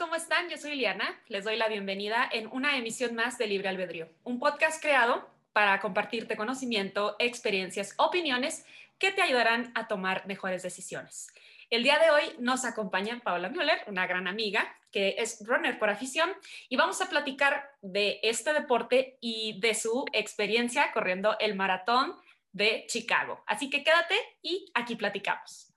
¿cómo 0.00 0.14
están? 0.14 0.48
Yo 0.48 0.56
soy 0.56 0.76
Liana. 0.76 1.20
Les 1.28 1.44
doy 1.44 1.56
la 1.56 1.68
bienvenida 1.68 2.26
en 2.32 2.46
una 2.46 2.78
emisión 2.78 3.14
más 3.14 3.36
de 3.36 3.46
Libre 3.46 3.68
Albedrío, 3.68 4.08
un 4.24 4.38
podcast 4.38 4.80
creado 4.80 5.28
para 5.52 5.78
compartirte 5.78 6.38
conocimiento, 6.38 7.16
experiencias, 7.18 7.92
opiniones 7.98 8.64
que 8.98 9.12
te 9.12 9.20
ayudarán 9.20 9.72
a 9.74 9.88
tomar 9.88 10.26
mejores 10.26 10.62
decisiones. 10.62 11.28
El 11.68 11.82
día 11.82 11.98
de 11.98 12.10
hoy 12.10 12.22
nos 12.38 12.64
acompaña 12.64 13.20
Paola 13.22 13.50
Müller, 13.50 13.84
una 13.88 14.06
gran 14.06 14.26
amiga 14.26 14.74
que 14.90 15.16
es 15.18 15.46
runner 15.46 15.78
por 15.78 15.90
afición, 15.90 16.32
y 16.70 16.76
vamos 16.76 17.02
a 17.02 17.10
platicar 17.10 17.70
de 17.82 18.20
este 18.22 18.54
deporte 18.54 19.18
y 19.20 19.60
de 19.60 19.74
su 19.74 20.06
experiencia 20.14 20.92
corriendo 20.92 21.36
el 21.40 21.54
maratón 21.56 22.16
de 22.52 22.86
Chicago. 22.88 23.44
Así 23.46 23.68
que 23.68 23.84
quédate 23.84 24.14
y 24.40 24.72
aquí 24.74 24.96
platicamos. 24.96 25.69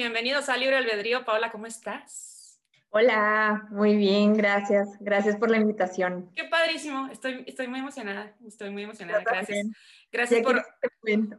Bienvenidos 0.00 0.48
a 0.48 0.56
Libre 0.56 0.78
Albedrío. 0.78 1.26
Paola, 1.26 1.52
¿cómo 1.52 1.66
estás? 1.66 2.58
Hola, 2.88 3.66
muy 3.68 3.98
bien, 3.98 4.34
gracias. 4.34 4.88
Gracias 4.98 5.36
por 5.36 5.50
la 5.50 5.58
invitación. 5.58 6.32
Qué 6.34 6.44
padrísimo. 6.44 7.10
Estoy, 7.12 7.44
estoy 7.46 7.68
muy 7.68 7.80
emocionada. 7.80 8.34
Estoy 8.46 8.70
muy 8.70 8.84
emocionada. 8.84 9.22
Gracias. 9.22 9.66
Gracias 10.10 10.42
por. 10.42 10.64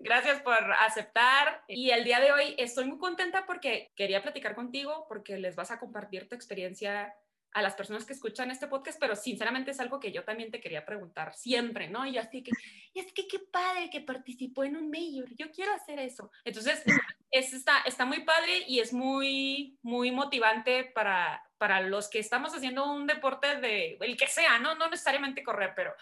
Gracias 0.00 0.40
por 0.40 0.56
aceptar. 0.86 1.62
Y 1.68 1.90
el 1.90 2.04
día 2.04 2.20
de 2.20 2.32
hoy 2.32 2.54
estoy 2.56 2.86
muy 2.86 2.96
contenta 2.96 3.44
porque 3.44 3.92
quería 3.94 4.22
platicar 4.22 4.54
contigo, 4.54 5.04
porque 5.10 5.36
les 5.36 5.54
vas 5.54 5.70
a 5.70 5.78
compartir 5.78 6.30
tu 6.30 6.34
experiencia 6.34 7.14
a 7.56 7.62
las 7.62 7.74
personas 7.74 8.04
que 8.04 8.12
escuchan 8.12 8.50
este 8.50 8.66
podcast, 8.66 9.00
pero 9.00 9.16
sinceramente 9.16 9.70
es 9.70 9.80
algo 9.80 9.98
que 9.98 10.12
yo 10.12 10.24
también 10.24 10.50
te 10.50 10.60
quería 10.60 10.84
preguntar 10.84 11.32
siempre, 11.32 11.88
¿no? 11.88 12.04
Y 12.04 12.18
así 12.18 12.42
que, 12.42 12.50
y 12.92 13.00
es 13.00 13.10
que 13.14 13.26
qué 13.26 13.38
padre 13.38 13.88
que 13.88 14.02
participó 14.02 14.64
en 14.64 14.76
un 14.76 14.90
mayor, 14.90 15.34
yo 15.36 15.50
quiero 15.50 15.72
hacer 15.72 15.98
eso. 15.98 16.30
Entonces, 16.44 16.84
es, 17.30 17.54
está, 17.54 17.80
está 17.86 18.04
muy 18.04 18.24
padre 18.24 18.64
y 18.68 18.80
es 18.80 18.92
muy, 18.92 19.78
muy 19.80 20.10
motivante 20.10 20.84
para, 20.84 21.48
para 21.56 21.80
los 21.80 22.10
que 22.10 22.18
estamos 22.18 22.54
haciendo 22.54 22.92
un 22.92 23.06
deporte 23.06 23.56
de, 23.56 23.96
el 24.02 24.18
que 24.18 24.26
sea, 24.26 24.58
¿no? 24.58 24.74
No 24.74 24.90
necesariamente 24.90 25.42
correr, 25.42 25.72
pero 25.74 25.94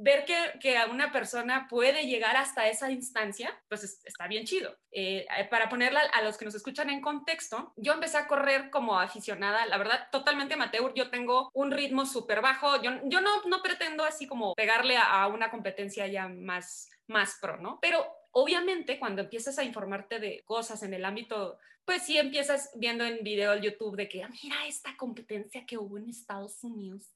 ver 0.00 0.24
que, 0.24 0.36
que, 0.60 0.76
una 0.90 1.12
persona 1.12 1.66
puede 1.68 2.06
llegar 2.06 2.36
hasta 2.36 2.68
esa 2.68 2.90
instancia, 2.90 3.54
pues 3.68 4.00
está 4.04 4.26
bien 4.26 4.44
chido. 4.44 4.74
Eh, 4.90 5.26
eh, 5.36 5.44
para 5.50 5.68
ponerla 5.68 6.00
a 6.00 6.22
los 6.22 6.36
que 6.36 6.44
nos 6.44 6.54
escuchan 6.54 6.90
en 6.90 7.00
contexto, 7.00 7.72
yo 7.76 7.92
empecé 7.92 8.16
a 8.16 8.26
correr 8.26 8.70
como 8.70 8.98
aficionada, 8.98 9.66
la 9.66 9.78
verdad, 9.78 10.08
totalmente 10.10 10.54
amateur. 10.54 10.92
Yo 10.94 11.10
tengo 11.10 11.50
un 11.52 11.70
ritmo 11.70 12.06
súper 12.06 12.40
bajo. 12.40 12.82
Yo, 12.82 12.92
yo 13.04 13.20
no, 13.20 13.42
no 13.44 13.62
pretendo 13.62 14.04
así 14.04 14.26
como 14.26 14.54
pegarle 14.54 14.96
a, 14.96 15.22
a 15.22 15.28
una 15.28 15.50
competencia 15.50 16.06
ya 16.06 16.28
más, 16.28 16.90
más 17.06 17.38
pro, 17.40 17.58
¿no? 17.58 17.78
Pero 17.80 18.19
obviamente 18.32 18.98
cuando 18.98 19.22
empiezas 19.22 19.58
a 19.58 19.64
informarte 19.64 20.18
de 20.18 20.42
cosas 20.44 20.82
en 20.82 20.94
el 20.94 21.04
ámbito, 21.04 21.58
pues 21.84 22.02
sí 22.02 22.18
empiezas 22.18 22.70
viendo 22.76 23.04
en 23.04 23.24
video 23.24 23.52
el 23.52 23.62
YouTube 23.62 23.96
de 23.96 24.08
que, 24.08 24.22
ah, 24.22 24.30
mira 24.42 24.66
esta 24.66 24.96
competencia 24.96 25.66
que 25.66 25.78
hubo 25.78 25.98
en 25.98 26.08
Estados 26.08 26.62
Unidos 26.62 27.12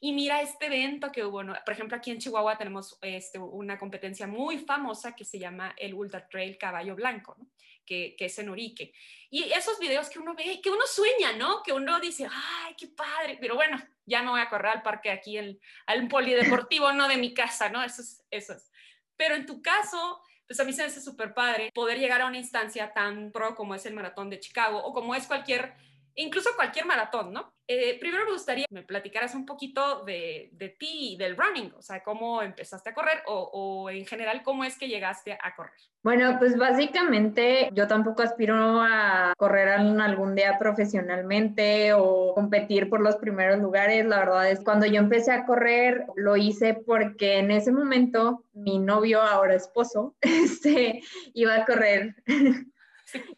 y 0.00 0.12
mira 0.12 0.40
este 0.42 0.66
evento 0.66 1.12
que 1.12 1.24
hubo, 1.24 1.42
por 1.64 1.72
ejemplo, 1.72 1.96
aquí 1.96 2.10
en 2.10 2.18
Chihuahua 2.18 2.58
tenemos 2.58 2.98
este, 3.02 3.38
una 3.38 3.78
competencia 3.78 4.26
muy 4.26 4.58
famosa 4.58 5.14
que 5.14 5.24
se 5.24 5.38
llama 5.38 5.74
el 5.78 5.94
Ultra 5.94 6.28
Trail 6.28 6.58
Caballo 6.58 6.96
Blanco, 6.96 7.36
que, 7.84 8.16
que, 8.18 8.24
es 8.24 8.38
en 8.38 8.50
Urique. 8.50 8.92
Y 9.30 9.44
esos 9.52 9.78
videos 9.78 10.10
que 10.10 10.18
uno 10.18 10.34
ve, 10.34 10.60
que 10.60 10.70
uno 10.70 10.84
sueña, 10.86 11.32
¿no? 11.34 11.62
Que 11.62 11.72
uno 11.72 12.00
dice, 12.00 12.26
ay, 12.28 12.74
qué 12.76 12.88
padre, 12.88 13.38
pero 13.40 13.54
bueno, 13.54 13.80
ya 14.04 14.22
no 14.22 14.32
voy 14.32 14.40
a 14.40 14.48
correr 14.48 14.72
al 14.72 14.82
parque 14.82 15.10
aquí, 15.10 15.38
el, 15.38 15.60
al 15.86 16.08
polideportivo, 16.08 16.92
no 16.92 17.06
de 17.06 17.16
mi 17.16 17.32
casa, 17.32 17.68
¿no? 17.68 17.82
Eso 17.82 18.02
es, 18.02 18.24
eso 18.30 18.54
es. 18.54 18.72
Pero 19.16 19.36
en 19.36 19.46
tu 19.46 19.62
caso, 19.62 20.20
pues 20.46 20.60
a 20.60 20.64
mí 20.64 20.72
se 20.72 20.82
me 20.82 20.88
hace 20.88 21.00
súper 21.00 21.34
padre 21.34 21.70
poder 21.74 21.98
llegar 21.98 22.20
a 22.20 22.26
una 22.26 22.38
instancia 22.38 22.92
tan 22.92 23.32
pro 23.32 23.54
como 23.54 23.74
es 23.74 23.84
el 23.86 23.94
maratón 23.94 24.30
de 24.30 24.40
Chicago 24.40 24.78
o 24.78 24.92
como 24.92 25.14
es 25.14 25.26
cualquier, 25.26 25.74
incluso 26.16 26.50
cualquier 26.56 26.86
maratón, 26.86 27.32
¿no? 27.32 27.54
Eh, 27.68 27.98
primero 27.98 28.24
me 28.24 28.32
gustaría 28.32 28.64
que 28.68 28.74
me 28.74 28.82
platicaras 28.82 29.34
un 29.34 29.44
poquito 29.44 30.04
de, 30.04 30.76
ti 30.78 31.14
y 31.14 31.16
del 31.16 31.36
running, 31.36 31.72
o 31.76 31.82
sea, 31.82 32.02
cómo 32.02 32.42
empezaste 32.42 32.90
a 32.90 32.94
correr 32.94 33.22
o, 33.26 33.50
o, 33.52 33.90
en 33.90 34.06
general 34.06 34.42
cómo 34.44 34.64
es 34.64 34.78
que 34.78 34.88
llegaste 34.88 35.32
a 35.32 35.54
correr. 35.56 35.74
Bueno, 36.02 36.36
pues 36.38 36.56
básicamente 36.56 37.68
yo 37.72 37.88
tampoco 37.88 38.22
aspiro 38.22 38.54
a 38.80 39.34
correr 39.36 39.68
algún 39.68 40.36
día 40.36 40.56
profesionalmente 40.56 41.92
o 41.94 42.32
competir 42.34 42.88
por 42.88 43.00
los 43.00 43.16
primeros 43.16 43.58
lugares. 43.58 44.06
La 44.06 44.20
verdad 44.20 44.48
es 44.48 44.60
cuando 44.60 44.86
yo 44.86 45.00
empecé 45.00 45.32
a 45.32 45.44
correr 45.44 46.06
lo 46.14 46.36
hice 46.36 46.74
porque 46.74 47.38
en 47.38 47.50
ese 47.50 47.72
momento 47.72 48.44
mi 48.52 48.78
novio, 48.78 49.20
ahora 49.20 49.56
esposo, 49.56 50.14
este, 50.20 51.02
iba 51.34 51.56
a 51.56 51.64
correr 51.64 52.14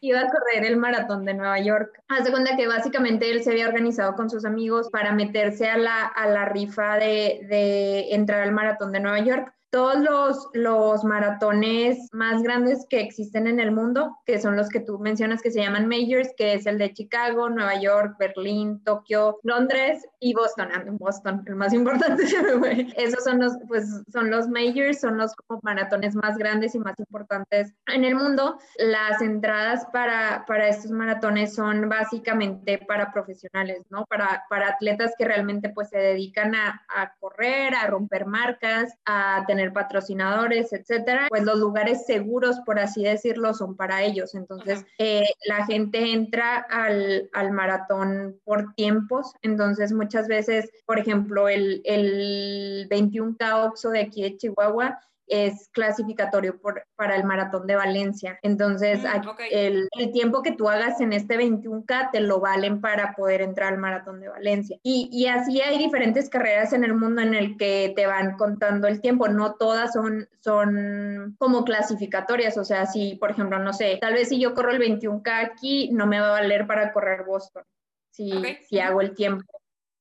iba 0.01 0.21
a 0.21 0.27
correr 0.27 0.65
el 0.65 0.77
maratón 0.77 1.25
de 1.25 1.33
Nueva 1.33 1.59
York. 1.59 2.01
Hace 2.07 2.31
cuenta 2.31 2.55
que 2.55 2.67
básicamente 2.67 3.29
él 3.29 3.43
se 3.43 3.51
había 3.51 3.67
organizado 3.67 4.15
con 4.15 4.29
sus 4.29 4.45
amigos 4.45 4.89
para 4.89 5.13
meterse 5.13 5.69
a 5.69 5.77
la, 5.77 6.05
a 6.05 6.27
la 6.27 6.45
rifa 6.45 6.95
de, 6.95 7.45
de 7.49 8.13
entrar 8.13 8.41
al 8.41 8.51
maratón 8.51 8.91
de 8.91 8.99
Nueva 8.99 9.19
York 9.19 9.53
todos 9.71 9.99
los, 9.99 10.49
los 10.53 11.03
maratones 11.03 12.09
más 12.11 12.41
grandes 12.41 12.85
que 12.89 13.01
existen 13.01 13.47
en 13.47 13.59
el 13.59 13.71
mundo, 13.71 14.17
que 14.25 14.39
son 14.39 14.55
los 14.55 14.69
que 14.69 14.79
tú 14.79 14.99
mencionas 14.99 15.41
que 15.41 15.51
se 15.51 15.61
llaman 15.61 15.87
majors, 15.87 16.29
que 16.37 16.53
es 16.53 16.65
el 16.65 16.77
de 16.77 16.93
Chicago, 16.93 17.49
Nueva 17.49 17.79
York, 17.79 18.15
Berlín, 18.17 18.83
Tokio, 18.83 19.39
Londres 19.43 20.07
y 20.19 20.33
Boston. 20.33 20.69
Ah, 20.73 20.83
Boston, 20.87 21.43
el 21.45 21.55
más 21.55 21.73
importante. 21.73 22.23
Esos 22.97 23.23
son 23.23 23.39
los, 23.39 23.53
pues, 23.67 24.03
son 24.11 24.31
los 24.31 24.47
majors, 24.47 25.01
son 25.01 25.17
los 25.17 25.35
como 25.35 25.59
maratones 25.63 26.15
más 26.15 26.37
grandes 26.37 26.73
y 26.73 26.79
más 26.79 26.95
importantes 26.99 27.73
en 27.87 28.05
el 28.05 28.15
mundo. 28.15 28.57
Las 28.77 29.21
entradas 29.21 29.85
para, 29.93 30.45
para 30.47 30.67
estos 30.67 30.91
maratones 30.91 31.53
son 31.53 31.87
básicamente 31.89 32.79
para 32.79 33.11
profesionales, 33.11 33.83
¿no? 33.89 34.05
Para, 34.05 34.43
para 34.49 34.69
atletas 34.69 35.13
que 35.17 35.25
realmente 35.25 35.69
pues 35.69 35.89
se 35.89 35.97
dedican 35.97 36.55
a, 36.55 36.83
a 36.95 37.13
correr, 37.19 37.75
a 37.75 37.87
romper 37.87 38.25
marcas, 38.25 38.93
a 39.05 39.43
tener 39.47 39.58
patrocinadores, 39.73 40.73
etcétera, 40.73 41.27
pues 41.29 41.43
los 41.43 41.59
lugares 41.59 42.05
seguros, 42.05 42.59
por 42.65 42.79
así 42.79 43.03
decirlo, 43.03 43.53
son 43.53 43.75
para 43.75 44.03
ellos. 44.03 44.35
Entonces, 44.35 44.85
eh, 44.97 45.25
la 45.45 45.65
gente 45.65 46.11
entra 46.11 46.57
al, 46.57 47.29
al, 47.33 47.51
maratón 47.51 48.39
por 48.43 48.73
tiempos. 48.75 49.33
Entonces, 49.41 49.91
muchas 49.91 50.27
veces, 50.27 50.69
por 50.85 50.99
ejemplo, 50.99 51.49
el, 51.49 51.81
el 51.85 52.87
21K 52.89 53.67
Oxo 53.67 53.89
de 53.89 54.01
aquí 54.01 54.23
de 54.23 54.37
Chihuahua 54.37 54.99
es 55.29 55.69
clasificatorio 55.69 56.59
para 56.95 57.15
el 57.15 57.23
maratón 57.23 57.67
de 57.67 57.75
Valencia. 57.75 58.39
Entonces, 58.41 59.01
mm, 59.01 59.29
el, 59.51 59.87
tiempo 60.11 60.41
que 60.41 60.51
tú 60.51 60.67
hagas 60.67 60.99
en 61.01 61.13
este 61.13 61.37
21K 61.37 62.11
te 62.11 62.19
lo 62.19 62.39
valen 62.39 62.81
para 62.81 63.13
poder 63.13 63.41
entrar 63.41 63.71
al 63.73 63.79
maratón 63.79 64.19
de 64.19 64.27
Valencia. 64.27 64.77
Y, 64.83 65.27
así 65.27 65.61
hay 65.61 65.77
diferentes 65.77 66.29
carreras 66.29 66.73
en 66.73 66.83
el 66.83 66.95
mundo 66.95 67.21
en 67.21 67.35
el 67.35 67.57
que 67.57 67.93
te 67.95 68.07
van 68.07 68.37
contando 68.37 68.87
el 68.87 69.01
tiempo. 69.01 69.27
No 69.27 69.55
todas 69.55 69.93
son, 69.93 70.27
son 70.39 71.35
como 71.37 71.63
clasificatorias. 71.63 72.57
O 72.57 72.65
sea, 72.65 72.87
si, 72.87 73.15
por 73.15 73.31
ejemplo, 73.31 73.59
no 73.59 73.73
sé, 73.73 73.97
tal 74.01 74.15
vez 74.15 74.29
si 74.29 74.39
yo 74.39 74.53
corro 74.55 74.71
el 74.71 74.81
21K 74.81 75.45
aquí, 75.45 75.89
no 75.91 76.07
me 76.07 76.19
va 76.19 76.29
a 76.29 76.41
valer 76.41 76.65
para 76.65 76.91
correr 76.91 77.23
Boston. 77.23 77.63
Si, 78.11 78.31
si 78.67 78.79
hago 78.79 79.01
el 79.01 79.13
tiempo 79.13 79.45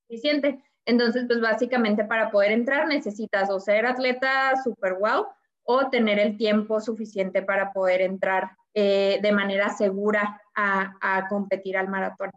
suficiente. 0.09 0.59
Entonces, 0.89 1.25
pues 1.27 1.39
básicamente 1.43 2.03
para 2.03 2.31
poder 2.31 2.51
entrar 2.51 2.89
necesitas 2.89 3.51
o 3.51 3.61
ser 3.61 3.85
atleta 3.85 4.55
super 4.65 4.95
wow 4.95 5.27
o 5.63 5.91
tener 5.91 6.19
el 6.19 6.39
tiempo 6.39 6.81
suficiente 6.81 7.43
para 7.43 7.75
poder 7.75 8.01
entrar 8.01 8.53
eh, 8.73 9.19
de 9.21 9.33
manera 9.33 9.69
segura 9.69 10.41
a, 10.55 11.27
competir 11.29 11.77
al 11.77 11.89
maratón. 11.89 12.31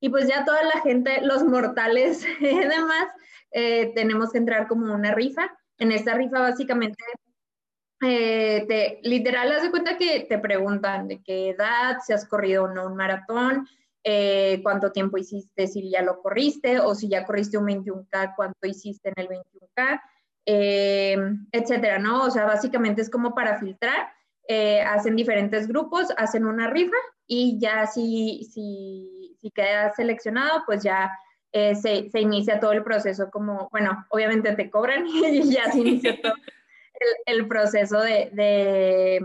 Y 0.00 0.08
pues 0.08 0.26
ya 0.26 0.44
toda 0.44 0.64
la 0.64 0.80
gente, 0.80 1.20
los 1.22 1.44
mortales 1.44 2.26
y 2.40 2.58
demás, 2.58 3.06
eh, 3.52 3.92
tenemos 3.94 4.32
que 4.32 4.38
entrar 4.38 4.66
como 4.66 4.92
una 4.92 5.14
rifa. 5.14 5.56
En 5.78 5.92
esta 5.92 6.14
rifa 6.14 6.40
básicamente, 6.40 6.98
eh, 8.02 8.64
te, 8.66 8.98
literal, 9.08 9.52
haz 9.52 9.62
de 9.62 9.70
cuenta 9.70 9.96
que 9.96 10.26
te 10.28 10.38
preguntan 10.40 11.06
de 11.06 11.22
qué 11.22 11.50
edad, 11.50 11.98
si 12.04 12.12
has 12.12 12.26
corrido 12.26 12.64
o 12.64 12.68
no 12.68 12.88
un 12.88 12.96
maratón, 12.96 13.68
eh, 14.06 14.60
cuánto 14.62 14.92
tiempo 14.92 15.16
hiciste, 15.16 15.66
si 15.66 15.90
ya 15.90 16.02
lo 16.02 16.20
corriste 16.20 16.78
o 16.78 16.94
si 16.94 17.08
ya 17.08 17.24
corriste 17.24 17.56
un 17.56 17.66
21K, 17.66 18.34
cuánto 18.36 18.66
hiciste 18.66 19.08
en 19.08 19.14
el 19.16 19.28
21K, 19.28 20.00
eh, 20.46 21.16
etcétera, 21.50 21.98
¿no? 21.98 22.24
O 22.24 22.30
sea, 22.30 22.44
básicamente 22.44 23.00
es 23.00 23.08
como 23.08 23.34
para 23.34 23.58
filtrar. 23.58 24.12
Eh, 24.46 24.82
hacen 24.82 25.16
diferentes 25.16 25.66
grupos, 25.66 26.08
hacen 26.18 26.44
una 26.44 26.68
rifa 26.68 26.96
y 27.26 27.58
ya 27.58 27.86
si, 27.86 28.46
si, 28.52 29.38
si 29.40 29.50
quedas 29.50 29.96
seleccionado, 29.96 30.62
pues 30.66 30.82
ya 30.82 31.10
se, 31.50 32.10
se, 32.10 32.20
inicia 32.20 32.58
todo 32.58 32.72
el 32.72 32.82
proceso 32.82 33.30
como, 33.30 33.68
bueno, 33.70 34.04
obviamente 34.10 34.54
te 34.56 34.68
cobran 34.68 35.06
y 35.08 35.50
ya 35.50 35.70
se 35.70 35.78
inicia 35.78 36.20
todo 36.20 36.34
el, 37.26 37.38
el 37.38 37.48
proceso 37.48 38.00
de, 38.00 38.28
de, 38.32 39.24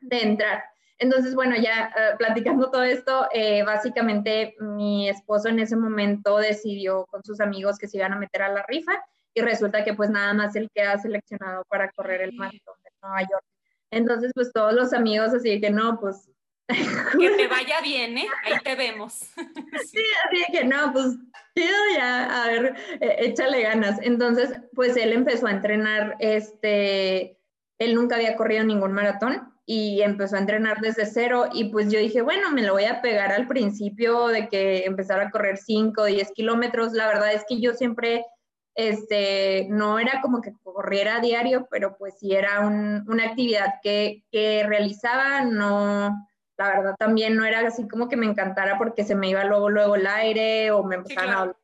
de 0.00 0.22
entrar. 0.22 0.62
Entonces, 1.00 1.34
bueno, 1.34 1.56
ya 1.56 1.90
eh, 1.96 2.14
platicando 2.18 2.70
todo 2.70 2.82
esto, 2.82 3.26
eh, 3.32 3.62
básicamente 3.62 4.54
mi 4.60 5.08
esposo 5.08 5.48
en 5.48 5.58
ese 5.58 5.74
momento 5.74 6.36
decidió 6.36 7.06
con 7.06 7.24
sus 7.24 7.40
amigos 7.40 7.78
que 7.78 7.88
se 7.88 7.96
iban 7.96 8.12
a 8.12 8.18
meter 8.18 8.42
a 8.42 8.52
la 8.52 8.62
rifa 8.68 8.92
y 9.32 9.40
resulta 9.40 9.82
que 9.82 9.94
pues 9.94 10.10
nada 10.10 10.34
más 10.34 10.54
él 10.56 10.70
queda 10.74 10.98
seleccionado 10.98 11.64
para 11.70 11.90
correr 11.92 12.20
el 12.20 12.34
maratón 12.34 12.74
de 12.84 12.90
Nueva 13.02 13.22
York. 13.22 13.44
Entonces, 13.90 14.32
pues 14.34 14.52
todos 14.52 14.74
los 14.74 14.92
amigos 14.92 15.32
así 15.32 15.58
que 15.60 15.70
no, 15.70 15.98
pues... 15.98 16.28
Que 17.18 17.30
te 17.30 17.48
vaya 17.48 17.80
bien, 17.82 18.18
¿eh? 18.18 18.28
Ahí 18.44 18.58
te 18.62 18.76
vemos. 18.76 19.14
sí, 19.90 20.04
así 20.26 20.52
que 20.52 20.64
no, 20.64 20.92
pues 20.92 21.16
chido 21.56 21.78
ya, 21.96 22.42
a 22.42 22.46
ver, 22.46 22.76
eh, 23.00 23.16
échale 23.20 23.62
ganas. 23.62 23.98
Entonces, 24.02 24.52
pues 24.74 24.98
él 24.98 25.14
empezó 25.14 25.46
a 25.46 25.52
entrenar, 25.52 26.16
este, 26.20 27.38
él 27.78 27.94
nunca 27.94 28.16
había 28.16 28.36
corrido 28.36 28.64
ningún 28.64 28.92
maratón 28.92 29.50
y 29.72 30.02
empezó 30.02 30.34
a 30.34 30.40
entrenar 30.40 30.80
desde 30.80 31.06
cero 31.06 31.44
y 31.52 31.66
pues 31.66 31.92
yo 31.92 32.00
dije, 32.00 32.22
bueno, 32.22 32.50
me 32.50 32.64
lo 32.64 32.72
voy 32.72 32.86
a 32.86 33.00
pegar 33.00 33.30
al 33.30 33.46
principio 33.46 34.26
de 34.26 34.48
que 34.48 34.84
empezara 34.84 35.28
a 35.28 35.30
correr 35.30 35.58
5 35.58 36.02
o 36.02 36.06
10 36.06 36.32
kilómetros. 36.32 36.92
La 36.92 37.06
verdad 37.06 37.32
es 37.32 37.44
que 37.48 37.60
yo 37.60 37.72
siempre, 37.74 38.26
este, 38.74 39.68
no 39.70 40.00
era 40.00 40.22
como 40.22 40.40
que 40.40 40.54
corriera 40.64 41.18
a 41.18 41.20
diario, 41.20 41.68
pero 41.70 41.96
pues 41.96 42.18
sí 42.18 42.34
era 42.34 42.66
una 42.66 43.24
actividad 43.24 43.74
que, 43.80 44.24
que 44.32 44.64
realizaba, 44.66 45.42
no, 45.42 46.26
la 46.58 46.68
verdad 46.68 46.96
también 46.98 47.36
no 47.36 47.44
era 47.44 47.60
así 47.60 47.86
como 47.86 48.08
que 48.08 48.16
me 48.16 48.26
encantara 48.26 48.76
porque 48.76 49.04
se 49.04 49.14
me 49.14 49.28
iba 49.28 49.44
luego, 49.44 49.70
luego 49.70 49.94
el 49.94 50.08
aire 50.08 50.72
o 50.72 50.82
me 50.82 50.96
empezaban 50.96 51.30
a 51.30 51.40
hablar 51.42 51.56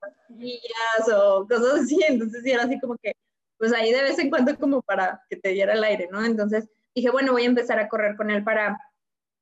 o 1.12 1.44
cosas 1.49 1.81
así, 1.82 1.99
entonces 2.06 2.44
sí 2.44 2.53
era 2.53 2.62
así 2.62 2.79
como 2.79 2.97
que, 2.99 3.14
pues 3.58 3.73
ahí 3.73 3.91
de 3.91 4.05
vez 4.05 4.17
en 4.20 4.31
cuando 4.31 4.56
como 4.56 4.81
para 4.81 5.25
que 5.29 5.35
te 5.35 5.49
diera 5.49 5.73
el 5.73 5.82
aire, 5.82 6.08
¿no? 6.12 6.25
Entonces 6.25 6.69
dije, 6.96 7.10
bueno, 7.10 7.32
voy 7.32 7.43
a 7.43 7.46
empezar 7.46 7.78
a 7.78 7.88
correr 7.88 8.16
con 8.16 8.31
él 8.31 8.43
para, 8.43 8.78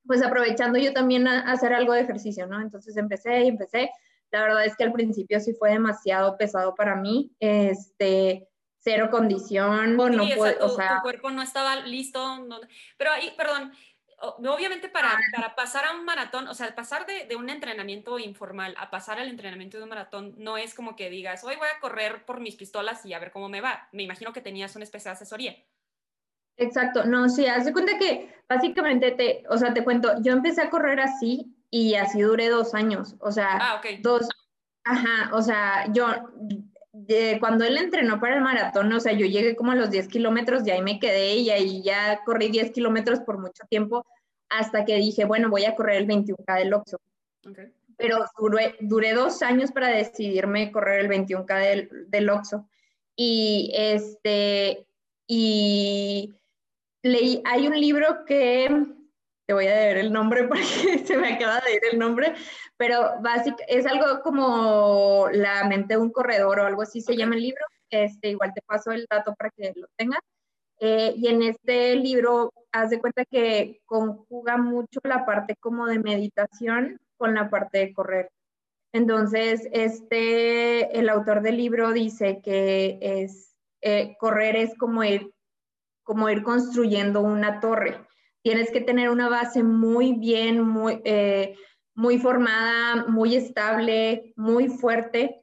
pues 0.07 0.23
aprovechando 0.23 0.79
yo 0.79 0.93
también 0.93 1.27
a, 1.27 1.51
hacer 1.51 1.73
algo 1.73 1.93
de 1.93 2.01
ejercicio, 2.01 2.47
¿no? 2.47 2.61
Entonces 2.61 2.97
empecé 2.97 3.45
y 3.45 3.49
empecé. 3.49 3.91
La 4.31 4.43
verdad 4.43 4.65
es 4.65 4.77
que 4.77 4.85
al 4.85 4.93
principio 4.93 5.41
sí 5.41 5.55
fue 5.55 5.71
demasiado 5.71 6.37
pesado 6.37 6.75
para 6.75 6.97
mí, 6.97 7.31
este, 7.39 8.49
cero 8.79 9.09
condición, 9.11 9.97
no 9.97 10.05
o 10.05 10.69
sea, 10.69 10.97
tu 10.97 11.03
cuerpo 11.03 11.31
no 11.31 11.41
estaba 11.41 11.77
listo, 11.77 12.39
no, 12.39 12.61
pero 12.97 13.13
ahí, 13.13 13.33
perdón, 13.37 13.73
obviamente 14.19 14.89
para, 14.89 15.13
ah. 15.13 15.21
para, 15.35 15.55
pasar 15.55 15.85
a 15.85 15.93
un 15.93 16.05
maratón, 16.05 16.49
o 16.49 16.55
sea, 16.55 16.75
pasar 16.75 17.07
de, 17.07 17.27
de, 17.27 17.37
un 17.37 17.49
entrenamiento 17.49 18.19
informal 18.19 18.75
a 18.79 18.91
pasar 18.91 19.21
al 19.21 19.29
entrenamiento 19.29 19.77
de 19.77 19.85
un 19.85 19.91
maratón, 19.91 20.35
no 20.39 20.57
es 20.57 20.75
como 20.75 20.97
que 20.97 21.11
digas, 21.11 21.45
hoy 21.45 21.55
voy 21.57 21.69
a 21.69 21.79
correr 21.81 22.25
por 22.25 22.41
mis 22.41 22.57
pistolas 22.57 23.07
y 23.07 23.13
a 23.13 23.21
ver 23.21 23.31
cómo 23.31 23.49
me 23.49 23.61
va. 23.61 23.89
Me 23.93 24.03
imagino 24.03 24.33
que 24.33 24.41
tenías 24.41 24.75
una 24.75 24.85
especie 24.85 25.11
de 25.11 25.13
asesoría. 25.13 25.57
Exacto, 26.57 27.05
no, 27.05 27.29
sí, 27.29 27.47
haz 27.47 27.65
de 27.65 27.73
cuenta 27.73 27.99
que 27.99 28.33
básicamente 28.49 29.11
te, 29.13 29.45
o 29.49 29.59
sea, 29.59 29.75
te 29.75 29.83
cuento, 29.83 30.13
yo 30.23 30.33
empecé 30.33 30.63
a 30.63 30.71
correr 30.71 31.01
así 31.01 31.55
y 31.71 31.95
así 31.95 32.21
duré 32.21 32.49
dos 32.49 32.75
años, 32.75 33.17
o 33.21 33.33
sea, 33.33 33.59
ah, 33.61 33.77
okay. 33.79 33.99
dos, 34.01 34.29
ajá, 34.85 35.35
o 35.35 35.43
sea, 35.43 35.93
yo, 35.93 36.07
de, 36.93 37.39
cuando 37.41 37.65
él 37.65 37.77
entrenó 37.77 38.21
para 38.21 38.37
el 38.37 38.43
maratón, 38.43 38.93
o 38.93 39.01
sea, 39.01 39.13
yo 39.13 39.27
llegué 39.27 39.57
como 39.57 39.73
a 39.73 39.75
los 39.75 39.91
10 39.91 40.07
kilómetros 40.07 40.65
y 40.65 40.71
ahí 40.71 40.81
me 40.81 41.01
quedé 41.01 41.35
y 41.37 41.51
ahí 41.51 41.83
ya 41.83 42.23
corrí 42.25 42.49
10 42.49 42.71
kilómetros 42.71 43.19
por 43.21 43.39
mucho 43.39 43.65
tiempo 43.69 44.07
hasta 44.49 44.85
que 44.85 44.97
dije, 44.97 45.25
bueno, 45.25 45.51
voy 45.51 45.65
a 45.65 45.75
correr 45.75 45.97
el 45.97 46.07
21K 46.07 46.59
del 46.59 46.73
Oxxo. 46.73 46.99
Pero 47.97 48.25
duré, 48.39 48.77
duré, 48.81 49.13
dos 49.13 49.43
años 49.43 49.73
para 49.73 49.89
decidirme 49.89 50.71
correr 50.71 51.01
el 51.01 51.11
21K 51.11 51.61
del, 51.61 52.11
del 52.11 52.31
Oxxo. 52.31 52.69
Y 53.17 53.73
este, 53.75 54.87
y 55.27 56.33
leí, 57.05 57.43
hay 57.45 57.69
un 57.69 57.79
libro 57.79 58.25
que, 58.25 58.87
te 59.47 59.53
voy 59.53 59.67
a 59.67 59.75
leer 59.75 59.99
el 59.99 60.13
nombre 60.13 60.45
porque 60.49 60.99
se 61.05 61.17
me 61.17 61.35
acaba 61.35 61.61
de 61.61 61.75
ir 61.75 61.83
el 61.93 61.99
nombre, 61.99 62.35
pero 62.77 63.21
básicamente 63.21 63.65
es 63.69 63.87
algo 63.87 64.23
como 64.23 65.29
La 65.33 65.65
mente 65.69 65.95
de 65.95 66.01
un 66.01 66.11
corredor 66.11 66.61
o 66.61 66.67
algo 66.67 66.83
así 66.83 67.01
se 67.01 67.17
llama 67.17 67.37
el 67.37 67.43
libro. 67.43 67.65
Este, 67.91 68.31
igual 68.31 68.53
te 68.55 68.63
paso 68.63 68.91
el 68.91 69.07
dato 69.09 69.35
para 69.37 69.51
que 69.51 69.73
lo 69.77 69.87
tengas. 69.97 70.21
Eh, 70.81 71.15
y 71.17 71.29
en 71.29 71.43
este 71.43 71.95
libro, 71.95 72.53
haz 72.73 72.91
de 72.91 73.01
cuenta 73.01 73.25
que 73.25 73.81
conjuga 73.85 74.57
mucho 74.57 75.01
la 75.05 75.25
parte 75.25 75.55
como 75.57 75.87
de 75.87 76.01
meditación 76.01 77.01
con 77.17 77.35
la 77.35 77.49
parte 77.51 77.79
de 77.79 77.95
correr. 77.95 78.31
Entonces, 78.93 79.69
este, 79.73 80.99
el 80.99 81.09
autor 81.09 81.43
del 81.43 81.57
libro 81.59 81.93
dice 81.93 82.41
que 82.43 82.99
es, 83.01 83.55
eh, 83.83 84.17
correr 84.19 84.57
es 84.57 84.77
como 84.77 85.05
ir, 85.05 85.31
como 86.05 86.29
ir 86.29 86.43
construyendo 86.43 87.21
una 87.23 87.61
torre. 87.61 88.07
Tienes 88.43 88.71
que 88.71 88.83
tener 88.83 89.11
una 89.11 89.29
base 89.29 89.63
muy 89.63 90.13
bien, 90.13 90.61
muy, 90.61 91.01
eh, 91.05 91.57
muy 91.95 92.19
formada, 92.19 93.07
muy 93.07 93.35
estable, 93.35 94.33
muy 94.37 94.69
fuerte 94.69 95.41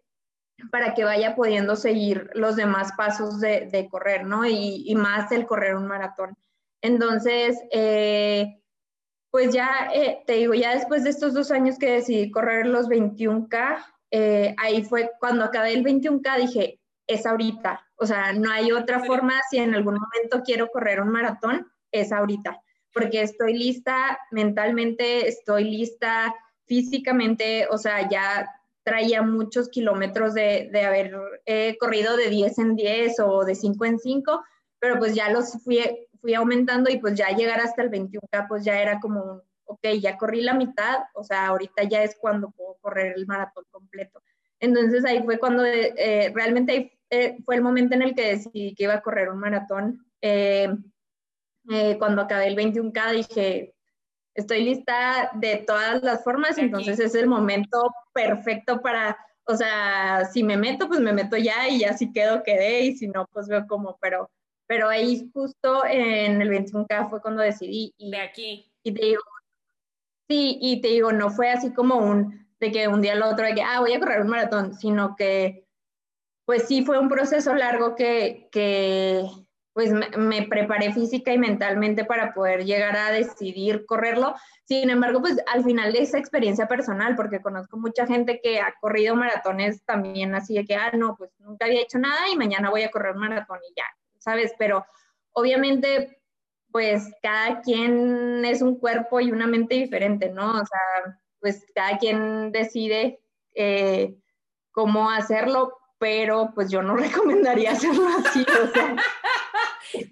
para 0.72 0.94
que 0.94 1.04
vaya 1.04 1.36
pudiendo 1.36 1.75
seguir 1.75 2.30
los 2.36 2.56
demás 2.56 2.92
pasos 2.96 3.40
de, 3.40 3.88
correr, 3.90 4.25
¿no? 4.25 4.46
Y, 4.46 4.94
más 4.96 5.31
el 5.31 5.48
correr 5.48 5.75
un 5.75 5.88
maratón. 5.88 6.38
Entonces, 6.84 7.60
eh, 7.72 8.62
pues 9.31 9.52
ya, 9.52 9.90
eh, 9.92 10.22
te 10.28 10.34
digo, 10.34 10.54
ya 10.54 10.75
después 10.75 11.04
de 11.04 11.10
estos 11.10 11.34
dos 11.34 11.50
años 11.50 11.80
que 11.80 11.94
decidí 11.94 12.30
correr 12.30 12.68
los 12.68 12.88
21K, 12.88 13.84
ahí 14.58 14.84
fue 14.84 15.10
cuando 15.19 15.44
acabé 15.44 15.74
el 15.74 15.84
21K, 15.84 16.38
dije, 16.38 16.80
es 17.08 17.25
ahorita, 17.25 17.84
o 18.01 18.06
sea, 18.07 18.33
no 18.33 18.50
hay 18.51 18.71
otra 18.71 19.03
forma, 19.03 19.39
si 19.51 19.57
en 19.57 19.75
algún 19.75 19.94
momento 19.94 20.42
quiero 20.44 20.69
correr 20.69 21.01
un 21.01 21.09
maratón, 21.09 21.71
es 21.92 22.12
ahorita, 22.12 22.59
porque 22.95 23.21
estoy 23.21 23.53
lista 23.53 24.18
mentalmente, 24.31 25.27
estoy 25.27 25.65
lista 25.65 26.33
físicamente, 26.65 27.68
o 27.69 27.77
sea, 27.77 28.09
ya 28.09 28.50
traía 28.81 29.21
muchos 29.21 29.69
kilómetros 29.69 30.33
de, 30.33 30.69
de 30.71 30.83
haber 30.83 31.15
eh, 31.45 31.77
corrido 31.80 32.18
de 32.18 32.30
10 32.30 32.57
en 32.57 32.75
10 32.75 33.19
o 33.19 33.45
de 33.45 33.53
5 33.53 33.86
en 33.86 34.00
5, 34.00 34.44
pero 34.80 34.98
pues 34.98 35.13
ya 35.13 35.30
los 35.30 35.62
fui, 35.63 35.80
fui 36.19 36.33
aumentando 36.33 36.89
y 36.89 36.98
pues 36.98 37.13
ya 37.13 37.30
llegar 37.30 37.59
hasta 37.59 37.83
el 37.83 37.92
21K 37.92 38.48
pues 38.48 38.65
ya 38.65 38.81
era 38.81 39.00
como, 39.00 39.44
ok, 39.65 39.88
ya 40.00 40.18
corrí 40.18 40.42
la 40.42 40.56
mitad, 40.56 41.03
o 41.13 41.24
sea, 41.24 41.45
ahorita 41.45 41.83
ya 41.83 42.01
es 42.01 42.18
cuando 42.19 42.50
puedo 42.50 42.77
correr 42.81 43.13
el 43.15 43.27
maratón 43.27 43.65
completo. 43.69 44.24
Entonces 44.59 45.06
ahí 45.06 45.21
fue 45.21 45.38
cuando 45.38 45.63
eh, 45.65 46.31
realmente 46.33 46.98
eh, 47.12 47.38
fue 47.44 47.56
el 47.56 47.62
momento 47.62 47.94
en 47.94 48.04
el 48.04 48.16
que 48.16 48.38
decidí 48.38 48.74
que 48.74 48.84
iba 48.84 48.94
a 48.94 49.02
correr 49.02 49.30
un 49.30 49.40
maratón. 49.40 50.06
Eh, 50.22 50.74
eh, 51.69 51.98
cuando 52.00 52.22
acabé 52.22 52.48
el 52.48 52.56
21K 52.56 53.12
dije, 53.12 53.75
estoy 54.34 54.63
lista 54.63 55.30
de 55.34 55.58
todas 55.58 56.02
las 56.04 56.24
formas, 56.24 56.58
entonces 56.58 57.00
es 57.00 57.13
el 57.16 57.28
momento 57.28 57.94
perfecto 58.13 58.81
para, 58.81 59.18
o 59.44 59.56
sea, 59.56 60.25
si 60.31 60.42
me 60.42 60.56
meto, 60.56 60.88
pues 60.88 61.02
me 61.02 61.12
meto 61.12 61.36
ya 61.36 61.68
y 61.68 61.80
ya 61.80 61.98
si 61.98 62.13
quedo, 62.13 62.44
quedé 62.44 62.86
y 62.86 62.96
si 62.96 63.10
no, 63.10 63.27
pues 63.34 63.50
veo 63.50 63.68
cómo, 63.68 63.98
pero, 64.00 64.32
pero 64.65 64.88
ahí 64.88 65.30
justo 65.34 65.86
en 65.86 66.41
el 66.41 66.50
21K 66.50 67.10
fue 67.10 67.22
cuando 67.22 67.44
decidí. 67.44 67.94
Y, 67.98 68.10
de 68.10 68.18
aquí. 68.22 68.72
Y 68.84 68.94
te 68.94 69.06
digo, 69.06 69.22
sí, 70.30 70.58
y 70.62 70.80
te 70.80 70.88
digo, 70.88 71.12
no 71.12 71.30
fue 71.30 71.51
así 71.51 71.74
como 71.74 71.98
un, 71.98 72.48
de 72.62 72.72
que 72.72 72.88
un 72.88 73.01
día 73.01 73.13
al 73.13 73.24
otro, 73.24 73.46
de 73.46 73.53
que, 73.53 73.63
ah, 73.63 73.82
voy 73.82 73.91
a 73.91 74.00
correr 74.00 74.22
un 74.22 74.30
maratón, 74.30 74.74
sino 74.75 75.18
que 75.18 75.68
pues 76.51 76.67
sí 76.67 76.84
fue 76.84 77.00
un 77.00 77.08
proceso 77.08 77.53
largo 77.55 77.96
que, 77.96 78.50
que 78.51 79.24
pues 79.72 79.93
me, 80.17 80.41
preparé 80.48 80.91
física 80.91 81.31
y 81.31 81.38
mentalmente 81.38 82.03
para 82.03 82.34
poder 82.34 82.65
llegar 82.65 82.98
a 82.98 83.10
decidir 83.10 83.86
correrlo. 83.86 84.36
Sin 84.65 84.89
embargo, 84.89 85.22
pues 85.22 85.38
al 85.48 85.63
final 85.63 85.93
de 85.93 86.00
esa 86.00 86.17
experiencia 86.17 86.67
personal, 86.67 87.15
porque 87.15 87.41
conozco 87.41 87.77
mucha 87.77 88.05
gente 88.05 88.41
que 88.43 88.60
ha 88.60 88.74
corrido 88.81 89.15
maratones 89.15 89.81
también 89.86 90.36
así 90.36 90.55
de 90.55 90.65
que, 90.65 90.75
ah, 90.75 90.91
no, 90.93 91.15
pues 91.15 91.31
nunca 91.39 91.67
había 91.67 91.84
hecho 91.84 92.00
nada 92.00 92.27
y 92.27 92.36
mañana 92.36 92.70
voy 92.70 92.84
a 92.84 92.91
correr 92.91 93.15
maratón 93.15 93.60
y 93.70 93.74
ya, 93.74 93.86
¿sabes? 94.17 94.51
Pero 94.60 94.86
obviamente, 95.31 96.20
pues 96.70 97.13
cada 97.24 97.62
quien 97.62 98.43
es 98.43 98.62
un 98.62 98.77
cuerpo 98.77 99.22
y 99.22 99.31
una 99.31 99.48
mente 99.48 99.75
diferente, 99.75 100.29
¿no? 100.31 100.51
O 100.51 100.65
sea, 100.65 101.17
pues 101.39 101.65
cada 101.74 101.98
quien 101.98 102.51
decide 102.51 103.22
eh, 103.53 104.17
cómo 104.74 105.10
hacerlo, 105.10 105.77
pero 106.01 106.51
pues 106.55 106.72
yo 106.72 106.81
no 106.81 106.96
recomendaría 106.98 107.72
hacerlo 107.74 108.08
así, 108.25 108.43
o 108.43 108.67
sea. 108.74 108.96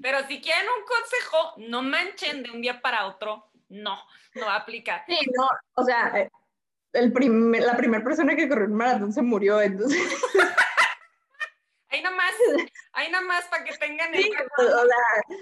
Pero 0.01 0.19
si 0.27 0.41
quieren 0.41 0.65
un 0.77 0.86
consejo, 0.86 1.53
no 1.69 1.81
manchen 1.81 2.43
de 2.43 2.51
un 2.51 2.62
día 2.62 2.81
para 2.81 3.08
otro, 3.08 3.50
no, 3.69 3.98
no 4.36 4.50
aplica. 4.50 5.05
Sí, 5.08 5.17
no, 5.34 5.48
o 5.74 5.84
sea, 5.86 6.12
eh, 6.15 6.29
el 6.93 7.13
la 7.62 7.77
primera 7.77 8.03
persona 8.03 8.36
que 8.36 8.50
corrió 8.50 8.65
un 8.65 8.74
maratón 8.74 9.13
se 9.13 9.22
murió, 9.22 9.62
entonces. 9.62 10.01
ahí 11.89 12.03
nomás, 12.03 12.34
ahí 12.91 13.10
nomás 13.10 13.46
para 13.46 13.63
que 13.63 13.77
tengan 13.77 14.13
el... 14.13 14.24
Sí, 14.24 14.31
o 14.58 14.86
sea, 14.86 15.38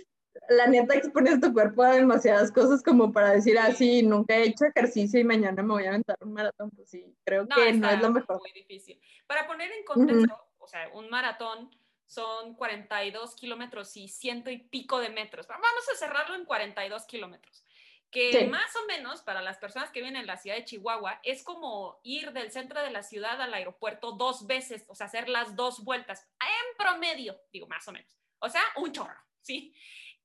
la 0.50 0.68
neta 0.68 0.96
expones 0.96 1.40
tu 1.40 1.54
cuerpo 1.54 1.84
a 1.84 1.96
demasiadas 1.96 2.52
cosas 2.52 2.84
como 2.84 3.12
para 3.12 3.32
decir 3.32 3.58
así, 3.60 4.00
ah, 4.00 4.10
nunca 4.10 4.36
he 4.36 4.44
hecho 4.48 4.66
ejercicio 4.66 5.20
y 5.20 5.24
mañana 5.24 5.62
me 5.62 5.74
voy 5.74 5.86
a 5.86 5.90
aventar 5.90 6.18
un 6.22 6.34
maratón, 6.34 6.72
pues 6.72 6.90
sí, 6.90 7.16
creo 7.26 7.48
que 7.48 7.74
no 7.74 7.90
es 7.90 8.02
lo 8.02 8.12
mejor. 8.12 8.40
Muy 8.40 8.52
difícil. 8.52 9.00
Para 9.26 9.48
poner 9.48 9.72
en 9.72 9.84
contexto, 9.84 10.36
o 10.58 10.68
sea, 10.68 10.90
un 10.94 11.10
maratón 11.10 11.70
son 12.08 12.56
42 12.56 13.36
kilómetros 13.36 13.96
y 13.98 14.08
ciento 14.08 14.50
y 14.50 14.58
pico 14.58 15.00
de 15.00 15.10
metros. 15.10 15.48
Vamos 15.48 15.90
a 15.94 15.98
cerrarlo 15.98 16.36
en 16.36 16.46
42 16.46 17.06
kilómetros. 17.06 17.64
que 18.10 18.48
más 18.48 18.74
o 18.78 18.86
menos 18.86 19.22
para 19.22 19.42
las 19.42 19.58
personas 19.58 19.92
que 19.92 20.00
vienen 20.00 20.22
en 20.22 20.28
la 20.28 20.38
ciudad 20.38 20.56
de 20.56 20.64
Chihuahua 20.64 21.20
es 21.24 21.44
como 21.44 22.00
ir 22.04 22.32
del 22.32 22.52
centro 22.52 22.82
de 22.82 22.90
la 22.90 23.04
ciudad 23.04 23.42
al 23.42 23.54
aeropuerto 23.54 24.14
dos 24.14 24.48
veces, 24.48 24.86
o 24.88 24.96
sea, 24.96 25.08
hacer 25.08 25.28
las 25.28 25.58
dos 25.58 25.84
vueltas 25.84 26.26
en 26.40 26.78
promedio, 26.78 27.38
digo 27.52 27.68
más 27.68 27.86
o 27.90 27.92
menos, 27.92 28.18
o 28.40 28.48
sea, 28.48 28.64
un 28.78 28.94
chorro, 28.94 29.20
¿sí? 29.42 29.74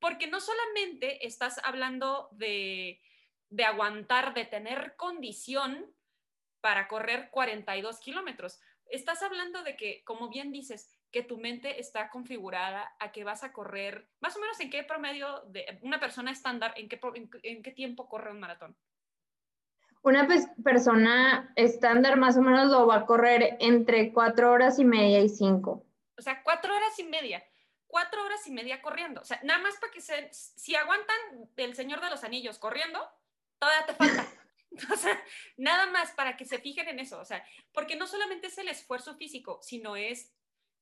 Porque 0.02 0.26
no 0.26 0.40
solamente 0.40 1.26
estás 1.26 1.60
hablando 1.62 2.28
de, 2.32 3.00
de 3.50 3.64
aguantar, 3.64 4.34
de 4.34 4.44
tener 4.44 4.96
condición 4.96 5.86
para 6.60 6.88
correr 6.88 7.30
42 7.30 8.00
kilómetros, 8.00 8.60
estás 8.90 9.22
hablando 9.22 9.62
de 9.62 9.76
que, 9.76 10.02
como 10.04 10.28
bien 10.28 10.50
dices, 10.50 10.90
que 11.12 11.22
tu 11.22 11.38
mente 11.38 11.78
está 11.78 12.10
configurada 12.10 12.90
a 12.98 13.12
que 13.12 13.22
vas 13.22 13.44
a 13.44 13.52
correr, 13.52 14.08
más 14.20 14.36
o 14.36 14.40
menos 14.40 14.58
en 14.58 14.70
qué 14.70 14.82
promedio 14.82 15.42
de 15.50 15.78
una 15.82 16.00
persona 16.00 16.32
estándar, 16.32 16.74
en 16.76 16.88
qué, 16.88 16.98
en, 17.44 17.62
qué 17.62 17.70
tiempo 17.70 18.08
corre 18.08 18.32
un 18.32 18.40
maratón. 18.40 18.76
Una 20.02 20.26
persona 20.64 21.52
estándar 21.54 22.16
más 22.16 22.36
o 22.36 22.42
menos 22.42 22.70
lo 22.70 22.88
va 22.88 22.96
a 22.96 23.06
correr 23.06 23.56
entre 23.60 24.12
cuatro 24.12 24.50
horas 24.50 24.80
y 24.80 24.84
media 24.84 25.20
y 25.20 25.28
cinco. 25.28 25.86
O 26.18 26.22
sea, 26.22 26.42
cuatro 26.42 26.74
horas 26.74 26.98
y 26.98 27.04
media. 27.04 27.44
Cuatro 27.92 28.24
horas 28.24 28.46
y 28.46 28.52
media 28.52 28.80
corriendo. 28.80 29.20
O 29.20 29.24
sea, 29.24 29.38
nada 29.42 29.60
más 29.60 29.76
para 29.76 29.92
que 29.92 30.00
se, 30.00 30.30
si 30.32 30.74
aguantan 30.74 31.14
el 31.58 31.74
Señor 31.76 32.00
de 32.00 32.08
los 32.08 32.24
Anillos 32.24 32.58
corriendo, 32.58 32.98
todavía 33.58 33.84
te 33.84 33.92
falta. 33.92 34.26
O 34.90 34.96
sea, 34.96 35.22
nada 35.58 35.90
más 35.90 36.12
para 36.12 36.34
que 36.38 36.46
se 36.46 36.56
fijen 36.56 36.88
en 36.88 37.00
eso. 37.00 37.20
O 37.20 37.24
sea, 37.26 37.44
porque 37.74 37.94
no 37.94 38.06
solamente 38.06 38.46
es 38.46 38.56
el 38.56 38.68
esfuerzo 38.68 39.14
físico, 39.16 39.58
sino 39.60 39.94
es 39.94 40.32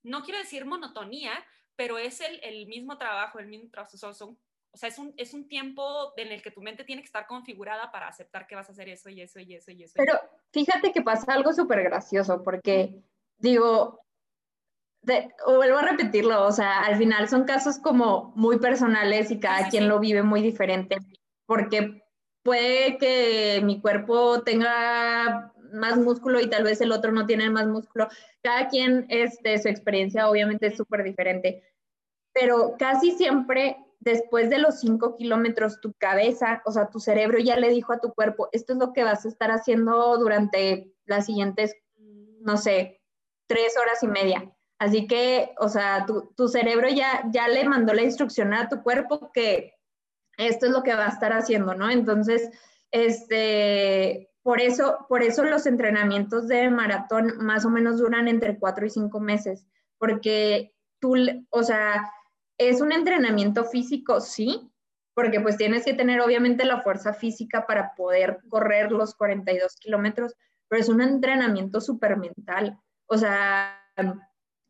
no 0.04 0.22
quiero 0.22 0.38
decir 0.38 0.64
monotonía, 0.64 1.32
pero 1.74 1.98
es 1.98 2.20
el, 2.20 2.38
el 2.44 2.68
mismo 2.68 2.96
trabajo, 2.96 3.40
el 3.40 3.48
mismo 3.48 3.68
trabajo. 3.68 3.96
o 3.96 4.76
sea, 4.76 4.88
es 4.88 4.96
un, 4.96 5.12
es 5.16 5.34
un 5.34 5.48
tiempo 5.48 6.14
en 6.16 6.30
el 6.30 6.40
que 6.40 6.52
tu 6.52 6.62
mente 6.62 6.84
tiene 6.84 7.02
que 7.02 7.06
estar 7.06 7.26
configurada 7.26 7.90
para 7.90 8.06
aceptar 8.06 8.46
que 8.46 8.54
vas 8.54 8.68
a 8.68 8.72
hacer 8.72 8.88
eso 8.88 9.10
y 9.10 9.20
eso 9.20 9.40
y 9.40 9.56
eso 9.56 9.72
y 9.72 9.82
eso. 9.82 9.94
Pero 9.96 10.20
fíjate 10.52 10.92
que 10.92 11.02
pasa 11.02 11.32
algo 11.32 11.52
súper 11.52 11.82
gracioso, 11.82 12.44
porque 12.44 13.02
digo, 13.38 14.00
vuelvo 15.02 15.78
a 15.78 15.82
repetirlo, 15.82 16.46
o 16.46 16.52
sea, 16.52 16.80
al 16.80 16.96
final 16.96 17.28
son 17.28 17.44
casos 17.44 17.78
como 17.78 18.32
muy 18.36 18.58
personales 18.58 19.30
y 19.30 19.40
cada 19.40 19.68
quien 19.68 19.88
lo 19.88 19.98
vive 19.98 20.22
muy 20.22 20.42
diferente, 20.42 20.98
porque 21.46 22.02
puede 22.42 22.98
que 22.98 23.60
mi 23.64 23.80
cuerpo 23.80 24.42
tenga 24.42 25.52
más 25.72 25.96
músculo 25.96 26.40
y 26.40 26.50
tal 26.50 26.64
vez 26.64 26.80
el 26.80 26.92
otro 26.92 27.12
no 27.12 27.26
tiene 27.26 27.48
más 27.50 27.66
músculo. 27.66 28.08
Cada 28.42 28.68
quien, 28.68 29.06
este, 29.08 29.58
su 29.58 29.68
experiencia 29.68 30.28
obviamente 30.28 30.66
es 30.66 30.76
súper 30.76 31.02
diferente, 31.04 31.62
pero 32.32 32.76
casi 32.78 33.12
siempre 33.12 33.76
después 34.00 34.48
de 34.50 34.58
los 34.58 34.80
cinco 34.80 35.16
kilómetros, 35.16 35.80
tu 35.80 35.92
cabeza, 35.92 36.62
o 36.64 36.72
sea, 36.72 36.88
tu 36.88 37.00
cerebro 37.00 37.38
ya 37.38 37.56
le 37.56 37.68
dijo 37.68 37.92
a 37.92 38.00
tu 38.00 38.12
cuerpo, 38.12 38.48
esto 38.52 38.72
es 38.72 38.78
lo 38.78 38.92
que 38.92 39.04
vas 39.04 39.24
a 39.24 39.28
estar 39.28 39.50
haciendo 39.50 40.16
durante 40.18 40.92
las 41.04 41.26
siguientes, 41.26 41.74
no 42.40 42.56
sé, 42.56 43.00
tres 43.46 43.76
horas 43.76 44.02
y 44.02 44.06
media. 44.06 44.50
Así 44.80 45.06
que, 45.06 45.52
o 45.58 45.68
sea, 45.68 46.06
tu, 46.06 46.32
tu 46.34 46.48
cerebro 46.48 46.88
ya, 46.88 47.24
ya 47.30 47.48
le 47.48 47.68
mandó 47.68 47.92
la 47.92 48.02
instrucción 48.02 48.54
a 48.54 48.70
tu 48.70 48.82
cuerpo 48.82 49.30
que 49.30 49.74
esto 50.38 50.66
es 50.66 50.72
lo 50.72 50.82
que 50.82 50.94
va 50.94 51.04
a 51.04 51.10
estar 51.10 51.34
haciendo, 51.34 51.74
¿no? 51.74 51.90
Entonces, 51.90 52.50
este, 52.90 54.30
por 54.42 54.58
eso, 54.58 55.04
por 55.06 55.22
eso 55.22 55.44
los 55.44 55.66
entrenamientos 55.66 56.48
de 56.48 56.70
maratón 56.70 57.34
más 57.44 57.66
o 57.66 57.70
menos 57.70 57.98
duran 57.98 58.26
entre 58.26 58.58
cuatro 58.58 58.86
y 58.86 58.90
cinco 58.90 59.20
meses, 59.20 59.66
porque 59.98 60.72
tú, 60.98 61.14
o 61.50 61.62
sea, 61.62 62.10
es 62.56 62.80
un 62.80 62.92
entrenamiento 62.92 63.66
físico, 63.66 64.22
sí, 64.22 64.72
porque 65.12 65.42
pues 65.42 65.58
tienes 65.58 65.84
que 65.84 65.92
tener 65.92 66.22
obviamente 66.22 66.64
la 66.64 66.80
fuerza 66.80 67.12
física 67.12 67.66
para 67.66 67.94
poder 67.94 68.38
correr 68.48 68.92
los 68.92 69.14
42 69.14 69.76
kilómetros, 69.76 70.34
pero 70.68 70.80
es 70.80 70.88
un 70.88 71.02
entrenamiento 71.02 71.82
súper 71.82 72.16
mental. 72.16 72.80
O 73.06 73.18
sea, 73.18 73.76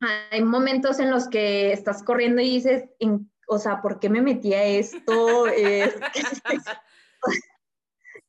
hay 0.00 0.42
momentos 0.42 0.98
en 0.98 1.10
los 1.10 1.28
que 1.28 1.72
estás 1.72 2.02
corriendo 2.02 2.40
y 2.40 2.50
dices, 2.50 2.84
o 3.48 3.58
sea, 3.58 3.82
¿por 3.82 4.00
qué 4.00 4.08
me 4.08 4.22
metí 4.22 4.54
a 4.54 4.64
esto? 4.64 5.44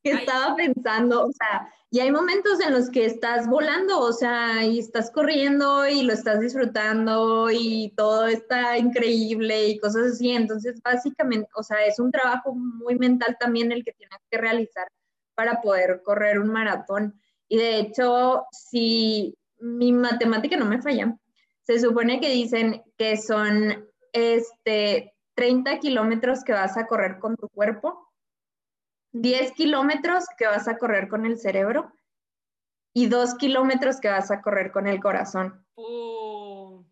que 0.03 0.11
estaba 0.35 0.55
pensando, 0.55 1.27
o 1.27 1.31
sea, 1.31 1.71
y 1.93 1.99
hay 1.99 2.11
momentos 2.11 2.59
en 2.61 2.73
los 2.73 2.89
que 2.89 3.05
estás 3.05 3.47
volando, 3.47 3.99
o 3.99 4.13
sea, 4.13 4.65
y 4.65 4.79
estás 4.79 5.11
corriendo 5.11 5.85
y 5.87 6.03
lo 6.03 6.13
estás 6.13 6.39
disfrutando 6.39 7.49
y 7.51 7.93
todo 7.97 8.27
está 8.27 8.77
increíble 8.77 9.67
y 9.67 9.77
cosas 9.77 10.13
así. 10.13 10.31
Entonces, 10.31 10.81
básicamente, 10.81 11.49
o 11.53 11.63
sea, 11.63 11.85
es 11.85 11.99
un 11.99 12.09
trabajo 12.09 12.55
muy 12.55 12.97
mental 12.97 13.35
también 13.39 13.73
el 13.73 13.83
que 13.83 13.91
tienes 13.91 14.19
que 14.29 14.37
realizar 14.37 14.87
para 15.35 15.61
poder 15.61 16.01
correr 16.01 16.39
un 16.39 16.47
maratón. 16.47 17.21
Y 17.49 17.57
de 17.57 17.79
hecho, 17.79 18.45
si 18.51 19.37
mi 19.59 19.91
matemática 19.91 20.55
no 20.55 20.65
me 20.65 20.81
falla, 20.81 21.13
se 21.63 21.79
supone 21.79 22.19
que 22.19 22.29
dicen 22.29 22.83
que 22.97 23.17
son 23.17 23.87
este 24.13 25.13
30 25.35 25.79
kilómetros 25.79 26.43
que 26.43 26.53
vas 26.53 26.77
a 26.77 26.87
correr 26.87 27.19
con 27.19 27.35
tu 27.35 27.47
cuerpo 27.49 28.11
10 29.13 29.51
kilómetros 29.53 30.25
que 30.37 30.45
vas 30.45 30.67
a 30.67 30.77
correr 30.77 31.09
con 31.09 31.25
el 31.25 31.37
cerebro 31.37 31.91
y 32.93 33.07
2 33.07 33.35
kilómetros 33.35 33.99
que 33.99 34.09
vas 34.09 34.31
a 34.31 34.41
correr 34.41 34.71
con 34.71 34.87
el 34.87 34.99
corazón. 34.99 35.65
O 35.75 36.85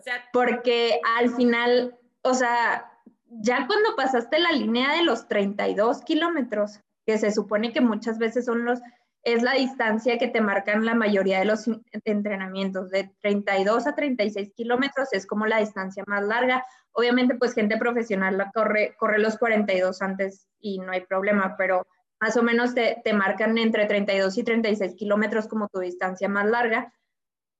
sea, 0.00 0.24
porque 0.32 1.00
al 1.18 1.34
final, 1.34 1.98
o 2.22 2.34
sea, 2.34 2.92
ya 3.26 3.66
cuando 3.66 3.96
pasaste 3.96 4.38
la 4.38 4.52
línea 4.52 4.92
de 4.92 5.02
los 5.02 5.28
32 5.28 6.02
kilómetros, 6.02 6.80
que 7.06 7.18
se 7.18 7.32
supone 7.32 7.72
que 7.72 7.80
muchas 7.80 8.18
veces 8.18 8.44
son 8.44 8.64
los, 8.64 8.80
es 9.24 9.42
la 9.42 9.52
distancia 9.52 10.18
que 10.18 10.28
te 10.28 10.40
marcan 10.40 10.84
la 10.84 10.94
mayoría 10.94 11.38
de 11.38 11.44
los 11.44 11.66
entrenamientos, 12.04 12.90
de 12.90 13.10
32 13.20 13.86
a 13.86 13.94
36 13.94 14.52
kilómetros 14.54 15.08
es 15.12 15.26
como 15.26 15.46
la 15.46 15.58
distancia 15.58 16.02
más 16.06 16.24
larga. 16.24 16.64
Obviamente, 16.92 17.36
pues 17.36 17.54
gente 17.54 17.76
profesional 17.76 18.36
la 18.36 18.50
corre, 18.50 18.96
corre 18.98 19.18
los 19.18 19.38
42 19.38 20.02
antes 20.02 20.48
y 20.58 20.78
no 20.80 20.92
hay 20.92 21.02
problema, 21.02 21.54
pero 21.56 21.86
más 22.20 22.36
o 22.36 22.42
menos 22.42 22.74
te, 22.74 23.00
te 23.04 23.12
marcan 23.12 23.56
entre 23.58 23.86
32 23.86 24.38
y 24.38 24.42
36 24.44 24.94
kilómetros 24.96 25.46
como 25.46 25.68
tu 25.68 25.78
distancia 25.78 26.28
más 26.28 26.46
larga. 26.46 26.92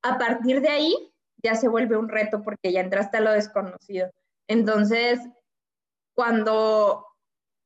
A 0.03 0.19
partir 0.19 0.61
de 0.61 0.69
ahí 0.69 1.13
ya 1.43 1.55
se 1.55 1.69
vuelve 1.69 1.97
un 1.97 2.09
reto 2.09 2.43
porque 2.43 2.73
ya 2.73 2.81
entraste 2.81 3.19
a 3.19 3.21
lo 3.21 3.33
desconocido. 3.33 4.11
Entonces, 4.49 5.21
cuando, 6.15 7.07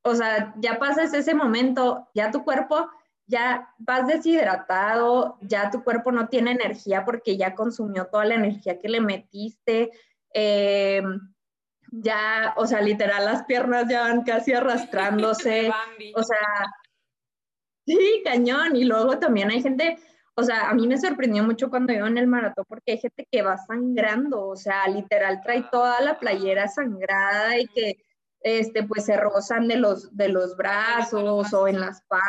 o 0.03 0.15
sea, 0.15 0.55
ya 0.59 0.79
pasas 0.79 1.15
ese 1.15 1.35
momento, 1.35 2.09
ya 2.15 2.31
tu 2.31 2.45
cuerpo 2.45 2.91
ya 3.26 3.75
vas 3.78 4.06
deshidratado, 4.06 5.38
ya 5.40 5.71
tu 5.71 5.83
cuerpo 5.83 6.12
no 6.12 6.28
tiene 6.28 6.52
energía 6.52 7.04
porque 7.04 7.37
ya 7.37 7.54
consumió 7.54 8.06
toda 8.06 8.25
la 8.25 8.37
energía 8.37 8.78
que 8.78 8.88
le 8.88 9.00
metiste. 9.00 9.90
Eh, 10.33 11.02
ya, 11.90 12.54
o 12.56 12.66
sea, 12.66 12.80
literal, 12.80 13.25
las 13.25 13.45
piernas 13.45 13.87
ya 13.88 14.02
van 14.02 14.23
casi 14.23 14.52
arrastrándose. 14.52 15.71
o 16.14 16.23
sea, 16.23 16.66
sí, 17.85 18.23
cañón. 18.25 18.76
Y 18.76 18.85
luego 18.85 19.18
también 19.18 19.50
hay 19.50 19.62
gente, 19.62 19.99
o 20.35 20.42
sea, 20.42 20.71
a 20.71 20.75
mí 20.75 20.87
me 20.87 20.99
sorprendió 20.99 21.42
mucho 21.42 21.68
cuando 21.71 21.92
iba 21.92 22.06
en 22.06 22.18
el 22.18 22.26
maratón 22.26 22.64
porque 22.68 22.92
hay 22.92 22.99
gente 22.99 23.26
que 23.30 23.42
va 23.42 23.56
sangrando, 23.56 24.47
o 24.47 24.56
sea, 24.56 24.87
literal 24.88 25.40
trae 25.42 25.64
toda 25.71 26.00
la 26.00 26.18
playera 26.18 26.68
sangrada 26.68 27.59
y 27.59 27.66
que 27.68 28.06
este, 28.47 28.85
pues 28.85 29.07
se 29.07 29.17
rozan 29.17 29.67
de 29.67 29.75
los, 29.76 30.17
de 30.17 30.29
los 30.29 30.57
brazos 30.57 31.53
o 31.53 31.67
en 31.67 31.81
la 31.81 31.88
espalda, 31.88 32.25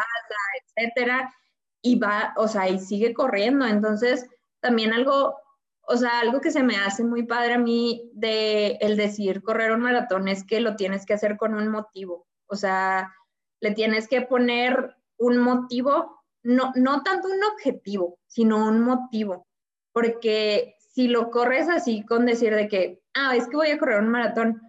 etcétera, 0.76 1.32
y 1.80 2.00
va, 2.00 2.34
o 2.38 2.48
sea, 2.48 2.68
y 2.68 2.80
sigue 2.80 3.14
corriendo. 3.14 3.68
Entonces, 3.68 4.28
también 4.60 4.94
algo, 4.94 5.36
o 5.82 5.96
sea, 5.96 6.22
algo 6.22 6.42
que 6.42 6.50
se 6.50 6.64
me 6.64 6.76
hace 6.78 7.04
muy 7.04 7.22
padre 7.28 7.54
a 7.54 7.60
mí 7.60 8.10
de 8.16 8.80
el 8.82 8.98
decidir 8.98 9.44
correr 9.44 9.72
un 9.72 9.82
maratón 9.82 10.28
es 10.28 10.44
que 10.44 10.60
lo 10.60 10.76
tienes 10.76 11.06
que 11.06 11.14
hacer 11.14 11.38
con 11.38 11.54
un 11.54 11.68
motivo. 11.68 12.26
O 12.48 12.56
sea, 12.56 13.14
le 13.60 13.76
tienes 13.76 14.08
que 14.08 14.22
poner 14.22 14.96
un 15.20 15.38
motivo, 15.38 16.24
no, 16.42 16.72
no 16.74 17.04
tanto 17.04 17.28
un 17.28 17.44
objetivo, 17.44 18.18
sino 18.26 18.68
un 18.68 18.82
motivo. 18.82 19.46
Porque 19.92 20.78
si 20.80 21.08
lo 21.08 21.30
corres 21.30 21.70
así 21.70 22.04
con 22.04 22.26
decir 22.26 22.56
de 22.56 22.68
que, 22.68 23.04
ah, 23.14 23.36
es 23.36 23.48
que 23.48 23.56
voy 23.56 23.70
a 23.70 23.78
correr 23.78 24.00
un 24.00 24.10
maratón, 24.10 24.64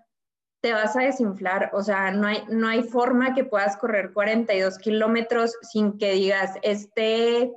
te 0.61 0.73
vas 0.73 0.97
a 0.97 1.03
desinflar, 1.03 1.71
o 1.73 1.83
sea, 1.83 2.11
no 2.11 2.27
hay, 2.27 2.43
no 2.49 2.69
hay 2.69 2.83
forma 2.83 3.35
que 3.35 3.45
puedas 3.45 3.77
correr 3.77 4.13
42 4.13 4.79
kilómetros 4.79 5.55
sin 5.63 5.99
que 5.99 6.13
digas, 6.13 6.55
este 6.63 7.53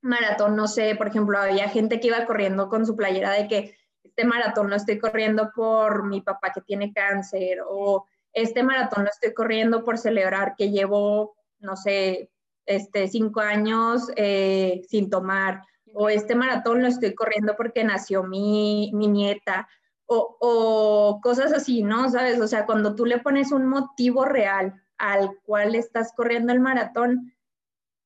maratón, 0.00 0.56
no 0.56 0.66
sé, 0.66 0.94
por 0.94 1.08
ejemplo, 1.08 1.38
había 1.38 1.68
gente 1.68 2.00
que 2.00 2.08
iba 2.08 2.24
corriendo 2.24 2.68
con 2.68 2.86
su 2.86 2.96
playera 2.96 3.32
de 3.32 3.46
que 3.46 3.76
este 4.02 4.24
maratón 4.24 4.70
lo 4.70 4.76
estoy 4.76 4.98
corriendo 4.98 5.50
por 5.54 6.06
mi 6.06 6.22
papá 6.22 6.50
que 6.52 6.62
tiene 6.62 6.92
cáncer 6.92 7.58
o 7.68 8.06
este 8.32 8.62
maratón 8.62 9.04
lo 9.04 9.10
estoy 9.10 9.34
corriendo 9.34 9.84
por 9.84 9.98
celebrar 9.98 10.54
que 10.56 10.70
llevo, 10.70 11.34
no 11.58 11.76
sé, 11.76 12.30
este, 12.64 13.08
cinco 13.08 13.40
años 13.40 14.10
eh, 14.16 14.82
sin 14.88 15.10
tomar 15.10 15.62
o 15.92 16.08
este 16.08 16.34
maratón 16.34 16.82
lo 16.82 16.88
estoy 16.88 17.14
corriendo 17.14 17.56
porque 17.56 17.84
nació 17.84 18.22
mi, 18.22 18.90
mi 18.94 19.08
nieta 19.08 19.68
o, 20.10 21.20
cosas 21.22 21.52
así, 21.52 21.82
¿no? 21.82 22.10
¿Sabes? 22.10 22.40
O 22.40 22.48
sea, 22.48 22.66
cuando 22.66 22.94
tú 22.94 23.06
le 23.06 23.18
pones 23.18 23.52
un 23.52 23.68
motivo 23.68 24.24
real 24.24 24.74
al 24.98 25.38
cual 25.44 25.74
estás 25.74 26.12
corriendo 26.14 26.52
el 26.52 26.60
maratón, 26.60 27.32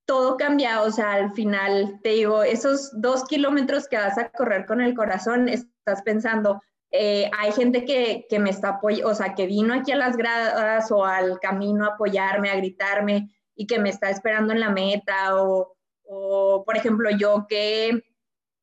todo 0.07 0.37
cambia, 0.37 0.83
o 0.83 0.91
sea, 0.91 1.15
al 1.15 1.33
final, 1.33 1.99
te 2.03 2.11
digo, 2.11 2.43
esos 2.43 2.91
dos 3.01 3.25
kilómetros 3.25 3.89
que 3.89 3.97
vas 3.97 4.19
a 4.19 4.29
correr 4.29 4.67
con 4.67 4.83
el 4.83 4.95
corazón, 4.95 5.49
estás 5.49 6.03
pensando, 6.03 6.61
eh, 6.91 7.31
hay 7.39 7.53
gente 7.53 7.87
que, 7.87 8.27
que 8.29 8.39
me 8.39 8.51
está 8.51 8.69
apoyando, 8.71 9.11
o 9.11 9.15
sea, 9.15 9.35
que 9.35 9.47
vino 9.47 9.73
aquí 9.73 9.93
a 9.93 9.97
las 9.97 10.17
gradas 10.17 10.93
o 10.93 11.07
al 11.07 11.41
camino 11.41 11.85
a 11.87 11.95
apoyarme, 11.95 12.51
a 12.51 12.57
gritarme 12.57 13.31
y 13.57 13.67
que 13.67 13.79
me 13.79 13.89
está 13.89 14.11
esperando 14.11 14.53
en 14.53 14.61
la 14.61 14.69
meta, 14.69 15.43
o, 15.43 15.75
o 16.03 16.65
por 16.67 16.77
ejemplo, 16.77 17.09
yo 17.11 17.47
que, 17.49 18.05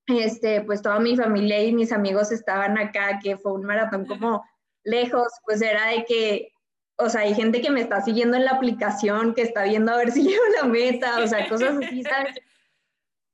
este, 0.08 0.62
pues 0.62 0.82
toda 0.82 1.00
mi 1.00 1.16
familia 1.16 1.64
y 1.64 1.74
mis 1.74 1.92
amigos 1.92 2.32
estaban 2.32 2.78
acá, 2.78 3.20
que 3.24 3.38
fue 3.38 3.54
un 3.54 3.64
maratón 3.64 4.06
como 4.06 4.44
lejos, 4.84 5.28
pues 5.46 5.62
era 5.62 5.88
de 5.88 6.06
que 6.06 6.52
o 7.02 7.10
sea, 7.10 7.22
hay 7.22 7.34
gente 7.34 7.62
que 7.62 7.72
me 7.72 7.82
está 7.82 8.02
siguiendo 8.02 8.38
en 8.38 8.46
la 8.46 8.52
aplicación, 8.52 9.34
que 9.34 9.42
está 9.42 9.64
viendo 9.64 9.92
a 9.92 9.98
ver 9.98 10.12
si 10.12 10.24
llego 10.28 10.44
a 10.44 10.62
la 10.62 10.70
meta, 10.70 11.20
o 11.24 11.28
sea, 11.28 11.50
cosas 11.50 11.78
así, 11.84 12.04
¿sabes? 12.04 12.36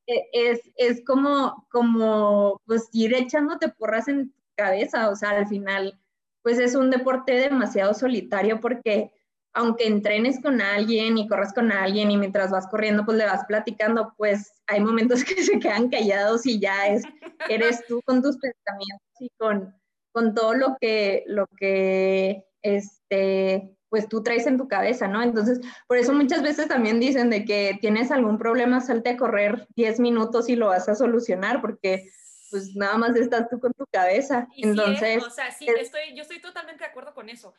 E, 0.07 0.29
es, 0.31 0.62
es 0.77 1.03
como, 1.05 1.67
como, 1.69 2.62
pues, 2.65 2.88
ir 2.93 3.13
echándote 3.13 3.69
porras 3.69 4.07
en 4.07 4.31
tu 4.31 4.41
cabeza, 4.55 5.09
o 5.09 5.15
sea, 5.15 5.31
al 5.31 5.47
final, 5.47 6.00
pues 6.41 6.59
es 6.59 6.75
un 6.75 6.89
deporte 6.89 7.33
demasiado 7.33 7.93
solitario 7.93 8.62
porque 8.62 9.12
aunque 9.53 9.88
entrenes 9.88 10.39
con 10.41 10.62
alguien 10.62 11.17
y 11.17 11.27
corras 11.27 11.51
con 11.51 11.71
alguien 11.71 12.12
y 12.12 12.17
mientras 12.17 12.51
vas 12.51 12.67
corriendo, 12.67 13.05
pues 13.05 13.17
le 13.17 13.25
vas 13.25 13.43
platicando, 13.45 14.13
pues 14.15 14.56
hay 14.67 14.81
momentos 14.81 15.24
que 15.24 15.43
se 15.43 15.59
quedan 15.59 15.89
callados 15.89 16.45
y 16.45 16.59
ya 16.59 16.88
es, 16.88 17.03
eres 17.50 17.86
tú 17.88 18.01
con 18.05 18.21
tus 18.21 18.38
pensamientos 18.38 19.07
y 19.19 19.29
con, 19.38 19.74
con 20.12 20.33
todo 20.36 20.53
lo 20.53 20.77
que, 20.79 21.24
lo 21.27 21.47
que 21.57 22.45
este, 22.62 23.77
pues 23.89 24.07
tú 24.09 24.21
traes 24.21 24.45
en 24.47 24.57
tu 24.57 24.67
cabeza, 24.67 25.07
¿no? 25.07 25.21
Entonces, 25.21 25.62
por 25.88 25.97
eso 25.97 26.13
muchas 26.13 26.43
veces 26.43 26.67
también 26.67 27.00
dicen 27.00 27.29
de 27.29 27.45
que 27.45 27.77
tienes 27.79 28.12
algún 28.12 28.38
problema, 28.38 28.81
salte 28.81 29.12
a 29.12 29.17
correr 29.17 29.67
10 29.75 30.00
minutos 30.00 30.50
y 30.50 30.55
lo 30.55 30.67
vas 30.67 30.89
a 30.89 30.95
solucionar, 30.95 31.62
porque 31.62 32.12
pues 32.50 32.75
nada 32.75 32.97
más 32.97 33.15
estás 33.15 33.50
tú 33.50 33.59
con 33.59 33.74
tu 33.74 33.86
cabeza. 33.91 34.47
Entonces, 34.57 35.24
o 35.24 35.29
sea, 35.29 35.51
sí, 35.51 35.67
estoy, 35.67 36.15
yo 36.15 36.21
estoy 36.21 36.39
totalmente 36.39 36.83
de 36.83 36.89
acuerdo 36.89 37.13
con 37.13 37.29
eso. 37.29 37.53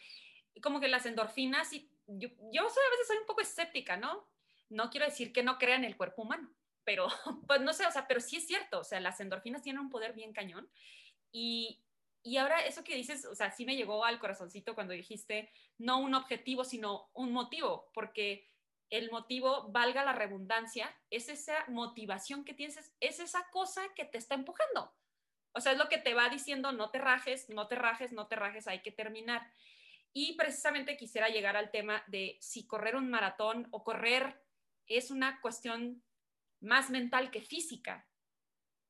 Como 0.62 0.80
que 0.80 0.88
las 0.88 1.06
endorfinas, 1.06 1.72
y 1.72 1.90
yo, 2.06 2.28
yo 2.52 2.68
soy, 2.68 2.82
a 2.86 2.90
veces 2.90 3.06
soy 3.06 3.16
un 3.18 3.26
poco 3.26 3.40
escéptica, 3.40 3.96
¿no? 3.96 4.26
No 4.70 4.90
quiero 4.90 5.06
decir 5.06 5.32
que 5.32 5.42
no 5.42 5.58
crea 5.58 5.76
en 5.76 5.84
el 5.84 5.96
cuerpo 5.96 6.22
humano, 6.22 6.50
pero 6.88 7.06
pues 7.46 7.60
no 7.60 7.74
sé, 7.74 7.86
o 7.86 7.90
sea, 7.90 8.08
pero 8.08 8.18
sí 8.18 8.38
es 8.38 8.46
cierto, 8.46 8.80
o 8.80 8.84
sea, 8.84 8.98
las 8.98 9.20
endorfinas 9.20 9.60
tienen 9.60 9.82
un 9.82 9.90
poder 9.90 10.14
bien 10.14 10.32
cañón. 10.32 10.70
Y, 11.30 11.84
y 12.22 12.38
ahora 12.38 12.60
eso 12.60 12.82
que 12.82 12.94
dices, 12.94 13.26
o 13.26 13.34
sea, 13.34 13.50
sí 13.50 13.66
me 13.66 13.76
llegó 13.76 14.06
al 14.06 14.18
corazoncito 14.18 14.74
cuando 14.74 14.94
dijiste 14.94 15.52
no 15.76 15.98
un 15.98 16.14
objetivo, 16.14 16.64
sino 16.64 17.10
un 17.12 17.30
motivo, 17.30 17.90
porque 17.92 18.50
el 18.88 19.10
motivo, 19.10 19.68
valga 19.70 20.02
la 20.02 20.14
redundancia, 20.14 20.96
es 21.10 21.28
esa 21.28 21.66
motivación 21.68 22.42
que 22.42 22.54
tienes, 22.54 22.90
es 23.00 23.20
esa 23.20 23.46
cosa 23.50 23.82
que 23.94 24.06
te 24.06 24.16
está 24.16 24.34
empujando. 24.34 24.90
O 25.52 25.60
sea, 25.60 25.72
es 25.72 25.78
lo 25.78 25.90
que 25.90 25.98
te 25.98 26.14
va 26.14 26.30
diciendo, 26.30 26.72
no 26.72 26.90
te 26.90 27.00
rajes, 27.00 27.50
no 27.50 27.68
te 27.68 27.74
rajes, 27.74 28.12
no 28.12 28.28
te 28.28 28.36
rajes, 28.36 28.66
hay 28.66 28.80
que 28.80 28.92
terminar. 28.92 29.46
Y 30.14 30.36
precisamente 30.36 30.96
quisiera 30.96 31.28
llegar 31.28 31.54
al 31.54 31.70
tema 31.70 32.02
de 32.06 32.38
si 32.40 32.66
correr 32.66 32.96
un 32.96 33.10
maratón 33.10 33.68
o 33.72 33.84
correr 33.84 34.42
es 34.86 35.10
una 35.10 35.38
cuestión 35.42 36.02
más 36.60 36.90
mental 36.90 37.30
que 37.30 37.40
física. 37.40 38.06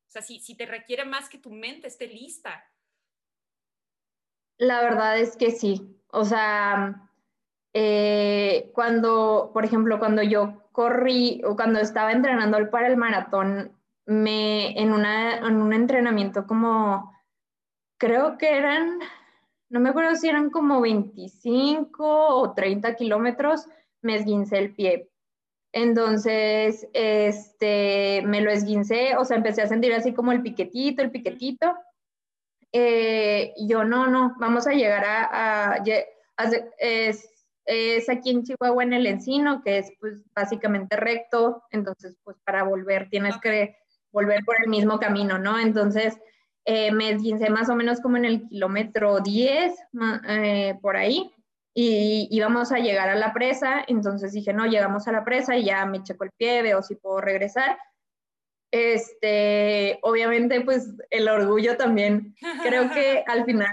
O 0.07 0.11
sea, 0.11 0.21
si, 0.21 0.39
si 0.39 0.55
te 0.55 0.65
requiere 0.65 1.05
más 1.05 1.29
que 1.29 1.37
tu 1.37 1.51
mente 1.51 1.87
esté 1.87 2.07
lista 2.07 2.69
la 4.59 4.81
verdad 4.81 5.17
es 5.17 5.35
que 5.35 5.51
sí. 5.51 5.97
O 6.11 6.25
sea, 6.25 7.09
eh, 7.73 8.69
cuando, 8.73 9.51
por 9.53 9.65
ejemplo, 9.65 9.97
cuando 9.99 10.21
yo 10.21 10.69
corrí 10.71 11.41
o 11.45 11.55
cuando 11.55 11.79
estaba 11.79 12.11
entrenando 12.11 12.69
para 12.69 12.87
el 12.87 12.97
maratón, 12.97 13.71
me, 14.05 14.79
en, 14.79 14.91
una, 14.91 15.37
en 15.37 15.55
un 15.61 15.73
entrenamiento 15.73 16.45
como, 16.45 17.13
creo 17.97 18.37
que 18.37 18.57
eran, 18.57 18.99
no 19.69 19.79
me 19.79 19.89
acuerdo 19.89 20.15
si 20.15 20.27
eran 20.27 20.49
como 20.49 20.81
25 20.81 22.27
o 22.35 22.53
30 22.53 22.95
kilómetros, 22.95 23.65
me 24.01 24.15
esguincé 24.15 24.57
el 24.57 24.75
pie. 24.75 25.09
Entonces, 25.71 26.87
este, 26.93 28.23
me 28.25 28.41
lo 28.41 28.51
esguincé, 28.51 29.15
o 29.17 29.25
sea, 29.25 29.37
empecé 29.37 29.61
a 29.61 29.67
sentir 29.67 29.93
así 29.93 30.13
como 30.13 30.31
el 30.31 30.41
piquetito, 30.41 31.01
el 31.01 31.11
piquetito. 31.11 31.75
Eh, 32.71 33.53
yo 33.67 33.83
no, 33.83 34.07
no, 34.07 34.35
vamos 34.39 34.67
a 34.67 34.73
llegar 34.73 35.03
a, 35.05 35.83
es, 36.77 38.09
aquí 38.09 38.31
en 38.31 38.43
Chihuahua 38.43 38.83
en 38.83 38.93
el 38.93 39.05
Encino, 39.05 39.61
que 39.63 39.79
es 39.79 39.91
pues 39.99 40.23
básicamente 40.33 40.95
recto, 40.95 41.63
entonces 41.71 42.17
pues 42.23 42.37
para 42.43 42.63
volver 42.63 43.09
tienes 43.09 43.37
que 43.37 43.75
volver 44.11 44.43
por 44.43 44.55
el 44.61 44.69
mismo 44.69 44.99
camino, 44.99 45.37
¿no? 45.37 45.59
Entonces 45.59 46.17
eh, 46.65 46.91
me 46.91 47.11
esguincé 47.11 47.49
más 47.49 47.69
o 47.69 47.75
menos 47.75 47.99
como 48.01 48.17
en 48.17 48.25
el 48.25 48.47
kilómetro 48.47 49.19
10, 49.19 49.73
eh, 50.27 50.75
por 50.81 50.97
ahí, 50.97 51.31
y 51.73 52.27
íbamos 52.31 52.71
a 52.71 52.79
llegar 52.79 53.09
a 53.09 53.15
la 53.15 53.33
presa, 53.33 53.83
entonces 53.87 54.33
dije, 54.33 54.53
no, 54.53 54.65
llegamos 54.65 55.07
a 55.07 55.11
la 55.11 55.23
presa 55.23 55.55
y 55.55 55.65
ya 55.65 55.85
me 55.85 56.03
checo 56.03 56.23
el 56.23 56.31
pie, 56.37 56.61
veo 56.61 56.81
si 56.81 56.95
puedo 56.95 57.21
regresar, 57.21 57.77
este, 58.71 59.99
obviamente, 60.03 60.61
pues 60.61 60.89
el 61.09 61.27
orgullo 61.27 61.75
también. 61.77 62.35
Creo 62.63 62.89
que 62.91 63.23
al 63.27 63.45
final 63.45 63.71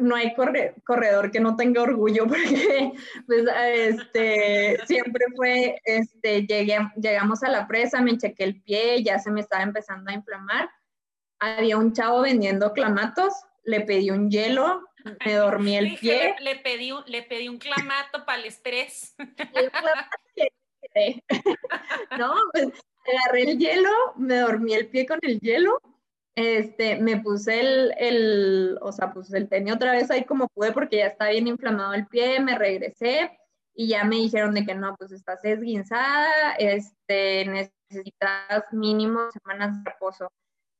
no 0.00 0.14
hay 0.14 0.32
corredor 0.34 1.30
que 1.30 1.40
no 1.40 1.56
tenga 1.56 1.82
orgullo 1.82 2.26
porque 2.28 2.92
pues 3.26 3.44
este 3.74 4.78
siempre 4.86 5.24
fue 5.34 5.80
este 5.84 6.46
llegué, 6.46 6.78
llegamos 6.94 7.42
a 7.42 7.48
la 7.48 7.66
presa 7.66 8.00
me 8.00 8.16
chequé 8.16 8.44
el 8.44 8.62
pie 8.62 9.02
ya 9.02 9.18
se 9.18 9.32
me 9.32 9.40
estaba 9.40 9.62
empezando 9.62 10.10
a 10.10 10.14
inflamar. 10.14 10.70
Había 11.40 11.76
un 11.78 11.92
chavo 11.92 12.22
vendiendo 12.22 12.72
clamatos 12.72 13.34
le 13.64 13.82
pedí 13.82 14.10
un 14.10 14.30
hielo 14.30 14.87
me 15.24 15.34
dormí 15.34 15.76
el 15.76 15.96
pie 15.98 16.34
le, 16.40 16.56
pedí 16.56 16.92
un, 16.92 17.04
le 17.06 17.22
pedí 17.22 17.48
un 17.48 17.58
clamato 17.58 18.26
para 18.26 18.40
el 18.40 18.46
estrés 18.46 19.14
no 22.18 22.34
pues 22.52 22.68
agarré 23.16 23.42
el 23.42 23.58
hielo, 23.58 23.90
me 24.16 24.36
dormí 24.36 24.74
el 24.74 24.88
pie 24.88 25.06
con 25.06 25.18
el 25.22 25.40
hielo, 25.40 25.80
este, 26.34 26.96
me 26.96 27.20
puse 27.20 27.60
el, 27.60 27.94
el, 27.98 28.78
o 28.80 28.92
sea, 28.92 29.12
pues 29.12 29.32
el 29.32 29.48
tenía 29.48 29.74
otra 29.74 29.92
vez 29.92 30.10
ahí 30.10 30.24
como 30.24 30.48
pude 30.48 30.72
porque 30.72 30.98
ya 30.98 31.06
está 31.06 31.30
bien 31.30 31.46
inflamado 31.46 31.94
el 31.94 32.06
pie, 32.06 32.40
me 32.40 32.56
regresé 32.56 33.38
y 33.74 33.88
ya 33.88 34.04
me 34.04 34.16
dijeron 34.16 34.54
de 34.54 34.64
que 34.64 34.74
no, 34.74 34.94
pues 34.96 35.12
estás 35.12 35.44
esguinzada, 35.44 36.52
este, 36.58 37.44
necesitas 37.46 38.64
mínimo 38.72 39.30
semanas 39.30 39.82
de 39.82 39.90
reposo. 39.90 40.30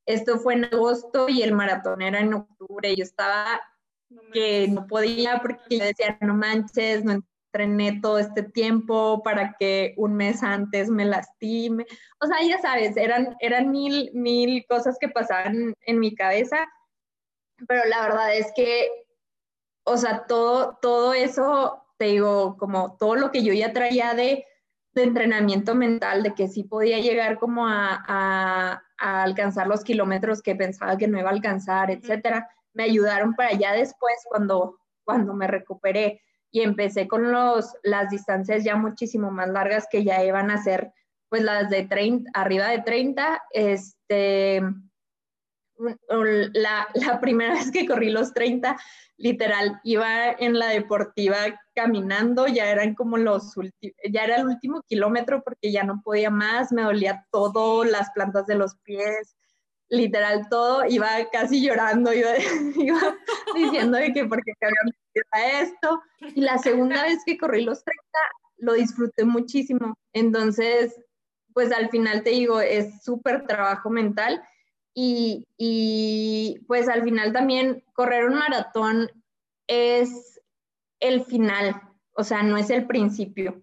Esto 0.06 0.38
fue 0.38 0.54
en 0.54 0.64
agosto 0.64 1.28
y 1.28 1.42
el 1.42 1.52
maratón 1.52 2.02
era 2.02 2.20
en 2.20 2.34
octubre. 2.34 2.96
Yo 2.96 3.04
estaba 3.04 3.60
que 4.32 4.68
no 4.68 4.86
podía 4.86 5.40
porque 5.40 5.78
decía, 5.78 6.18
no 6.20 6.34
manches, 6.34 7.04
no 7.04 7.22
entrené 7.52 8.00
todo 8.00 8.18
este 8.18 8.42
tiempo 8.42 9.22
para 9.22 9.56
que 9.58 9.94
un 9.96 10.14
mes 10.14 10.42
antes 10.42 10.90
me 10.90 11.04
lastime. 11.04 11.86
O 12.20 12.26
sea, 12.26 12.36
ya 12.46 12.60
sabes, 12.60 12.96
eran, 12.96 13.36
eran 13.40 13.70
mil, 13.70 14.10
mil 14.14 14.64
cosas 14.68 14.96
que 15.00 15.08
pasaban 15.08 15.74
en 15.80 15.98
mi 15.98 16.14
cabeza, 16.14 16.68
pero 17.66 17.84
la 17.86 18.02
verdad 18.02 18.36
es 18.36 18.52
que, 18.54 18.88
o 19.84 19.96
sea, 19.96 20.26
todo, 20.26 20.78
todo 20.80 21.14
eso, 21.14 21.82
te 21.96 22.06
digo, 22.06 22.56
como 22.58 22.96
todo 22.96 23.16
lo 23.16 23.30
que 23.30 23.42
yo 23.42 23.52
ya 23.52 23.72
traía 23.72 24.14
de, 24.14 24.46
de 24.92 25.02
entrenamiento 25.02 25.74
mental, 25.74 26.22
de 26.22 26.34
que 26.34 26.48
sí 26.48 26.64
podía 26.64 26.98
llegar 26.98 27.38
como 27.38 27.66
a, 27.66 28.04
a, 28.06 28.82
a 28.98 29.22
alcanzar 29.22 29.66
los 29.66 29.82
kilómetros 29.82 30.42
que 30.42 30.54
pensaba 30.54 30.96
que 30.98 31.08
no 31.08 31.18
iba 31.18 31.30
a 31.30 31.32
alcanzar, 31.32 31.90
etcétera, 31.90 32.48
me 32.72 32.84
ayudaron 32.84 33.34
para 33.34 33.52
ya 33.52 33.72
después 33.72 34.14
cuando, 34.28 34.78
cuando 35.04 35.34
me 35.34 35.46
recuperé. 35.46 36.22
Y 36.50 36.62
empecé 36.62 37.06
con 37.06 37.30
los, 37.30 37.74
las 37.82 38.08
distancias 38.08 38.64
ya 38.64 38.76
muchísimo 38.76 39.30
más 39.30 39.48
largas 39.48 39.86
que 39.90 40.02
ya 40.02 40.24
iban 40.24 40.50
a 40.50 40.62
ser 40.62 40.92
pues 41.28 41.42
las 41.42 41.68
de 41.68 41.84
30, 41.84 42.30
arriba 42.32 42.68
de 42.68 42.80
30, 42.80 43.42
este, 43.50 44.62
la, 45.78 46.88
la, 46.94 47.20
primera 47.20 47.54
vez 47.54 47.70
que 47.70 47.86
corrí 47.86 48.10
los 48.10 48.32
30, 48.32 48.76
literal, 49.16 49.80
iba 49.84 50.30
en 50.30 50.58
la 50.58 50.68
deportiva 50.68 51.36
caminando, 51.74 52.46
ya 52.46 52.70
eran 52.70 52.94
como 52.94 53.16
los 53.16 53.54
ya 54.10 54.24
era 54.24 54.36
el 54.36 54.46
último 54.46 54.82
kilómetro 54.82 55.42
porque 55.42 55.70
ya 55.72 55.84
no 55.84 56.00
podía 56.02 56.30
más, 56.30 56.72
me 56.72 56.82
dolía 56.82 57.26
todo, 57.30 57.84
las 57.84 58.10
plantas 58.10 58.46
de 58.46 58.54
los 58.54 58.76
pies, 58.76 59.36
literal 59.90 60.48
todo, 60.48 60.84
iba 60.86 61.08
casi 61.32 61.62
llorando, 61.62 62.12
iba, 62.12 62.30
diciendo 63.54 63.98
de 63.98 64.12
que 64.12 64.26
porque 64.26 64.52
había 64.60 65.60
esto. 65.62 66.00
Y 66.34 66.40
la 66.40 66.58
segunda 66.58 67.02
vez 67.02 67.18
que 67.24 67.38
corrí 67.38 67.64
los 67.64 67.82
30, 67.84 68.02
lo 68.58 68.72
disfruté 68.74 69.24
muchísimo. 69.24 69.94
Entonces, 70.12 70.94
pues 71.54 71.72
al 71.72 71.90
final 71.90 72.22
te 72.22 72.30
digo, 72.30 72.60
es 72.60 73.02
súper 73.02 73.46
trabajo 73.46 73.90
mental. 73.90 74.42
Y, 74.94 75.46
y 75.56 76.60
pues 76.66 76.88
al 76.88 77.04
final 77.04 77.32
también 77.32 77.84
correr 77.94 78.24
un 78.24 78.34
maratón 78.34 79.08
es 79.68 80.40
el 81.00 81.24
final. 81.24 81.80
o 82.16 82.24
sea, 82.24 82.42
no 82.42 82.56
es 82.56 82.70
el 82.70 82.86
principio, 82.86 83.62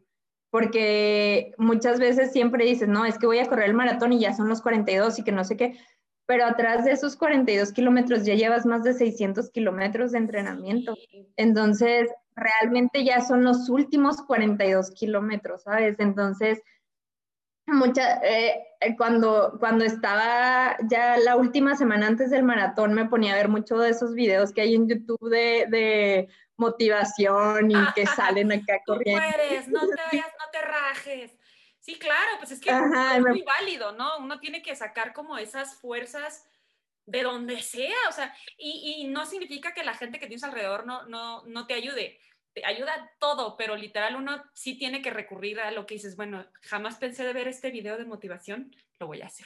porque 0.49 1.53
muchas 1.57 1.99
veces 1.99 2.31
siempre 2.31 2.63
dices, 2.63 2.88
no, 2.88 3.05
es 3.05 3.17
que 3.17 3.27
voy 3.27 3.39
a 3.39 3.47
correr 3.47 3.69
el 3.69 3.73
maratón 3.75 4.13
y 4.13 4.19
ya 4.19 4.33
son 4.33 4.47
los 4.47 4.61
42 4.61 5.19
y 5.19 5.23
que 5.25 5.33
no 5.33 5.43
sé 5.43 5.57
qué, 5.57 5.77
pero 6.25 6.45
atrás 6.45 6.85
de 6.85 6.91
esos 6.91 7.15
42 7.15 7.71
kilómetros 7.71 8.25
ya 8.25 8.35
llevas 8.35 8.65
más 8.65 8.83
de 8.83 8.93
600 8.93 9.51
kilómetros 9.51 10.11
de 10.11 10.19
entrenamiento. 10.19 10.95
Entonces, 11.35 12.09
realmente 12.35 13.03
ya 13.03 13.21
son 13.21 13.43
los 13.43 13.69
últimos 13.69 14.21
42 14.23 14.91
kilómetros, 14.91 15.63
¿sabes? 15.63 15.99
Entonces, 15.99 16.61
mucha, 17.67 18.21
eh, 18.23 18.65
cuando, 18.97 19.57
cuando 19.59 19.85
estaba 19.85 20.77
ya 20.89 21.17
la 21.17 21.35
última 21.35 21.75
semana 21.75 22.07
antes 22.07 22.31
del 22.31 22.43
maratón, 22.43 22.93
me 22.93 23.05
ponía 23.05 23.33
a 23.33 23.38
ver 23.38 23.49
muchos 23.49 23.81
de 23.81 23.89
esos 23.89 24.13
videos 24.13 24.51
que 24.51 24.61
hay 24.61 24.75
en 24.75 24.88
YouTube 24.88 25.29
de, 25.29 25.65
de 25.69 26.27
motivación 26.57 27.71
y 27.71 27.75
que 27.93 28.05
salen 28.15 28.51
acá 28.51 28.79
corriendo. 28.85 29.21
no 29.21 29.27
te 29.27 29.38
vayas, 29.38 29.67
no 30.39 30.51
te 30.51 30.61
rajes. 30.61 31.38
Sí, 31.86 32.00
claro, 32.00 32.39
pues 32.39 32.50
es 32.50 32.60
que 32.60 32.71
es 32.71 33.21
muy 33.21 33.43
válido, 33.43 33.91
¿no? 33.91 34.17
Uno 34.17 34.39
tiene 34.39 34.63
que 34.63 34.76
sacar 34.76 35.13
como 35.13 35.38
esas 35.38 35.76
fuerzas 35.76 36.43
de 37.06 37.21
donde 37.21 37.62
sea, 37.62 37.95
o 38.10 38.12
sea, 38.12 38.36
y, 38.58 39.04
y, 39.04 39.08
no 39.08 39.28
significa 39.28 39.76
que 39.76 39.84
la 39.84 39.93
gente 39.93 40.17
que 40.17 40.26
tienes 40.26 40.43
alrededor 40.43 40.88
no, 40.88 41.06
no, 41.06 41.45
no 41.45 41.67
te 41.67 41.76
ayude, 41.76 42.19
te 42.56 42.65
ayuda 42.65 43.12
todo, 43.19 43.56
pero 43.56 43.76
literal 43.76 44.15
uno 44.15 44.43
sí 44.56 44.80
tiene 44.80 45.04
que 45.04 45.12
recurrir 45.12 45.60
a 45.60 45.69
lo 45.69 45.86
que 45.86 45.93
dices, 45.93 46.15
bueno, 46.15 46.43
jamás 46.63 46.95
pensé 46.95 47.24
de 47.24 47.34
ver 47.34 47.48
este 47.48 47.69
video 47.69 48.00
de 48.00 48.06
motivación, 48.06 48.76
lo 49.00 49.06
voy 49.06 49.21
a 49.21 49.28
hacer. 49.28 49.45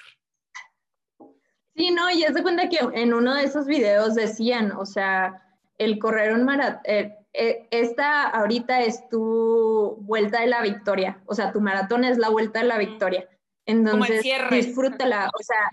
Sí, 1.76 1.92
no, 1.92 2.10
y 2.10 2.24
es 2.24 2.34
de 2.34 2.42
cuenta 2.42 2.70
que 2.70 2.80
en 2.94 3.14
uno 3.14 3.36
de 3.36 3.44
esos 3.44 3.66
videos 3.66 4.16
decían, 4.16 4.72
o 4.72 4.86
sea, 4.86 5.49
el 5.80 5.98
correr 5.98 6.34
un 6.34 6.44
maratón, 6.44 6.82
eh, 6.84 7.16
eh, 7.34 7.68
esta 7.72 8.28
ahorita 8.28 8.82
es 8.82 9.08
tu 9.10 9.98
vuelta 10.02 10.42
de 10.42 10.48
la 10.48 10.62
victoria, 10.62 11.22
o 11.26 11.34
sea, 11.34 11.52
tu 11.52 11.62
maratón 11.62 12.04
es 12.04 12.18
la 12.18 12.30
vuelta 12.30 12.60
de 12.60 12.66
la 12.66 12.78
victoria. 12.78 13.28
Entonces, 13.66 14.24
disfrútala, 14.52 15.30
o 15.34 15.44
sea, 15.44 15.70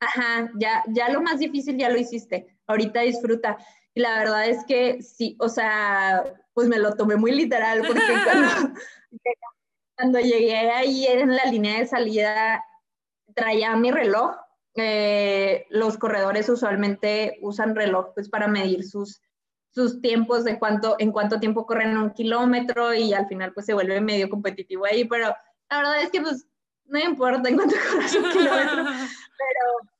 ajá, 0.00 0.50
ya, 0.58 0.84
ya 0.88 1.08
lo 1.08 1.22
más 1.22 1.38
difícil 1.38 1.78
ya 1.78 1.88
lo 1.88 1.98
hiciste, 1.98 2.58
ahorita 2.66 3.00
disfruta. 3.00 3.56
Y 3.94 4.00
la 4.00 4.18
verdad 4.18 4.46
es 4.46 4.64
que 4.66 5.00
sí, 5.00 5.36
o 5.38 5.48
sea, 5.48 6.24
pues 6.52 6.68
me 6.68 6.78
lo 6.78 6.94
tomé 6.94 7.16
muy 7.16 7.32
literal 7.32 7.82
porque 7.86 8.00
cuando, 9.96 10.20
llegué 10.20 10.70
ahí 10.70 11.06
en 11.06 11.34
la 11.34 11.44
línea 11.44 11.78
de 11.78 11.86
salida 11.86 12.64
traía 13.34 13.74
mi 13.76 13.90
reloj. 13.90 14.36
Eh, 14.74 15.64
los 15.70 15.96
corredores 15.96 16.50
usualmente 16.50 17.38
usan 17.40 17.74
reloj 17.74 18.12
pues 18.14 18.28
para 18.28 18.48
medir 18.48 18.84
sus, 18.84 19.22
sus 19.76 20.00
tiempos 20.00 20.42
de 20.44 20.58
cuánto, 20.58 20.96
en 20.98 21.12
cuánto 21.12 21.38
tiempo 21.38 21.66
corren 21.66 21.98
un 21.98 22.14
kilómetro 22.14 22.94
y 22.94 23.12
al 23.12 23.26
final 23.26 23.52
pues 23.52 23.66
se 23.66 23.74
vuelve 23.74 24.00
medio 24.00 24.30
competitivo 24.30 24.86
ahí, 24.86 25.04
pero 25.04 25.26
la 25.68 25.76
verdad 25.76 26.02
es 26.02 26.10
que 26.10 26.22
pues 26.22 26.46
no 26.86 26.98
importa 26.98 27.50
en 27.50 27.56
cuánto 27.56 27.74
corres 27.92 28.16
un 28.16 28.30
kilómetro, 28.32 28.84
pero 28.86 29.92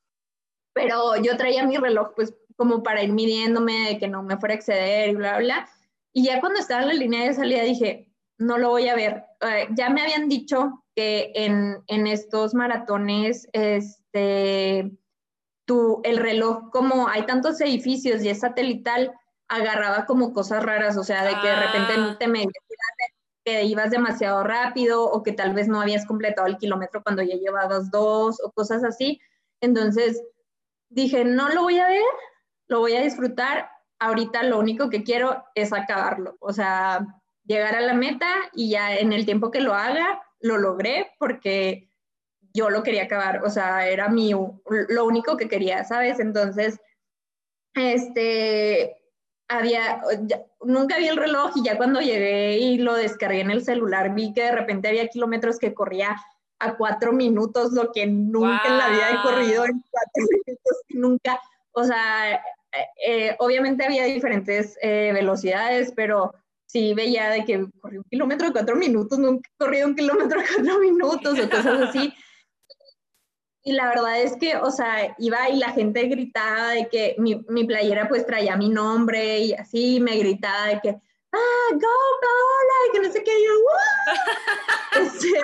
pero 0.72 1.16
yo 1.16 1.36
traía 1.36 1.66
mi 1.66 1.76
reloj 1.76 2.14
pues 2.16 2.34
como 2.56 2.82
para 2.82 3.02
ir 3.02 3.12
midiéndome 3.12 3.90
de 3.90 3.98
que 3.98 4.08
no 4.08 4.22
me 4.22 4.38
fuera 4.38 4.54
a 4.54 4.56
exceder 4.56 5.10
y 5.10 5.14
bla, 5.14 5.38
bla. 5.40 5.68
Y 6.14 6.24
ya 6.24 6.40
cuando 6.40 6.58
estaba 6.58 6.80
en 6.80 6.88
la 6.88 6.94
línea 6.94 7.26
de 7.26 7.34
salida 7.34 7.62
dije, 7.62 8.10
no 8.38 8.56
lo 8.56 8.70
voy 8.70 8.88
a 8.88 8.96
ver. 8.96 9.24
Eh, 9.42 9.68
ya 9.76 9.90
me 9.90 10.00
habían 10.00 10.30
dicho 10.30 10.84
que 10.94 11.32
en, 11.34 11.82
en 11.88 12.06
estos 12.06 12.54
maratones, 12.54 13.46
este, 13.52 14.90
tu, 15.66 16.00
el 16.02 16.16
reloj, 16.16 16.70
como 16.70 17.08
hay 17.08 17.26
tantos 17.26 17.60
edificios 17.60 18.22
y 18.22 18.30
es 18.30 18.40
satelital, 18.40 19.12
agarraba 19.48 20.06
como 20.06 20.32
cosas 20.32 20.62
raras, 20.62 20.96
o 20.96 21.04
sea, 21.04 21.24
de 21.24 21.34
que 21.40 21.46
de 21.46 21.56
repente 21.56 21.92
ah. 21.96 22.16
te 22.18 22.28
medías 22.28 22.52
que 23.44 23.62
ibas 23.62 23.90
demasiado 23.90 24.42
rápido 24.42 25.04
o 25.04 25.22
que 25.22 25.32
tal 25.32 25.54
vez 25.54 25.68
no 25.68 25.80
habías 25.80 26.04
completado 26.04 26.48
el 26.48 26.58
kilómetro 26.58 27.00
cuando 27.02 27.22
ya 27.22 27.36
llevabas 27.36 27.92
dos 27.92 28.40
o 28.42 28.50
cosas 28.50 28.82
así. 28.82 29.20
Entonces, 29.60 30.20
dije, 30.88 31.24
no 31.24 31.48
lo 31.50 31.62
voy 31.62 31.78
a 31.78 31.86
ver, 31.86 32.02
lo 32.66 32.80
voy 32.80 32.96
a 32.96 33.02
disfrutar. 33.02 33.70
Ahorita 34.00 34.42
lo 34.42 34.58
único 34.58 34.90
que 34.90 35.04
quiero 35.04 35.44
es 35.54 35.72
acabarlo, 35.72 36.36
o 36.40 36.52
sea, 36.52 37.06
llegar 37.44 37.76
a 37.76 37.80
la 37.80 37.94
meta 37.94 38.26
y 38.52 38.70
ya 38.70 38.96
en 38.96 39.12
el 39.12 39.24
tiempo 39.24 39.52
que 39.52 39.60
lo 39.60 39.74
haga, 39.74 40.20
lo 40.40 40.58
logré 40.58 41.12
porque 41.18 41.88
yo 42.52 42.68
lo 42.68 42.82
quería 42.82 43.04
acabar, 43.04 43.44
o 43.44 43.50
sea, 43.50 43.86
era 43.86 44.08
mi, 44.08 44.32
lo 44.32 45.04
único 45.04 45.36
que 45.36 45.48
quería, 45.48 45.84
¿sabes? 45.84 46.18
Entonces, 46.18 46.80
este, 47.74 48.96
había, 49.48 50.02
nunca 50.62 50.98
vi 50.98 51.08
el 51.08 51.16
reloj 51.16 51.52
y 51.54 51.64
ya 51.64 51.76
cuando 51.76 52.00
llegué 52.00 52.58
y 52.58 52.78
lo 52.78 52.94
descargué 52.94 53.40
en 53.40 53.50
el 53.50 53.64
celular, 53.64 54.14
vi 54.14 54.32
que 54.32 54.42
de 54.42 54.52
repente 54.52 54.88
había 54.88 55.08
kilómetros 55.08 55.58
que 55.58 55.74
corría 55.74 56.16
a 56.58 56.76
cuatro 56.76 57.12
minutos, 57.12 57.72
lo 57.72 57.92
que 57.92 58.06
nunca 58.06 58.62
en 58.66 58.78
la 58.78 58.88
vida 58.88 59.10
he 59.10 59.22
corrido 59.22 59.64
en 59.64 59.84
cuatro 59.90 60.24
minutos, 60.46 60.76
nunca, 60.90 61.40
o 61.72 61.84
sea, 61.84 62.40
eh, 63.06 63.36
obviamente 63.38 63.84
había 63.84 64.04
diferentes 64.04 64.76
eh, 64.82 65.10
velocidades, 65.12 65.92
pero 65.94 66.34
sí 66.66 66.94
veía 66.94 67.30
de 67.30 67.44
que 67.44 67.66
corrí 67.80 67.98
un 67.98 68.04
kilómetro 68.04 68.48
a 68.48 68.52
cuatro 68.52 68.76
minutos, 68.76 69.18
nunca 69.18 69.48
he 69.48 69.64
corrido 69.64 69.88
un 69.88 69.94
kilómetro 69.94 70.40
a 70.40 70.44
cuatro 70.54 70.78
minutos 70.80 71.38
o 71.38 71.50
cosas 71.50 71.80
así. 71.88 72.12
Y 73.66 73.72
la 73.72 73.88
verdad 73.88 74.22
es 74.22 74.36
que, 74.36 74.56
o 74.56 74.70
sea, 74.70 75.16
iba 75.18 75.50
y 75.50 75.56
la 75.56 75.72
gente 75.72 76.06
gritaba 76.06 76.70
de 76.70 76.88
que 76.88 77.16
mi, 77.18 77.34
mi 77.48 77.64
playera 77.64 78.08
pues 78.08 78.24
traía 78.24 78.56
mi 78.56 78.68
nombre 78.68 79.40
y 79.40 79.54
así 79.54 79.98
me 79.98 80.16
gritaba 80.18 80.68
de 80.68 80.80
que, 80.80 80.90
ah, 80.90 81.68
go, 81.72 81.78
go, 81.78 82.88
y 82.88 82.92
que 82.92 83.00
no 83.00 83.12
sé 83.12 83.24
qué, 83.24 83.32
yo, 83.44 85.02
este, 85.02 85.42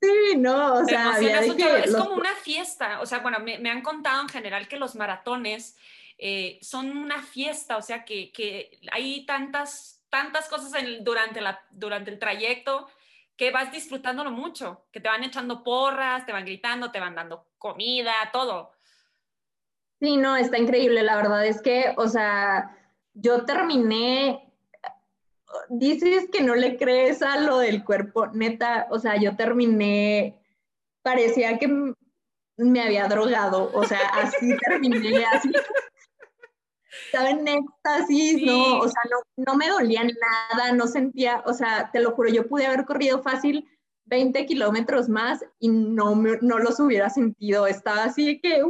Sí, 0.00 0.36
no, 0.36 0.74
o 0.74 0.84
sea, 0.84 1.18
es 1.20 1.94
como 1.94 2.14
una 2.14 2.34
fiesta, 2.34 3.00
o 3.00 3.06
sea, 3.06 3.20
bueno, 3.20 3.38
me, 3.38 3.60
me, 3.60 3.70
han 3.70 3.82
contado 3.82 4.20
en 4.22 4.28
general 4.28 4.66
que 4.66 4.76
los 4.76 4.96
maratones 4.96 5.76
eh, 6.18 6.58
son 6.62 6.96
una 6.96 7.22
fiesta, 7.22 7.76
o 7.76 7.82
sea, 7.82 8.04
que, 8.04 8.32
que 8.32 8.80
hay 8.90 9.24
tantas, 9.24 10.02
tantas 10.08 10.48
cosas 10.48 10.74
en, 10.82 11.04
durante, 11.04 11.40
la, 11.40 11.64
durante 11.70 12.10
el 12.10 12.18
trayecto 12.18 12.88
que 13.38 13.50
vas 13.50 13.72
disfrutándolo 13.72 14.30
mucho, 14.30 14.84
que 14.92 15.00
te 15.00 15.08
van 15.08 15.24
echando 15.24 15.64
porras, 15.64 16.26
te 16.26 16.32
van 16.32 16.44
gritando, 16.44 16.90
te 16.90 17.00
van 17.00 17.14
dando 17.14 17.46
comida, 17.56 18.12
todo. 18.32 18.72
Sí, 20.00 20.18
no, 20.18 20.36
está 20.36 20.58
increíble, 20.58 21.02
la 21.02 21.16
verdad 21.16 21.46
es 21.46 21.62
que, 21.62 21.94
o 21.96 22.06
sea, 22.06 22.76
yo 23.14 23.46
terminé 23.46 24.44
dices 25.68 26.28
que 26.30 26.42
no 26.42 26.54
le 26.54 26.76
crees 26.76 27.22
a 27.22 27.40
lo 27.40 27.58
del 27.58 27.84
cuerpo, 27.84 28.26
neta, 28.28 28.86
o 28.90 28.98
sea, 28.98 29.16
yo 29.16 29.36
terminé, 29.36 30.38
parecía 31.02 31.58
que 31.58 31.94
me 32.56 32.82
había 32.82 33.06
drogado, 33.08 33.70
o 33.72 33.84
sea, 33.84 34.00
así 34.14 34.56
terminé, 34.68 35.24
así. 35.26 35.50
Estaba 37.10 37.30
en 37.30 37.48
éxtasis, 37.48 38.42
no, 38.42 38.78
o 38.80 38.88
sea, 38.88 39.02
no, 39.10 39.44
no 39.44 39.56
me 39.56 39.68
dolía 39.68 40.02
nada, 40.04 40.72
no 40.72 40.86
sentía, 40.86 41.42
o 41.46 41.54
sea, 41.54 41.90
te 41.90 42.00
lo 42.00 42.12
juro, 42.12 42.28
yo 42.28 42.46
pude 42.46 42.66
haber 42.66 42.84
corrido 42.84 43.22
fácil 43.22 43.66
20 44.04 44.44
kilómetros 44.46 45.08
más 45.08 45.44
y 45.58 45.68
no, 45.68 46.14
no 46.14 46.58
los 46.58 46.78
hubiera 46.80 47.08
sentido, 47.08 47.66
estaba 47.66 48.04
así 48.04 48.40
que, 48.40 48.62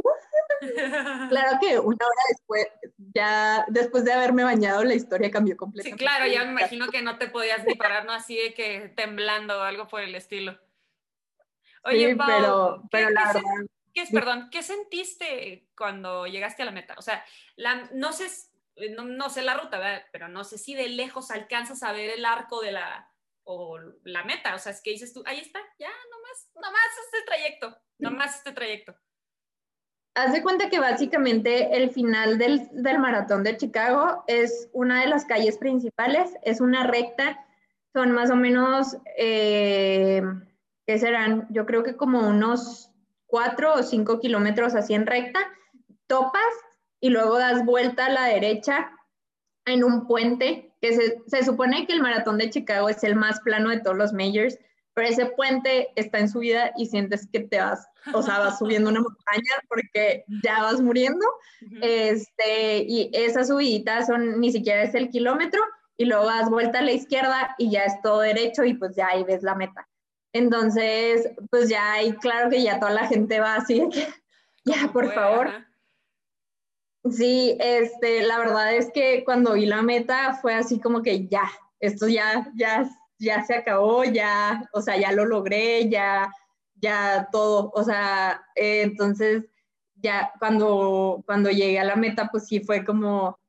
Claro 1.29 1.57
que 1.61 1.79
una 1.79 2.05
hora 2.05 2.21
después, 2.29 2.67
ya 2.97 3.65
después 3.69 4.03
de 4.05 4.13
haberme 4.13 4.43
bañado, 4.43 4.83
la 4.83 4.93
historia 4.93 5.31
cambió 5.31 5.55
completamente. 5.55 5.97
Sí, 5.97 6.05
claro, 6.05 6.27
ya 6.27 6.43
me 6.45 6.51
imagino 6.51 6.87
que 6.89 7.01
no 7.01 7.17
te 7.17 7.27
podías 7.27 7.65
ni 7.65 7.75
parar, 7.75 8.05
¿no? 8.05 8.11
Así 8.11 8.37
de 8.37 8.53
que 8.53 8.89
temblando 8.95 9.57
o 9.57 9.61
algo 9.61 9.87
por 9.87 10.01
el 10.01 10.15
estilo. 10.15 10.57
Oye, 11.83 12.15
pero, 12.15 12.83
pero 12.91 13.09
la 13.09 13.33
verdad... 13.33 13.41
¿qué, 13.93 14.05
perdón, 14.11 14.49
¿qué 14.51 14.63
sentiste 14.63 15.67
cuando 15.77 16.27
llegaste 16.27 16.61
a 16.63 16.65
la 16.65 16.71
meta? 16.71 16.95
O 16.97 17.01
sea, 17.01 17.23
la, 17.55 17.89
no 17.93 18.11
sé, 18.11 18.27
no, 18.91 19.29
sé 19.29 19.41
la 19.41 19.55
ruta, 19.55 19.79
¿verdad? 19.79 20.03
pero 20.11 20.27
no 20.27 20.43
sé 20.43 20.57
si 20.57 20.73
de 20.73 20.89
lejos 20.89 21.31
alcanzas 21.31 21.83
a 21.83 21.91
ver 21.91 22.09
el 22.09 22.25
arco 22.25 22.61
de 22.61 22.71
la, 22.71 23.11
o 23.43 23.79
la 24.03 24.23
meta, 24.23 24.55
o 24.55 24.59
sea, 24.59 24.71
es 24.71 24.81
que 24.81 24.91
dices 24.91 25.13
tú, 25.13 25.23
ahí 25.25 25.39
está, 25.39 25.59
ya, 25.77 25.91
nomás, 26.11 26.49
nomás 26.55 26.81
este 27.05 27.25
trayecto, 27.25 27.77
nomás 27.97 28.35
este 28.37 28.51
trayecto 28.51 28.95
haz 30.19 30.33
de 30.33 30.43
cuenta 30.43 30.69
que 30.69 30.79
básicamente 30.79 31.75
el 31.77 31.91
final 31.91 32.37
del, 32.37 32.69
maratón 32.99 33.43
de 33.43 33.57
Chicago 33.57 34.23
es 34.27 34.69
una 34.73 35.01
de 35.01 35.07
las 35.07 35.25
calles 35.25 35.57
principales, 35.57 36.31
es 36.43 36.61
una 36.61 36.85
recta, 36.85 37.45
son 37.93 38.11
más 38.11 38.29
o 38.29 38.35
menos, 38.35 38.97
eh, 39.17 40.21
¿qué 40.85 40.99
serán? 40.99 41.47
Yo 41.49 41.65
creo 41.65 41.83
que 41.83 41.95
como 41.95 42.27
unos 42.27 42.88
cuatro 43.29 43.73
o 43.75 43.83
cinco 43.83 44.19
kilómetros 44.19 44.75
así 44.75 44.93
en 44.93 45.05
recta, 45.05 45.39
topas 46.07 46.41
y 46.99 47.09
luego 47.09 47.37
das 47.37 47.63
vuelta 47.63 48.07
a 48.07 48.11
la 48.11 48.25
derecha 48.25 48.91
en 49.65 49.83
un 49.83 50.07
puente, 50.07 50.73
que 50.81 50.93
se, 50.93 51.21
se 51.27 51.45
supone 51.45 51.85
que 51.85 51.93
el 51.93 52.01
maratón 52.01 52.37
de 52.37 52.49
Chicago 52.49 52.89
es 52.89 53.03
el 53.03 53.15
más 53.15 53.39
plano 53.41 53.69
de 53.69 53.79
todos 53.79 53.95
los 53.95 54.13
majors, 54.13 54.57
pero 54.93 55.07
ese 55.07 55.27
puente 55.27 55.89
está 55.95 56.19
en 56.19 56.29
subida 56.29 56.71
y 56.75 56.87
sientes 56.87 57.27
que 57.31 57.41
te 57.41 57.59
vas, 57.59 57.87
o 58.13 58.21
sea, 58.21 58.39
vas 58.39 58.57
subiendo 58.57 58.89
una 58.89 59.01
montaña 59.01 59.51
porque 59.67 60.25
ya 60.43 60.63
vas 60.63 60.81
muriendo. 60.81 61.25
este, 61.81 62.83
y 62.87 63.11
esas 63.13 63.47
subiditas 63.47 64.07
son, 64.07 64.39
ni 64.39 64.51
siquiera 64.51 64.81
es 64.81 64.95
el 64.95 65.09
kilómetro, 65.09 65.61
y 65.99 66.05
luego 66.05 66.25
das 66.25 66.49
vuelta 66.49 66.79
a 66.79 66.81
la 66.81 66.93
izquierda 66.93 67.55
y 67.57 67.69
ya 67.71 67.83
es 67.83 68.01
todo 68.01 68.21
derecho 68.21 68.63
y 68.63 68.73
pues 68.73 68.95
ya 68.95 69.07
ahí 69.07 69.23
ves 69.25 69.43
la 69.43 69.53
meta. 69.53 69.88
Entonces, 70.33 71.29
pues 71.49 71.69
ya 71.69 71.93
ahí 71.93 72.13
claro 72.13 72.49
que 72.49 72.61
ya 72.61 72.79
toda 72.79 72.91
la 72.91 73.07
gente 73.07 73.39
va 73.39 73.55
así 73.55 73.79
de 73.79 73.89
que, 73.89 74.07
ya, 74.65 74.89
por 74.91 75.11
favor. 75.13 75.49
Sí, 77.09 77.57
este, 77.59 78.23
la 78.23 78.37
verdad 78.37 78.73
es 78.73 78.91
que 78.91 79.23
cuando 79.23 79.53
vi 79.53 79.65
la 79.65 79.81
meta 79.81 80.33
fue 80.41 80.53
así 80.53 80.79
como 80.79 81.01
que 81.01 81.27
ya, 81.27 81.49
esto 81.79 82.07
ya, 82.07 82.51
ya, 82.55 82.89
ya 83.17 83.43
se 83.45 83.55
acabó, 83.55 84.03
ya, 84.03 84.69
o 84.73 84.81
sea, 84.81 84.97
ya 84.97 85.11
lo 85.13 85.25
logré, 85.25 85.89
ya, 85.89 86.31
ya 86.75 87.29
todo, 87.31 87.71
o 87.73 87.83
sea, 87.83 88.43
eh, 88.55 88.81
entonces 88.81 89.45
ya 89.95 90.31
cuando, 90.39 91.23
cuando 91.25 91.49
llegué 91.49 91.79
a 91.79 91.85
la 91.85 91.95
meta, 91.95 92.29
pues 92.29 92.47
sí 92.47 92.59
fue 92.59 92.85
como, 92.85 93.39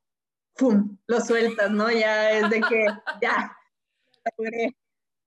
¡pum!, 0.56 0.96
lo 1.06 1.20
sueltas, 1.20 1.70
¿no? 1.70 1.90
Ya 1.90 2.30
es 2.30 2.50
de 2.50 2.60
que, 2.60 2.86
ya, 3.22 3.56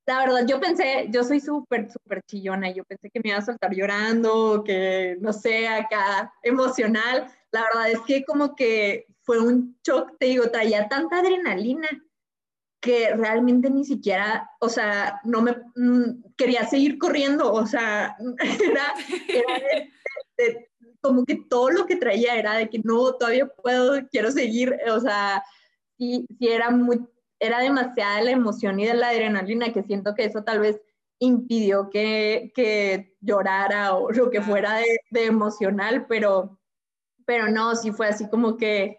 la 0.05 0.19
verdad, 0.19 0.45
yo 0.47 0.59
pensé, 0.59 1.07
yo 1.09 1.23
soy 1.23 1.39
súper, 1.39 1.89
súper 1.91 2.21
chillona, 2.23 2.71
yo 2.71 2.83
pensé 2.83 3.09
que 3.09 3.21
me 3.23 3.29
iba 3.29 3.39
a 3.39 3.45
soltar 3.45 3.73
llorando, 3.73 4.63
que 4.65 5.17
no 5.21 5.31
sé, 5.31 5.67
acá 5.67 6.33
emocional. 6.41 7.27
La 7.51 7.63
verdad 7.63 7.91
es 7.91 7.99
que 8.01 8.25
como 8.25 8.55
que 8.55 9.05
fue 9.21 9.39
un 9.39 9.77
shock, 9.83 10.17
te 10.19 10.25
digo, 10.27 10.49
traía 10.49 10.89
tanta 10.89 11.19
adrenalina 11.19 11.87
que 12.81 13.15
realmente 13.15 13.69
ni 13.69 13.85
siquiera, 13.85 14.49
o 14.59 14.67
sea, 14.67 15.21
no 15.23 15.41
me 15.41 15.55
mm, 15.75 16.33
quería 16.35 16.67
seguir 16.67 16.97
corriendo, 16.97 17.53
o 17.53 17.65
sea, 17.65 18.17
era, 18.61 18.93
como 20.99 21.23
que 21.23 21.45
todo 21.49 21.69
lo 21.69 21.85
que 21.85 21.95
traía 21.95 22.35
era 22.35 22.55
de 22.57 22.69
que 22.69 22.79
no, 22.79 23.13
todavía 23.13 23.47
puedo, 23.47 24.05
quiero 24.09 24.31
seguir, 24.31 24.77
o 24.91 24.99
sea, 24.99 25.41
sí, 25.97 26.25
sí 26.37 26.47
era 26.49 26.71
muy, 26.71 27.07
era 27.43 27.59
demasiada 27.59 28.21
la 28.21 28.31
emoción 28.31 28.79
y 28.79 28.85
de 28.85 28.93
la 28.93 29.09
adrenalina 29.09 29.73
que 29.73 29.83
siento 29.83 30.15
que 30.15 30.23
eso 30.23 30.43
tal 30.43 30.61
vez 30.61 30.81
impidió 31.19 31.89
que, 31.89 32.53
que 32.55 33.17
llorara 33.19 33.95
o 33.95 34.11
lo 34.11 34.31
que 34.31 34.41
fuera 34.41 34.77
de, 34.77 35.01
de, 35.09 35.25
emocional, 35.25 36.05
pero, 36.07 36.61
pero 37.25 37.49
no, 37.49 37.75
sí 37.75 37.91
fue 37.91 38.07
así 38.07 38.29
como 38.29 38.55
que 38.55 38.97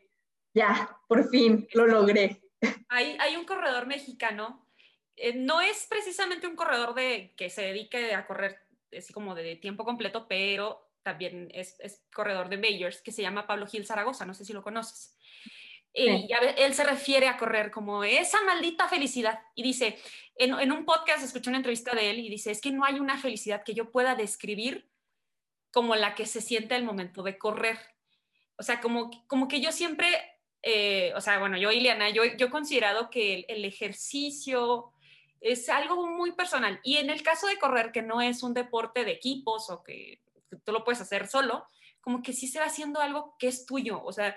ya, 0.52 0.98
por 1.09 1.28
fin 1.30 1.66
lo 1.72 1.87
logré. 1.87 2.42
Hay, 2.88 3.16
hay 3.18 3.37
un 3.37 3.46
corredor 3.46 3.87
mexicano, 3.87 4.68
eh, 5.16 5.35
no 5.35 5.62
es 5.62 5.87
precisamente 5.88 6.46
un 6.46 6.57
corredor 6.57 6.94
de, 6.94 7.35
que 7.37 7.48
se 7.48 7.62
dedique 7.62 8.14
a 8.14 8.26
correr 8.26 8.59
así 8.96 9.12
como 9.14 9.35
de 9.35 9.57
tiempo 9.57 9.87
completo, 9.87 10.26
pero 10.28 10.92
también 11.02 11.48
es, 11.52 11.76
es 11.80 12.04
corredor 12.14 12.50
de 12.50 12.59
majors, 12.59 13.00
que 13.00 13.12
se 13.12 13.22
llama 13.22 13.46
Pablo 13.46 13.66
Gil 13.66 13.87
Zaragoza, 13.87 14.26
no 14.26 14.35
sé 14.35 14.44
si 14.44 14.52
lo 14.52 14.62
conoces. 14.62 15.16
Y 15.96 16.28
él 16.57 16.74
se 16.74 16.83
refiere 16.83 17.28
a 17.28 17.37
correr 17.37 17.70
como 17.70 18.02
esa 18.02 18.42
maldita 18.42 18.88
felicidad. 18.88 19.40
Y 19.54 19.62
dice, 19.62 19.96
en, 20.37 20.72
un 20.72 20.85
podcast 20.85 21.22
escuché 21.22 21.50
una 21.50 21.59
entrevista 21.59 21.94
de 21.94 22.11
él 22.11 22.18
y 22.18 22.28
dice, 22.28 22.50
es 22.50 22.61
que 22.61 22.72
no 22.72 22.85
hay 22.85 22.98
una 22.98 23.16
felicidad 23.18 23.62
que 23.62 23.74
yo 23.74 23.92
pueda 23.92 24.16
describir 24.16 24.88
como 25.72 25.94
la 25.94 26.14
que 26.14 26.26
se 26.26 26.40
siente 26.40 26.74
al 26.74 26.83
momento 26.83 27.22
de 27.22 27.38
correr. 27.38 27.78
O 28.57 28.62
sea, 28.62 28.80
como, 28.80 29.11
como 29.28 29.46
que 29.46 29.61
yo 29.61 29.70
siempre, 29.70 30.09
eh, 30.62 31.12
o 31.14 31.20
sea, 31.20 31.38
bueno, 31.38 31.57
yo, 31.57 31.70
Ileana, 31.70 32.11
yo, 32.11 32.24
yo 32.24 32.46
he 32.46 32.50
considerado 32.50 33.09
que 33.11 33.44
el, 33.48 33.64
ejercicio 33.64 34.92
es 35.40 35.68
algo 35.68 36.07
muy 36.09 36.33
personal. 36.33 36.80
Y 36.83 36.96
en 36.96 37.11
el 37.11 37.22
caso 37.22 37.46
de 37.46 37.59
correr, 37.59 37.92
que 37.92 38.02
no 38.02 38.20
es 38.20 38.42
un 38.42 38.54
deporte 38.54 39.04
de 39.04 39.12
equipos 39.12 39.70
o 39.70 39.85
que 39.85 40.20
tú 40.64 40.72
lo 40.72 40.83
puedes 40.83 41.00
hacer 41.00 41.28
solo, 41.28 41.66
como 42.00 42.22
que 42.22 42.33
sí 42.33 42.48
se 42.48 42.59
va 42.59 42.66
haciendo 42.66 43.00
algo 43.00 43.37
que 43.38 43.48
es 43.48 43.66
tuyo. 43.66 44.02
O 44.02 44.12
sea, 44.12 44.37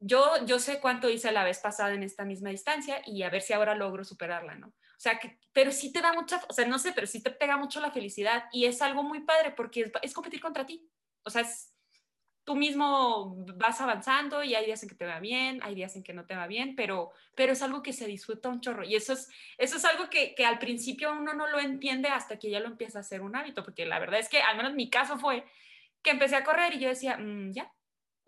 yo, 0.00 0.44
yo 0.46 0.58
sé 0.58 0.80
cuánto 0.80 1.10
hice 1.10 1.30
la 1.30 1.44
vez 1.44 1.58
pasada 1.58 1.92
en 1.92 2.02
esta 2.02 2.24
misma 2.24 2.48
distancia 2.48 3.02
y 3.06 3.22
a 3.22 3.30
ver 3.30 3.42
si 3.42 3.52
ahora 3.52 3.74
logro 3.74 4.02
superarla, 4.02 4.54
¿no? 4.54 4.68
O 4.68 5.02
sea, 5.02 5.18
que, 5.18 5.38
pero 5.52 5.70
sí 5.72 5.92
te 5.92 6.00
da 6.00 6.12
mucha, 6.12 6.42
o 6.48 6.52
sea, 6.52 6.66
no 6.66 6.78
sé, 6.78 6.92
pero 6.92 7.06
sí 7.06 7.22
te 7.22 7.30
pega 7.30 7.56
mucho 7.56 7.80
la 7.80 7.90
felicidad 7.90 8.44
y 8.52 8.64
es 8.64 8.82
algo 8.82 9.02
muy 9.02 9.20
padre 9.20 9.52
porque 9.52 9.92
es, 10.02 10.14
competir 10.14 10.40
contra 10.40 10.66
ti. 10.66 10.90
O 11.22 11.30
sea, 11.30 11.42
es, 11.42 11.74
tú 12.44 12.56
mismo 12.56 13.36
vas 13.56 13.80
avanzando 13.80 14.42
y 14.42 14.54
hay 14.54 14.66
días 14.66 14.82
en 14.82 14.88
que 14.88 14.94
te 14.94 15.06
va 15.06 15.20
bien, 15.20 15.60
hay 15.62 15.74
días 15.74 15.96
en 15.96 16.02
que 16.02 16.14
no 16.14 16.26
te 16.26 16.34
va 16.34 16.46
bien, 16.46 16.74
pero, 16.76 17.12
pero 17.34 17.52
es 17.52 17.62
algo 17.62 17.82
que 17.82 17.92
se 17.92 18.06
disfruta 18.06 18.48
un 18.48 18.60
chorro. 18.60 18.84
Y 18.84 18.94
eso 18.94 19.12
es, 19.12 19.28
eso 19.58 19.76
es 19.76 19.84
algo 19.84 20.08
que, 20.08 20.34
que 20.34 20.46
al 20.46 20.58
principio 20.58 21.12
uno 21.12 21.34
no 21.34 21.46
lo 21.46 21.60
entiende 21.60 22.08
hasta 22.08 22.38
que 22.38 22.50
ya 22.50 22.60
lo 22.60 22.66
empieza 22.66 22.98
a 22.98 23.02
hacer 23.02 23.20
un 23.20 23.36
hábito, 23.36 23.62
porque 23.64 23.86
la 23.86 23.98
verdad 23.98 24.20
es 24.20 24.28
que, 24.28 24.40
al 24.42 24.56
menos 24.56 24.74
mi 24.74 24.90
caso 24.90 25.18
fue 25.18 25.44
que 26.02 26.10
empecé 26.10 26.36
a 26.36 26.44
correr 26.44 26.74
y 26.74 26.78
yo 26.78 26.88
decía, 26.88 27.18
mm, 27.18 27.52
ya, 27.52 27.72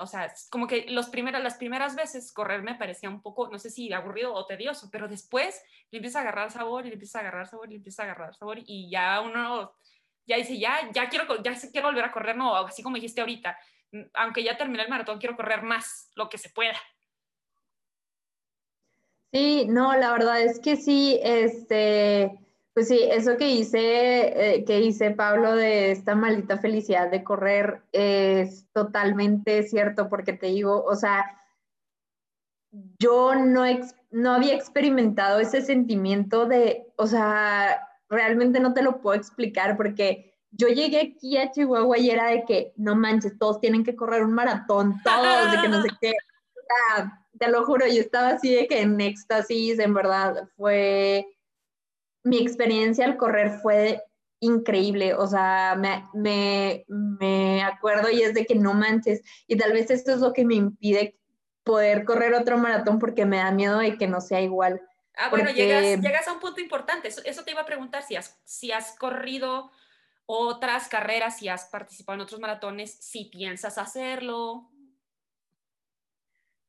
o 0.02 0.06
sea, 0.06 0.32
como 0.50 0.66
que 0.66 0.86
los 0.88 1.08
primeros, 1.08 1.42
las 1.42 1.56
primeras 1.56 1.94
veces 1.94 2.32
correr 2.32 2.62
me 2.62 2.74
parecía 2.74 3.08
un 3.08 3.22
poco, 3.22 3.48
no 3.48 3.58
sé 3.58 3.70
si 3.70 3.92
aburrido 3.92 4.34
o 4.34 4.46
tedioso, 4.46 4.88
pero 4.90 5.08
después 5.08 5.62
le 5.90 5.98
empieza 5.98 6.18
a 6.18 6.22
agarrar 6.22 6.50
sabor 6.50 6.84
y 6.84 6.88
le 6.88 6.94
empieza 6.94 7.18
a 7.18 7.22
agarrar 7.22 7.46
sabor 7.46 7.68
y 7.68 7.70
le 7.70 7.76
empieza 7.76 8.02
a 8.02 8.06
agarrar 8.06 8.34
sabor 8.34 8.58
y 8.64 8.90
ya 8.90 9.20
uno 9.20 9.74
ya 10.26 10.36
dice, 10.36 10.58
ya, 10.58 10.90
ya 10.92 11.08
quiero, 11.08 11.42
ya 11.42 11.54
quiero 11.72 11.88
volver 11.88 12.04
a 12.04 12.12
correr, 12.12 12.36
no, 12.36 12.54
así 12.54 12.82
como 12.82 12.96
dijiste 12.96 13.20
ahorita, 13.20 13.56
mm, 13.92 14.02
aunque 14.14 14.44
ya 14.44 14.56
terminé 14.56 14.82
el 14.84 14.90
maratón, 14.90 15.18
quiero 15.18 15.36
correr 15.36 15.62
más, 15.62 16.10
lo 16.14 16.28
que 16.28 16.38
se 16.38 16.50
pueda. 16.50 16.78
Sí, 19.32 19.66
no, 19.66 19.94
la 19.96 20.12
verdad 20.12 20.42
es 20.42 20.60
que 20.60 20.76
sí, 20.76 21.18
este, 21.22 22.38
pues 22.74 22.88
sí, 22.88 23.00
eso 23.02 23.37
que 23.37 23.50
hice, 23.50 24.54
eh, 24.54 24.64
que 24.64 24.80
hice 24.80 25.11
Pablo 25.11 25.54
de 25.54 25.90
esta 25.90 26.14
maldita 26.14 26.56
felicidad 26.58 27.11
de 27.11 27.22
correr 27.22 27.82
es 27.92 28.66
totalmente 28.72 29.62
cierto 29.64 30.08
porque 30.08 30.32
te 30.32 30.46
digo, 30.46 30.82
o 30.85 30.96
sea, 30.96 31.38
yo 32.98 33.35
no, 33.35 33.64
no 34.11 34.32
había 34.32 34.54
experimentado 34.54 35.38
ese 35.40 35.61
sentimiento 35.61 36.46
de, 36.46 36.87
o 36.96 37.06
sea, 37.06 37.88
realmente 38.08 38.58
no 38.58 38.72
te 38.72 38.82
lo 38.82 39.02
puedo 39.02 39.18
explicar 39.18 39.76
porque 39.76 40.32
yo 40.50 40.68
llegué 40.68 41.14
aquí 41.14 41.37
a 41.37 41.50
Chihuahua 41.50 41.98
y 41.98 42.11
era 42.11 42.28
de 42.28 42.44
que, 42.44 42.72
no 42.76 42.94
manches, 42.94 43.38
todos 43.38 43.61
tienen 43.61 43.85
que 43.85 43.96
correr 43.96 44.22
un 44.22 44.32
maratón, 44.32 45.00
todos, 45.02 45.52
de 45.52 45.61
que 45.61 45.68
no 45.68 45.82
sé 45.82 45.88
qué. 46.00 46.12
O 46.12 46.96
sea, 46.96 47.22
te 47.38 47.48
lo 47.48 47.64
juro, 47.66 47.87
yo 47.87 48.00
estaba 48.00 48.28
así 48.28 48.54
de 48.54 48.66
que 48.66 48.80
en 48.80 48.98
éxtasis, 49.00 49.78
en 49.78 49.92
verdad, 49.92 50.48
fue 50.56 51.26
mi 52.24 52.38
experiencia 52.38 53.04
al 53.04 53.16
correr 53.16 53.61
fue 53.61 54.02
increíble, 54.40 55.14
o 55.14 55.26
sea, 55.26 55.76
me, 55.78 56.04
me, 56.12 56.85
me, 56.88 57.62
acuerdo 57.62 58.11
y 58.11 58.22
es 58.22 58.35
de 58.35 58.44
que 58.44 58.56
no 58.56 58.74
manches, 58.74 59.22
y 59.46 59.56
tal 59.56 59.72
vez 59.72 59.90
esto 59.90 60.12
es 60.12 60.18
lo 60.18 60.32
que 60.32 60.44
me 60.44 60.56
impide 60.56 61.16
poder 61.62 62.04
correr 62.04 62.35
otro 62.35 62.58
maratón 62.58 62.98
porque 62.98 63.24
me 63.24 63.37
da 63.37 63.52
miedo 63.52 63.78
de 63.78 63.96
que 63.96 64.08
no 64.08 64.20
sea 64.20 64.40
igual. 64.40 64.82
Ah, 65.16 65.28
bueno, 65.28 65.50
llegas, 65.50 66.00
llegas, 66.00 66.26
a 66.26 66.32
un 66.32 66.40
punto 66.40 66.61
importante, 66.61 67.06
eso, 67.06 67.20
eso, 67.24 67.44
te 67.44 67.52
iba 67.52 67.61
a 67.61 67.66
preguntar, 67.66 68.02
si 68.02 68.16
has, 68.16 68.37
si 68.44 68.72
has 68.72 68.96
corrido 68.98 69.70
otras 70.26 70.88
carreras, 70.88 71.37
si 71.38 71.48
has 71.48 71.66
participado 71.66 72.16
en 72.16 72.22
otros 72.22 72.40
maratones, 72.40 72.92
si 72.92 73.26
piensas 73.26 73.78
hacerlo, 73.78 74.71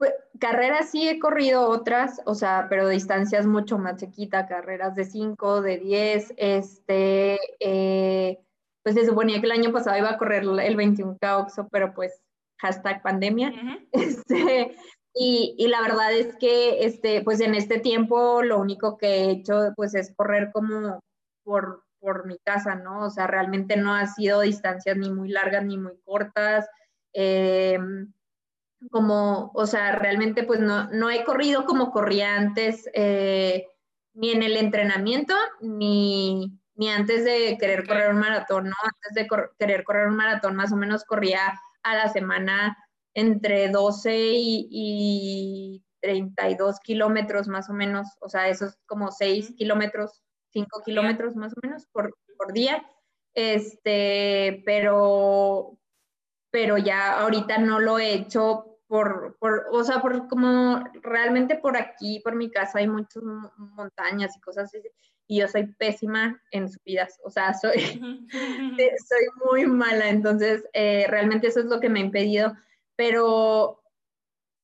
pues, 0.03 0.15
carreras 0.37 0.91
sí 0.91 1.07
he 1.07 1.17
corrido 1.17 1.69
otras, 1.69 2.19
o 2.25 2.35
sea, 2.35 2.67
pero 2.69 2.89
distancias 2.89 3.45
mucho 3.45 3.77
más 3.77 3.95
chiquitas, 3.95 4.49
carreras 4.49 4.95
de 4.95 5.05
5, 5.05 5.61
de 5.61 5.77
10, 5.77 6.33
este, 6.35 7.39
eh, 7.61 8.43
pues 8.83 8.95
se 8.95 9.05
suponía 9.05 9.39
que 9.39 9.45
el 9.45 9.53
año 9.53 9.71
pasado 9.71 9.97
iba 9.97 10.09
a 10.09 10.17
correr 10.17 10.43
el 10.43 10.75
21K 10.75 11.41
Oxo, 11.41 11.69
pero 11.71 11.93
pues 11.93 12.21
hashtag 12.59 13.01
pandemia, 13.01 13.53
este, 13.93 14.75
y, 15.13 15.55
y, 15.57 15.67
la 15.67 15.79
verdad 15.79 16.11
es 16.11 16.35
que, 16.35 16.83
este, 16.83 17.21
pues 17.21 17.39
en 17.39 17.55
este 17.55 17.79
tiempo 17.79 18.43
lo 18.43 18.59
único 18.59 18.97
que 18.97 19.07
he 19.07 19.31
hecho, 19.31 19.71
pues 19.77 19.95
es 19.95 20.13
correr 20.13 20.51
como 20.51 20.99
por, 21.45 21.85
por 22.01 22.25
mi 22.25 22.37
casa, 22.39 22.75
¿no? 22.75 23.05
O 23.05 23.09
sea, 23.09 23.27
realmente 23.27 23.77
no 23.77 23.95
ha 23.95 24.07
sido 24.07 24.41
distancias 24.41 24.97
ni 24.97 25.09
muy 25.09 25.29
largas 25.29 25.63
ni 25.63 25.77
muy 25.77 25.97
cortas. 26.03 26.67
Eh, 27.13 27.79
como, 28.91 29.51
o 29.53 29.65
sea, 29.65 29.93
realmente 29.93 30.43
pues 30.43 30.59
no, 30.59 30.89
no 30.91 31.09
he 31.09 31.23
corrido 31.23 31.65
como 31.65 31.91
corría 31.91 32.35
antes, 32.35 32.89
eh, 32.93 33.67
ni 34.13 34.31
en 34.31 34.43
el 34.43 34.57
entrenamiento, 34.57 35.33
ni, 35.61 36.59
ni 36.75 36.89
antes 36.89 37.23
de 37.25 37.57
querer 37.59 37.87
correr 37.87 38.11
un 38.11 38.19
maratón, 38.19 38.65
¿no? 38.65 38.75
Antes 38.83 39.13
de 39.15 39.27
querer 39.57 39.83
correr 39.83 40.07
un 40.07 40.15
maratón, 40.15 40.55
más 40.55 40.71
o 40.71 40.75
menos 40.75 41.03
corría 41.05 41.59
a 41.83 41.95
la 41.95 42.09
semana 42.09 42.77
entre 43.13 43.69
12 43.69 44.15
y, 44.15 44.67
y 44.71 45.83
32 46.01 46.79
kilómetros 46.81 47.47
más 47.47 47.69
o 47.69 47.73
menos, 47.73 48.07
o 48.19 48.29
sea, 48.29 48.49
esos 48.49 48.77
como 48.85 49.11
6 49.11 49.53
kilómetros, 49.57 50.21
5 50.51 50.81
kilómetros 50.85 51.35
más 51.35 51.53
o 51.53 51.59
menos 51.63 51.87
por, 51.91 52.15
por 52.37 52.53
día. 52.53 52.83
Este, 53.33 54.61
pero, 54.65 55.77
pero 56.51 56.77
ya 56.77 57.19
ahorita 57.21 57.57
no 57.57 57.79
lo 57.79 57.97
he 57.97 58.13
hecho 58.13 58.72
por, 58.93 59.35
por, 59.39 59.65
o 59.71 59.83
sea, 59.83 60.03
por 60.03 60.27
como 60.27 60.83
realmente 61.01 61.55
por 61.55 61.75
aquí, 61.75 62.19
por 62.19 62.35
mi 62.35 62.51
casa 62.51 62.77
hay 62.77 62.87
muchas 62.87 63.23
montañas 63.57 64.37
y 64.37 64.39
cosas 64.39 64.65
así, 64.65 64.87
y 65.25 65.39
yo 65.39 65.47
soy 65.47 65.65
pésima 65.65 66.39
en 66.51 66.69
subidas, 66.69 67.19
o 67.23 67.31
sea, 67.31 67.55
soy, 67.55 67.73
soy 69.09 69.25
muy 69.45 69.65
mala, 69.65 70.09
entonces 70.09 70.63
eh, 70.73 71.07
realmente 71.09 71.47
eso 71.47 71.61
es 71.61 71.65
lo 71.65 71.79
que 71.79 71.89
me 71.89 72.01
ha 72.01 72.03
impedido, 72.03 72.53
pero 72.95 73.81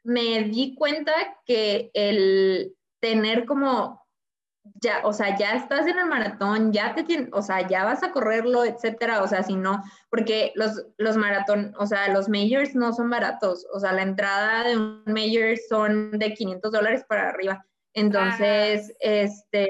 me 0.04 0.44
di 0.44 0.76
cuenta 0.76 1.12
que 1.48 1.90
el, 1.96 2.76
tener 3.00 3.48
como 3.48 4.06
ya, 4.82 5.02
o 5.04 5.14
sea, 5.14 5.38
ya 5.38 5.56
estás 5.56 5.88
en 5.88 6.00
el 6.00 6.06
maratón, 6.06 6.72
ya 6.72 6.94
te 6.96 7.04
tienes, 7.04 7.30
o 7.34 7.42
sea, 7.42 7.68
ya 7.68 7.84
vas 7.84 8.04
a 8.04 8.12
correrlo, 8.12 8.64
etcétera, 8.66 9.24
o 9.24 9.28
sea, 9.28 9.44
si 9.44 9.56
no, 9.56 9.84
porque 10.10 10.52
los, 10.56 10.86
los 10.98 11.18
maratón, 11.18 11.74
o 11.78 11.86
sea, 11.86 12.12
los 12.14 12.30
majors 12.30 12.76
no 12.76 12.94
son 12.94 13.10
baratos, 13.10 13.66
o 13.74 13.80
sea, 13.80 13.94
la 13.94 14.04
entrada 14.04 14.64
de 14.68 14.78
un 14.78 15.04
major 15.06 15.58
son 15.68 16.12
de 16.12 16.34
500 16.34 16.72
dólares 16.72 17.06
para 17.08 17.30
arriba, 17.30 17.66
entonces, 17.94 18.94
este, 19.00 19.68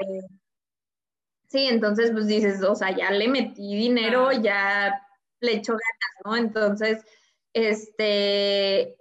sí, 1.48 1.66
entonces, 1.68 2.12
pues 2.12 2.26
dices, 2.26 2.62
o 2.62 2.74
sea, 2.74 2.94
ya 2.96 3.10
le 3.10 3.28
metí 3.28 3.74
dinero, 3.74 4.32
ya 4.32 5.00
le 5.40 5.54
echo 5.54 5.72
ganas, 5.72 6.24
¿no? 6.24 6.36
Entonces, 6.36 7.04
este, 7.52 8.96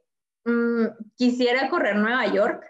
mm, 0.45 0.85
quisiera 1.15 1.69
correr 1.69 1.97
Nueva 1.97 2.25
York, 2.27 2.65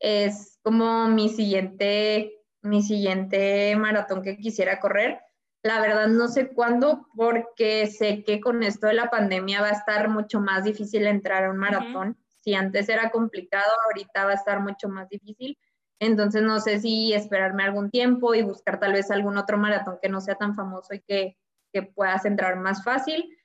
es 0.00 0.58
como 0.62 1.08
mi 1.08 1.28
siguiente 1.28 2.39
mi 2.62 2.82
siguiente 2.82 3.74
maratón 3.76 4.22
que 4.22 4.36
quisiera 4.36 4.80
correr. 4.80 5.20
La 5.62 5.80
verdad 5.80 6.08
no 6.08 6.28
sé 6.28 6.48
cuándo 6.48 7.06
porque 7.14 7.86
sé 7.86 8.24
que 8.24 8.40
con 8.40 8.62
esto 8.62 8.86
de 8.86 8.94
la 8.94 9.10
pandemia 9.10 9.60
va 9.60 9.68
a 9.68 9.72
estar 9.72 10.08
mucho 10.08 10.40
más 10.40 10.64
difícil 10.64 11.06
entrar 11.06 11.44
a 11.44 11.50
un 11.50 11.58
maratón. 11.58 12.16
Si 12.40 12.54
antes 12.54 12.88
era 12.88 13.10
complicado, 13.10 13.70
ahorita 13.86 14.24
va 14.24 14.30
a 14.30 14.34
estar 14.34 14.60
mucho 14.60 14.88
más 14.88 15.08
difícil. 15.08 15.58
Entonces 15.98 16.42
no 16.42 16.60
sé 16.60 16.80
si 16.80 17.12
esperarme 17.12 17.62
algún 17.62 17.90
tiempo 17.90 18.34
y 18.34 18.42
buscar 18.42 18.80
tal 18.80 18.94
vez 18.94 19.10
algún 19.10 19.36
otro 19.36 19.58
maratón 19.58 19.98
que 20.00 20.08
no 20.08 20.22
sea 20.22 20.34
tan 20.34 20.54
famoso 20.54 20.94
y 20.94 21.00
que, 21.00 21.36
que 21.74 21.82
puedas 21.82 22.24
entrar 22.24 22.56
más 22.56 22.82
fácil. 22.82 23.36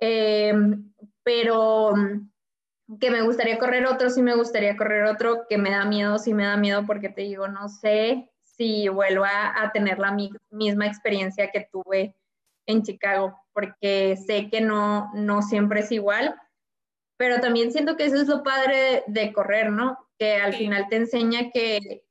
Em, 0.00 0.92
pero 1.22 1.94
que 3.00 3.10
me 3.12 3.22
gustaría 3.22 3.58
correr 3.58 3.86
otro, 3.86 4.10
sí 4.10 4.22
me 4.22 4.34
gustaría 4.34 4.76
correr 4.76 5.04
otro, 5.04 5.46
que 5.48 5.56
me 5.56 5.70
da 5.70 5.84
miedo, 5.84 6.18
sí 6.18 6.34
me 6.34 6.44
da 6.44 6.56
miedo 6.56 6.84
porque 6.84 7.08
te 7.08 7.22
digo, 7.22 7.46
no 7.46 7.68
sé 7.68 8.28
si 8.56 8.88
vuelvo 8.88 9.24
a, 9.24 9.70
tener 9.72 9.98
la 9.98 10.16
misma 10.50 10.86
experiencia 10.86 11.50
que 11.50 11.68
tuve 11.70 12.14
en 12.66 12.82
Chicago, 12.82 13.36
porque 13.52 14.16
sé 14.16 14.48
que 14.50 14.60
no, 14.60 15.10
no 15.14 15.42
siempre 15.42 15.80
es 15.80 15.92
igual, 15.92 16.34
pero 17.16 17.40
también 17.40 17.72
siento 17.72 17.96
que 17.96 18.06
eso 18.06 18.16
es 18.16 18.28
lo 18.28 18.42
padre 18.42 19.04
de, 19.06 19.32
correr, 19.32 19.70
¿no? 19.70 19.98
Que 20.18 20.36
al 20.36 20.54
final 20.54 20.86
te 20.88 20.96
enseña 20.96 21.50
que, 21.50 22.04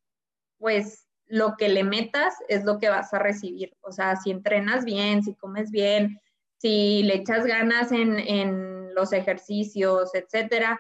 pues, 0.58 1.08
lo 1.26 1.56
que 1.58 1.70
le 1.70 1.84
metas 1.84 2.36
es 2.48 2.64
lo 2.64 2.80
que 2.80 2.90
vas 2.90 3.14
a 3.14 3.20
recibir. 3.20 3.76
O 3.82 3.92
sea, 3.92 4.16
si 4.16 4.32
entrenas 4.32 4.86
bien, 4.86 5.24
si 5.24 5.36
comes 5.36 5.72
bien, 5.72 6.20
si 6.58 7.04
le 7.04 7.16
echas 7.16 7.46
ganas 7.46 7.92
en, 7.92 8.20
en 8.20 8.94
los 8.94 9.14
ejercicios, 9.14 10.14
etcétera, 10.14 10.80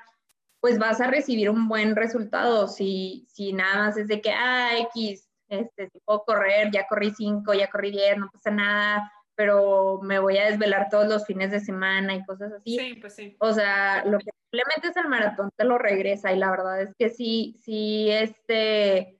pues 0.61 0.79
vas 0.79 1.01
a 1.01 1.07
recibir 1.07 1.49
un 1.49 1.67
buen 1.67 1.95
resultado. 1.95 2.67
Si, 2.67 3.25
si 3.29 3.51
nada 3.51 3.75
más 3.79 3.97
es 3.97 4.07
de 4.07 4.21
que, 4.21 4.31
ah, 4.31 4.77
X, 4.93 5.27
este, 5.53 5.89
si 5.89 5.99
puedo 5.99 6.23
correr, 6.25 6.71
ya 6.71 6.87
corrí 6.87 7.11
cinco, 7.11 7.53
ya 7.53 7.69
corrí 7.69 7.91
diez, 7.91 8.17
no 8.17 8.29
pasa 8.31 8.51
nada, 8.51 9.11
pero 9.35 9.99
me 10.01 10.19
voy 10.19 10.37
a 10.37 10.49
desvelar 10.49 10.89
todos 10.89 11.07
los 11.07 11.25
fines 11.25 11.51
de 11.51 11.59
semana 11.59 12.15
y 12.15 12.25
cosas 12.25 12.51
así. 12.53 12.77
Sí, 12.77 12.95
pues 12.99 13.15
sí. 13.15 13.35
O 13.39 13.53
sea, 13.53 14.03
lo 14.05 14.19
que 14.19 14.31
simplemente 14.51 14.89
es 14.89 14.97
el 14.97 15.09
maratón 15.09 15.49
te 15.55 15.65
lo 15.65 15.77
regresa 15.77 16.31
y 16.31 16.37
la 16.37 16.51
verdad 16.51 16.81
es 16.81 16.89
que 16.97 17.09
sí, 17.09 17.55
sí, 17.63 18.09
este, 18.11 19.19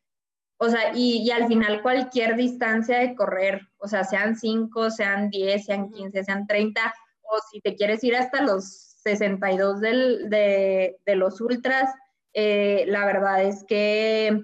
o 0.57 0.69
sea, 0.69 0.91
y, 0.95 1.23
y 1.23 1.31
al 1.31 1.47
final 1.47 1.81
cualquier 1.81 2.35
distancia 2.35 2.99
de 2.99 3.15
correr, 3.15 3.61
o 3.77 3.87
sea, 3.87 4.03
sean 4.03 4.35
cinco, 4.35 4.91
sean 4.91 5.29
diez, 5.29 5.65
sean 5.65 5.89
quince, 5.89 6.23
sean 6.23 6.45
treinta, 6.47 6.93
o 7.21 7.39
si 7.51 7.59
te 7.61 7.75
quieres 7.75 8.03
ir 8.03 8.15
hasta 8.15 8.41
los 8.41 8.93
62 9.03 9.81
del, 9.81 10.29
de, 10.29 10.99
de 11.05 11.15
los 11.15 11.41
ultras, 11.41 11.93
eh, 12.33 12.85
la 12.87 13.05
verdad 13.05 13.43
es 13.43 13.63
que 13.63 14.41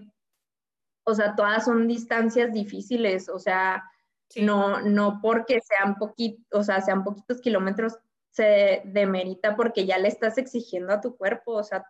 o 1.10 1.15
sea, 1.15 1.36
todas 1.36 1.65
son 1.65 1.88
distancias 1.88 2.54
difíciles, 2.54 3.30
o 3.30 3.39
sea, 3.39 3.84
no, 4.36 4.82
no 4.82 5.19
porque 5.22 5.60
sean 5.62 5.95
poquitos, 5.95 6.45
o 6.52 6.63
sea, 6.63 6.82
sean 6.82 7.04
poquitos 7.04 7.41
kilómetros 7.41 7.98
se 8.32 8.82
demerita 8.86 9.56
porque 9.56 9.86
ya 9.86 9.98
le 9.98 10.08
estás 10.08 10.38
exigiendo 10.38 10.93
a 10.93 11.02
tu 11.02 11.17
cuerpo, 11.17 11.54
o 11.54 11.63
sea, 11.63 11.86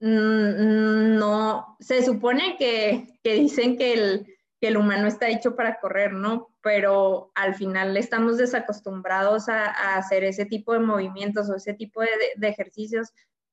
mm, 0.00 1.16
no, 1.18 1.76
se 1.80 2.04
supone 2.04 2.56
que, 2.58 3.18
dicen 3.22 3.78
que 3.78 3.92
el, 3.94 4.26
el, 4.60 4.76
humano 4.76 5.06
está 5.06 5.28
hecho 5.28 5.54
para 5.56 5.78
correr, 5.80 6.12
¿no? 6.12 6.48
Pero 6.62 7.30
al 7.34 7.54
final 7.54 7.96
estamos 7.96 8.36
desacostumbrados 8.38 9.48
a, 9.48 9.96
hacer 9.96 10.24
ese 10.24 10.46
tipo 10.46 10.72
de 10.72 10.80
movimientos 10.80 11.48
o 11.48 11.56
ese 11.56 11.74
tipo 11.74 12.00
de, 12.02 12.48
ejercicios, 12.48 13.12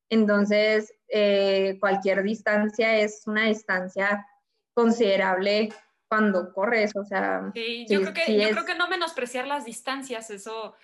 entonces 0.10 0.94
eh, 1.08 1.78
cualquier 1.80 2.24
distancia 2.24 2.98
es 2.98 3.24
una 3.28 3.46
distancia 3.46 4.26
considerable 4.74 5.70
cuando 6.08 6.52
corres, 6.54 6.96
o 6.96 7.06
sea. 7.06 7.52
Sí, 7.54 7.86
yo, 7.90 8.02
creo, 8.02 8.14
que, 8.14 8.38
yo 8.38 8.50
creo 8.50 8.66
que 8.66 8.76
no 8.76 8.90
menospreciar 8.90 9.48
las 9.48 9.64
distancias, 9.64 10.30
eso, 10.30 10.76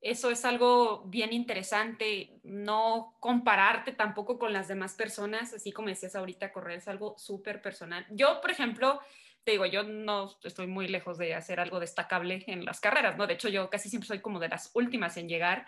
eso 0.00 0.30
es 0.30 0.44
algo 0.46 1.04
bien 1.04 1.34
interesante, 1.34 2.40
no 2.42 3.14
compararte 3.20 3.92
tampoco 3.92 4.38
con 4.38 4.54
las 4.54 4.68
demás 4.68 4.94
personas, 4.94 5.52
así 5.52 5.70
como 5.70 5.88
decías 5.88 6.16
ahorita, 6.16 6.50
correr 6.52 6.78
es 6.78 6.88
algo 6.88 7.14
súper 7.18 7.60
personal. 7.60 8.06
Yo, 8.10 8.40
por 8.40 8.50
ejemplo, 8.50 9.00
te 9.44 9.52
digo, 9.52 9.66
yo 9.66 9.82
no 9.82 10.34
estoy 10.44 10.66
muy 10.66 10.88
lejos 10.88 11.18
de 11.18 11.34
hacer 11.34 11.60
algo 11.60 11.78
destacable 11.78 12.44
en 12.46 12.64
las 12.64 12.80
carreras, 12.80 13.18
¿no? 13.18 13.26
De 13.26 13.34
hecho, 13.34 13.50
yo 13.50 13.68
casi 13.68 13.90
siempre 13.90 14.08
soy 14.08 14.20
como 14.20 14.40
de 14.40 14.48
las 14.48 14.70
últimas 14.72 15.18
en 15.18 15.28
llegar 15.28 15.66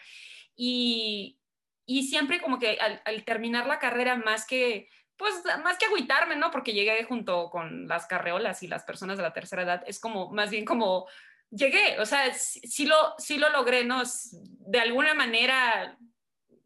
y, 0.56 1.38
y 1.84 2.04
siempre 2.04 2.40
como 2.40 2.58
que 2.58 2.78
al 2.80 3.24
terminar 3.24 3.66
la 3.66 3.78
carrera, 3.78 4.16
más 4.16 4.46
que 4.46 4.88
pues 5.22 5.42
más 5.62 5.78
que 5.78 5.86
agüitarme, 5.86 6.36
¿no? 6.36 6.50
Porque 6.50 6.72
llegué 6.72 7.04
junto 7.04 7.48
con 7.50 7.88
las 7.88 8.06
carreolas 8.06 8.62
y 8.62 8.68
las 8.68 8.84
personas 8.84 9.16
de 9.16 9.22
la 9.22 9.32
tercera 9.32 9.62
edad, 9.62 9.82
es 9.86 9.98
como, 9.98 10.30
más 10.30 10.50
bien 10.50 10.64
como, 10.64 11.06
llegué, 11.50 11.98
o 12.00 12.06
sea, 12.06 12.32
sí, 12.34 12.86
lo, 12.86 13.14
sí 13.18 13.38
lo 13.38 13.50
logré, 13.50 13.84
¿no? 13.84 14.02
De 14.32 14.80
alguna 14.80 15.14
manera, 15.14 15.96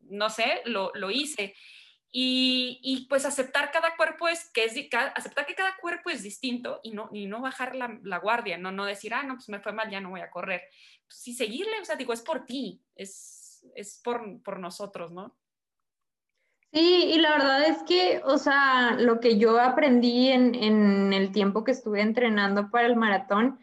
no 0.03 0.31
sé, 0.31 0.63
lo, 0.65 0.93
lo 0.95 1.11
hice. 1.11 1.55
Y, 2.11 2.81
y, 2.83 3.07
pues 3.09 3.27
aceptar 3.27 3.71
cada 3.73 3.97
cuerpo 3.97 4.29
es 4.29 4.49
que 4.51 4.65
es 4.65 4.75
aceptar 5.15 5.45
que 5.45 5.55
cada 5.55 5.77
cuerpo 5.77 6.09
es 6.09 6.23
distinto 6.23 6.81
y 6.83 6.93
no 6.93 7.11
y 7.13 7.27
no 7.27 7.43
bajar 7.43 7.75
la, 7.75 7.99
la, 8.05 8.19
guardia 8.19 8.57
no 8.57 8.73
no 8.73 8.87
decir 8.87 9.13
ah 9.13 9.23
no 9.23 9.35
pues 9.35 9.51
me 9.51 9.61
fue 9.61 9.73
mal 9.73 9.91
ya 9.91 10.01
no 10.01 10.11
voy 10.11 10.21
a 10.21 10.31
correr 10.31 10.63
pues 11.07 11.37
seguirle 11.37 11.79
o 11.79 11.85
sea 11.85 11.97
digo 11.97 12.15
es 12.15 12.23
por 12.23 12.47
ti 12.47 12.81
es 12.95 13.67
es 13.75 14.01
por 14.03 14.41
por 14.43 14.61
nosotros 14.61 15.13
no 15.13 15.37
Sí, 16.73 17.13
y 17.15 17.19
la 17.19 17.31
verdad 17.31 17.65
es 17.69 17.83
que, 17.85 18.21
o 18.25 18.39
sea, 18.39 18.97
lo 18.99 19.21
que 19.21 19.39
yo 19.39 19.59
aprendí 19.61 20.29
en, 20.29 21.13
el 21.13 21.33
tiempo 21.33 21.65
que 21.65 21.73
estuve 21.73 22.03
entrenando 22.03 22.71
para 22.71 22.87
el 22.87 22.97
maratón 22.97 23.59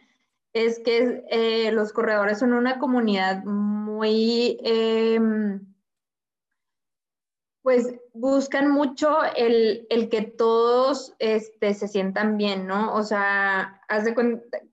es 0.52 0.80
que 0.84 1.24
eh, 1.30 1.72
los 1.72 1.92
corredores 1.92 2.38
son 2.40 2.52
una 2.54 2.78
comunidad 2.78 3.44
muy, 3.44 4.58
em, 4.64 5.60
pues 7.62 7.94
buscan 8.12 8.70
mucho 8.70 9.18
el, 9.36 9.86
que 10.10 10.22
todos 10.22 11.14
este, 11.18 11.74
se 11.74 11.88
sientan 11.88 12.36
bien, 12.36 12.66
¿no? 12.66 12.94
O 12.94 13.02
sea, 13.02 13.80
hace 13.88 14.14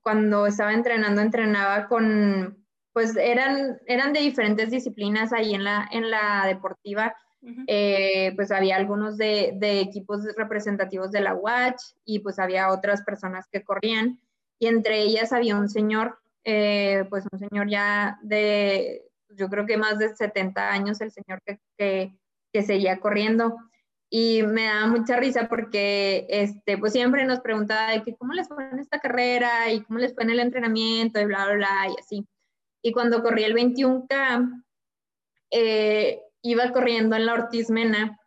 cuando 0.02 0.46
estaba 0.46 0.72
entrenando, 0.74 1.20
entrenaba 1.20 1.88
con, 1.88 2.66
pues 2.92 3.16
eran, 3.16 3.80
eran 3.86 4.12
de 4.12 4.20
diferentes 4.20 4.70
disciplinas 4.70 5.32
ahí 5.32 5.54
en 5.54 5.64
la, 5.64 5.88
en 5.90 6.10
la 6.10 6.44
deportiva 6.46 7.14
eh, 7.66 8.32
pues 8.36 8.52
había 8.52 8.76
algunos 8.76 9.16
de, 9.16 9.58
equipos 9.80 10.24
representativos 10.36 11.10
de 11.10 11.20
la 11.20 11.34
Watch 11.34 11.82
y 12.04 12.20
pues 12.20 12.38
había 12.38 12.70
otras 12.70 13.02
personas 13.02 13.46
que 13.50 13.64
corrían 13.64 14.20
y 14.58 14.68
entre 14.68 15.00
ellas 15.02 15.32
había 15.32 15.56
un 15.56 15.68
señor, 15.68 16.18
eh, 16.44 17.04
pues 17.10 17.24
un 17.32 17.38
señor 17.40 17.68
ya 17.68 18.18
de, 18.22 19.02
yo 19.30 19.48
creo 19.48 19.66
que 19.66 19.76
más 19.76 19.98
de 19.98 20.14
70 20.14 20.70
años, 20.70 21.00
el 21.00 21.10
señor 21.10 21.40
que, 21.44 21.58
que, 22.52 22.62
seguía 22.62 23.00
corriendo. 23.00 23.56
Y 24.08 24.42
me 24.42 24.66
da 24.66 24.86
mucha 24.86 25.16
risa 25.16 25.48
porque 25.48 26.26
este, 26.28 26.76
pues 26.76 26.92
siempre 26.92 27.24
nos 27.24 27.40
preguntaba 27.40 27.90
de 27.90 28.02
que 28.02 28.14
cómo 28.14 28.34
les 28.34 28.46
fue 28.46 28.68
en 28.70 28.78
esta 28.78 29.00
carrera 29.00 29.72
y 29.72 29.82
cómo 29.82 29.98
les 29.98 30.14
fue 30.14 30.24
en 30.24 30.30
el 30.30 30.40
entrenamiento 30.40 31.18
y 31.18 31.24
bla, 31.24 31.46
bla, 31.46 31.54
bla, 31.54 31.88
y 31.88 31.98
así. 31.98 32.26
Y 32.82 32.92
cuando 32.92 33.22
corrí 33.22 33.44
el 33.44 33.54
21K, 33.54 34.64
eh, 35.50 36.20
iba 36.42 36.72
corriendo 36.72 37.16
en 37.16 37.26
la 37.26 37.34
Ortiz 37.34 37.70
Mena 37.70 38.18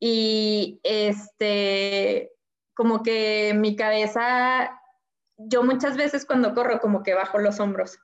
y 0.00 0.80
este, 0.82 2.32
como 2.74 3.02
que 3.02 3.52
mi 3.54 3.76
cabeza, 3.76 4.80
yo 5.36 5.62
muchas 5.62 5.96
veces 5.96 6.24
cuando 6.24 6.54
corro 6.54 6.80
como 6.80 7.02
que 7.02 7.14
bajo 7.14 7.38
los 7.38 7.60
hombros. 7.60 7.98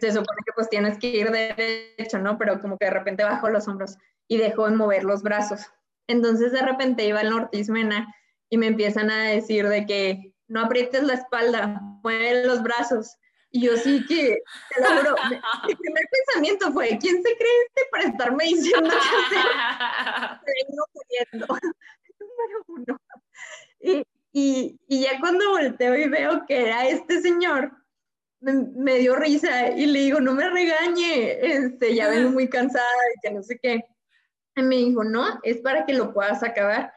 Se 0.00 0.12
supone 0.12 0.42
que 0.46 0.52
pues 0.54 0.70
tienes 0.70 0.98
que 0.98 1.08
ir 1.08 1.30
derecho, 1.30 2.18
¿no? 2.18 2.38
Pero 2.38 2.60
como 2.60 2.78
que 2.78 2.86
de 2.86 2.90
repente 2.90 3.24
bajo 3.24 3.50
los 3.50 3.68
hombros 3.68 3.98
y 4.26 4.38
dejo 4.38 4.68
de 4.68 4.76
mover 4.76 5.04
los 5.04 5.22
brazos. 5.22 5.60
Entonces 6.06 6.52
de 6.52 6.62
repente 6.62 7.06
iba 7.06 7.20
en 7.20 7.30
la 7.30 7.36
Ortiz 7.36 7.68
Mena 7.68 8.14
y 8.48 8.56
me 8.56 8.68
empiezan 8.68 9.10
a 9.10 9.24
decir 9.24 9.68
de 9.68 9.84
que 9.84 10.34
no 10.46 10.62
aprietes 10.62 11.02
la 11.02 11.14
espalda, 11.14 11.80
mueve 12.02 12.46
los 12.46 12.62
brazos. 12.62 13.16
Y 13.50 13.62
yo 13.62 13.76
sí 13.76 14.04
que, 14.06 14.38
te 14.74 14.80
lo 14.80 14.88
juro, 14.88 15.16
mi 15.68 15.74
primer 15.74 16.04
pensamiento 16.10 16.72
fue, 16.72 16.98
¿quién 17.00 17.22
se 17.22 17.36
cree 17.36 17.64
este 17.66 17.82
para 17.90 18.04
estarme 18.04 18.44
diciendo 18.44 18.90
que 18.90 19.36
se 19.36 19.42
vengo 20.68 20.84
muriendo? 20.94 21.46
Número 22.20 22.64
uno. 22.68 23.00
Y, 23.80 24.04
Y, 24.32 24.78
y 24.86 25.02
ya 25.02 25.18
cuando 25.20 25.50
volteo 25.50 25.96
y 25.96 26.08
veo 26.08 26.44
que 26.46 26.62
era 26.62 26.86
este 26.86 27.20
señor, 27.20 27.72
me, 28.40 28.98
dio 28.98 29.16
risa 29.16 29.70
y 29.70 29.86
le 29.86 30.00
digo, 30.00 30.20
no 30.20 30.34
me 30.34 30.48
regañe, 30.48 31.38
este, 31.40 31.94
ya 31.94 32.08
vengo 32.08 32.30
muy 32.30 32.48
cansada 32.48 32.86
y 33.16 33.20
que 33.20 33.34
no 33.34 33.42
sé 33.42 33.58
qué. 33.60 33.84
Y 34.54 34.62
me 34.62 34.76
dijo, 34.76 35.02
no, 35.04 35.40
es 35.42 35.58
para 35.58 35.86
que 35.86 35.94
lo 35.94 36.12
puedas 36.12 36.42
acabar. 36.42 36.92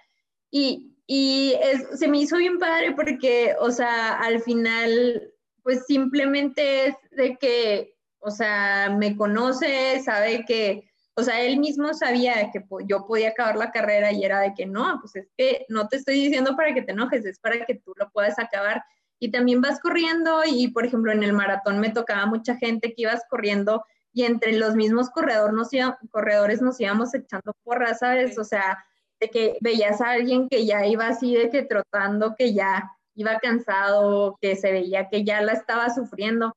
Y, 0.51 0.95
y 1.07 1.55
se 1.95 2.07
me 2.07 2.19
hizo 2.19 2.37
bien 2.37 2.59
padre 2.59 2.93
porque, 2.93 3.55
o 3.59 3.71
sea, 3.71 4.19
al 4.19 4.41
final, 4.41 5.30
pues 5.63 5.85
simplemente 5.85 6.87
es 6.87 6.95
de 7.11 7.37
que, 7.37 7.95
o 8.19 8.31
sea, 8.31 8.95
me 8.97 9.15
conoce, 9.15 10.01
sabe 10.03 10.45
que, 10.45 10.89
o 11.15 11.23
sea, 11.23 11.41
él 11.41 11.59
mismo 11.59 11.93
sabía 11.93 12.51
que 12.51 12.63
yo 12.87 13.05
podía 13.05 13.29
acabar 13.29 13.57
la 13.57 13.71
carrera 13.71 14.11
y 14.11 14.23
era 14.23 14.39
de 14.39 14.53
que 14.53 14.65
no, 14.65 14.99
pues 15.01 15.15
es 15.15 15.29
que 15.37 15.65
no 15.69 15.87
te 15.87 15.97
estoy 15.97 16.15
diciendo 16.15 16.55
para 16.55 16.73
que 16.73 16.81
te 16.81 16.93
enojes, 16.93 17.25
es 17.25 17.39
para 17.39 17.65
que 17.65 17.75
tú 17.75 17.93
lo 17.97 18.09
puedas 18.11 18.39
acabar 18.39 18.83
y 19.19 19.31
también 19.31 19.61
vas 19.61 19.79
corriendo 19.79 20.41
y, 20.45 20.69
por 20.69 20.85
ejemplo, 20.85 21.11
en 21.11 21.23
el 21.23 21.33
maratón 21.33 21.79
me 21.79 21.89
tocaba 21.89 22.25
mucha 22.25 22.55
gente 22.55 22.93
que 22.93 23.03
ibas 23.03 23.21
corriendo 23.29 23.83
y 24.13 24.23
entre 24.23 24.53
los 24.53 24.75
mismos 24.75 25.09
corredor 25.09 25.53
nos 25.53 25.69
corredores 26.09 26.61
nos 26.61 26.79
íbamos 26.79 27.13
echando 27.13 27.53
porras, 27.63 27.99
¿sabes? 27.99 28.37
O 28.37 28.43
sea, 28.43 28.83
de 29.19 29.29
que 29.29 29.57
veías 29.61 30.01
a 30.01 30.11
alguien 30.11 30.49
que 30.49 30.65
ya 30.65 30.85
iba 30.85 31.07
así 31.07 31.35
de 31.35 31.49
que 31.49 31.61
trotando, 31.61 32.35
que 32.35 32.53
ya 32.53 32.91
iba 33.15 33.39
cansado, 33.39 34.37
que 34.41 34.55
se 34.55 34.71
veía 34.71 35.09
que 35.09 35.23
ya 35.23 35.41
la 35.41 35.53
estaba 35.53 35.89
sufriendo. 35.89 36.55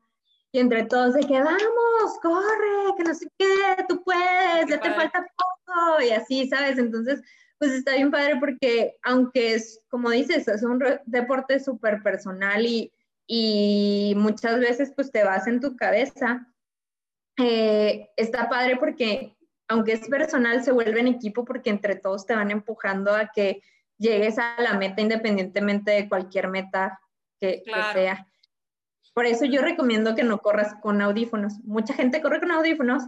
Y 0.53 0.61
entre 0.61 0.85
todos 0.85 1.15
de 1.15 1.21
que 1.21 1.43
vamos, 1.43 2.19
corre, 2.23 2.97
que 2.97 3.05
no 3.05 3.15
sé 3.15 3.27
qué, 3.39 3.85
tú 3.89 4.03
puedes, 4.05 4.69
ya 4.69 4.81
te 4.81 4.93
falta 4.93 5.27
poco, 5.37 6.01
y 6.01 6.11
así, 6.11 6.49
¿sabes? 6.49 6.79
Entonces, 6.79 7.23
pues 7.59 7.73
está 7.73 7.95
bien 7.95 8.11
padre 8.11 8.37
porque 8.39 8.97
aunque 9.03 9.55
es, 9.55 9.83
como 9.89 10.11
dices, 10.11 10.47
es 10.49 10.63
un 10.63 10.83
deporte 11.07 11.59
súper 11.61 12.03
personal 12.03 12.65
y, 12.65 12.93
y, 13.27 14.15
muchas 14.17 14.61
veces 14.61 14.93
pues 14.95 15.11
te 15.11 15.25
vas 15.25 15.47
en 15.47 15.61
tu 15.61 15.77
cabeza, 15.77 16.47
eh, 17.39 18.11
está 18.17 18.49
padre 18.49 18.77
porque 18.77 19.37
aunque 19.69 19.93
es 19.93 20.09
personal, 20.09 20.63
se 20.63 20.73
vuelve 20.73 21.01
en 21.01 21.09
equipo 21.09 21.45
porque 21.45 21.71
entre 21.71 21.97
todos 21.97 22.27
te 22.27 22.35
van 22.35 22.51
empujando 22.51 23.15
a 23.15 23.31
que 23.35 23.63
llegues 23.99 24.38
a 24.38 24.61
la 24.61 24.74
meta 24.74 25.01
independientemente 25.01 25.92
de 25.92 26.09
cualquier 26.09 26.49
meta 26.49 27.01
que, 27.40 27.62
que 27.64 27.72
sea. 27.92 28.26
Por 29.14 29.26
eso 29.26 29.45
yo 29.45 29.62
recomiendo 29.62 30.14
que 30.14 30.24
no 30.24 30.38
corras 30.38 30.74
con 30.82 31.01
audífonos. 31.01 31.55
Mucha 31.64 31.95
gente 31.95 32.20
corre 32.20 32.40
con 32.40 32.51
audífonos, 32.51 33.05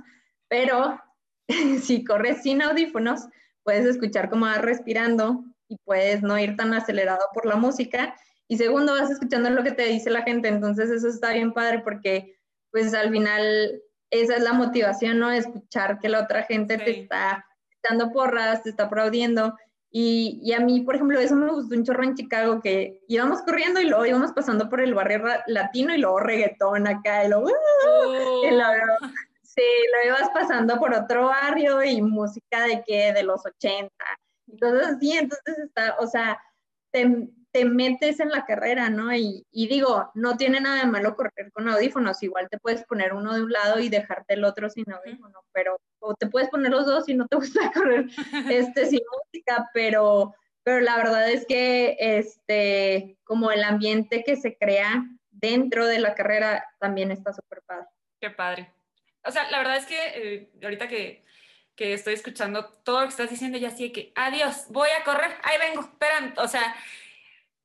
pero 0.49 1.01
si 1.83 2.05
corres 2.05 2.43
sin 2.43 2.63
audífonos, 2.63 3.27
puedes 3.63 3.85
escuchar 3.87 4.31
cómo 4.31 4.47
vas 4.47 4.63
respirando 4.63 5.45
y 5.69 5.77
puedes 5.85 6.23
no 6.23 6.39
ir 6.39 6.57
tan 6.57 6.73
acelerado 6.75 7.27
por 7.35 7.47
la 7.47 7.57
música. 7.57 8.15
Y 8.49 8.57
segundo, 8.57 8.93
vas 8.93 9.11
escuchando 9.11 9.51
lo 9.51 9.65
que 9.65 9.73
te 9.73 9.87
dice 9.87 10.11
la 10.11 10.23
gente. 10.23 10.49
Entonces 10.49 10.91
eso 10.91 11.09
está 11.09 11.33
bien 11.33 11.53
padre 11.53 11.81
porque 11.81 12.37
pues 12.71 12.95
al 12.95 13.11
final 13.11 13.83
esa 14.11 14.37
es 14.37 14.43
la 14.43 14.53
motivación, 14.53 15.19
¿no? 15.19 15.33
Escuchar 15.33 15.99
que 15.99 16.09
la 16.09 16.21
otra 16.21 16.45
gente 16.45 16.79
te 16.79 17.01
está 17.01 17.45
dando 17.83 18.13
porras, 18.13 18.63
te 18.63 18.71
está 18.71 18.85
aplaudiendo. 18.85 19.57
Y, 19.99 20.41
y, 20.43 20.53
a 20.53 20.61
mí, 20.61 20.83
por 20.83 20.95
ejemplo, 20.95 21.19
eso 21.19 21.35
me 21.35 21.51
gustó 21.51 21.75
un 21.75 21.83
chorro 21.83 22.05
en 22.05 22.15
Chicago, 22.15 22.61
que 22.61 23.01
íbamos 23.09 23.41
corriendo 23.41 23.81
y 23.81 23.87
luego 23.87 24.05
íbamos 24.05 24.31
pasando 24.33 24.69
por 24.69 24.83
el 24.83 24.93
barrio 24.93 25.25
latino 25.47 25.95
y 25.95 25.99
luego 25.99 26.21
reggaetón 26.21 26.87
acá 26.87 27.25
y 27.25 27.31
luego... 27.31 27.49
y 27.49 28.51
luego 28.51 28.93
oh. 29.01 29.07
Sí, 29.41 29.63
lo 29.95 30.11
ibas 30.11 30.29
pasando 30.35 30.79
por 30.79 30.93
otro 30.93 31.29
barrio 31.29 31.83
y 31.83 32.03
música 32.03 32.65
de 32.65 32.85
que 32.87 33.15
de 33.15 33.23
los 33.23 33.47
80. 33.47 33.91
Entonces, 34.49 34.99
sí, 35.01 35.13
entonces 35.13 35.59
está, 35.65 35.97
o 35.99 36.07
sea, 36.07 36.39
te, 36.91 37.31
te 37.51 37.65
metes 37.65 38.21
en 38.21 38.29
la 38.29 38.45
carrera, 38.45 38.91
¿no? 38.91 39.15
Y, 39.15 39.47
y, 39.51 39.67
digo, 39.67 40.11
no 40.13 40.37
tiene 40.37 40.61
nada 40.61 40.85
de 40.85 40.91
malo 40.91 41.17
correr 41.17 41.51
con 41.55 41.71
audífonos, 41.71 42.23
igual 42.23 42.49
te 42.51 42.59
puedes 42.59 42.85
poner 42.85 43.15
uno 43.15 43.33
de 43.33 43.43
un 43.43 43.51
lado 43.51 43.81
y 43.81 43.89
dejarte 43.89 44.35
el 44.35 44.45
otro 44.45 44.69
sin 44.69 44.93
audífono, 44.93 45.41
pero, 45.53 45.81
o 46.07 46.15
te 46.15 46.27
puedes 46.27 46.49
poner 46.49 46.71
los 46.71 46.87
dos 46.87 47.05
si 47.05 47.15
no 47.15 47.27
te 47.27 47.37
gusta 47.37 47.71
correr 47.73 48.07
este, 48.51 48.87
sin 48.87 49.01
música, 49.25 49.71
pero, 49.75 50.35
pero 50.63 50.81
la 50.81 50.97
verdad 50.97 51.31
es 51.31 51.47
que, 51.47 51.97
este, 51.99 53.19
como 53.25 53.51
el 53.51 53.65
ambiente 53.65 54.25
que 54.25 54.37
se 54.37 54.57
crea 54.57 55.05
dentro 55.31 55.87
de 55.87 55.99
la 55.99 56.15
carrera 56.15 56.65
también 56.79 57.11
está 57.11 57.33
súper 57.33 57.63
padre. 57.67 57.87
Qué 58.21 58.31
padre 58.31 58.77
o 59.27 59.33
sea, 59.33 59.51
la 59.51 59.59
verdad 59.59 59.77
es 59.77 59.87
que 59.87 59.99
eh, 59.99 60.51
ahorita 60.63 60.89
que, 60.89 61.25
que, 61.75 61.93
estoy 61.93 62.15
escuchando 62.15 62.67
todo 62.85 63.01
lo 63.01 63.07
que 63.07 63.11
estás 63.11 63.31
diciendo, 63.31 63.59
ya 63.59 63.71
sí 63.71 63.91
que, 63.93 64.13
adiós, 64.15 64.67
voy 64.69 64.89
a 64.91 65.05
correr, 65.05 65.37
ahí 65.43 65.59
vengo, 65.59 65.83
esperan, 65.83 66.35
o 66.39 66.49
sea, 66.49 66.75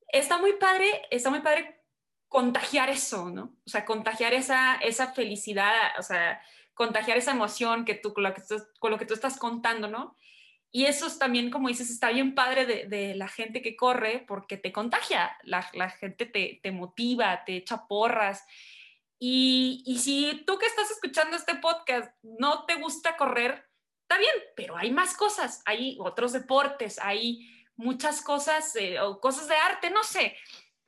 está 0.08 0.40
muy 0.40 0.54
padre, 0.54 1.04
está 1.12 1.30
muy 1.30 1.42
padre 1.42 1.80
contagiar 2.28 2.90
eso, 2.90 3.30
¿no? 3.30 3.56
O 3.66 3.70
sea, 3.70 3.86
contagiar 3.86 4.34
esa, 4.34 4.76
esa 4.76 5.14
felicidad, 5.14 6.00
o 6.00 6.04
sea, 6.04 6.42
contagiar 6.82 7.16
esa 7.16 7.34
emoción 7.34 7.86
que 7.86 7.94
tú, 7.94 8.12
con, 8.12 8.24
que, 8.34 8.42
tú, 8.42 8.56
con 8.80 8.90
lo 8.90 8.98
que 8.98 9.06
tú 9.06 9.14
estás 9.14 9.38
contando, 9.38 9.88
¿no? 9.88 10.16
Y 10.72 10.86
eso 10.86 11.06
es 11.06 11.20
también, 11.20 11.52
como 11.52 11.68
dices, 11.68 11.92
está 11.92 12.10
bien 12.10 12.34
padre 12.34 12.66
de, 12.66 12.88
de 12.88 13.14
la 13.14 13.28
gente 13.28 13.62
que 13.62 13.76
corre 13.76 14.26
porque 14.28 14.58
te 14.58 14.72
contagia, 14.72 15.38
la, 15.44 15.70
la 15.74 15.92
gente 15.92 16.26
te, 16.26 16.60
te, 16.64 16.72
motiva, 16.72 17.46
te 17.46 17.58
echa 17.58 17.86
porras. 17.88 18.44
Y, 19.20 19.84
y, 19.86 20.00
si 20.00 20.44
tú 20.48 20.58
que 20.58 20.66
estás 20.66 20.90
escuchando 20.90 21.38
este 21.38 21.54
podcast 21.54 22.12
no 22.24 22.66
te 22.66 22.74
gusta 22.82 23.16
correr, 23.16 23.64
está 24.02 24.18
bien, 24.18 24.36
pero 24.56 24.76
hay 24.76 24.90
más 24.90 25.16
cosas, 25.16 25.62
hay 25.66 25.98
otros 26.00 26.32
deportes, 26.34 26.98
hay 26.98 27.48
muchas 27.76 28.24
cosas 28.24 28.76
eh, 28.76 29.00
o 29.02 29.20
cosas 29.20 29.48
de 29.48 29.56
arte, 29.56 29.92
no 29.92 30.04
sé, 30.04 30.36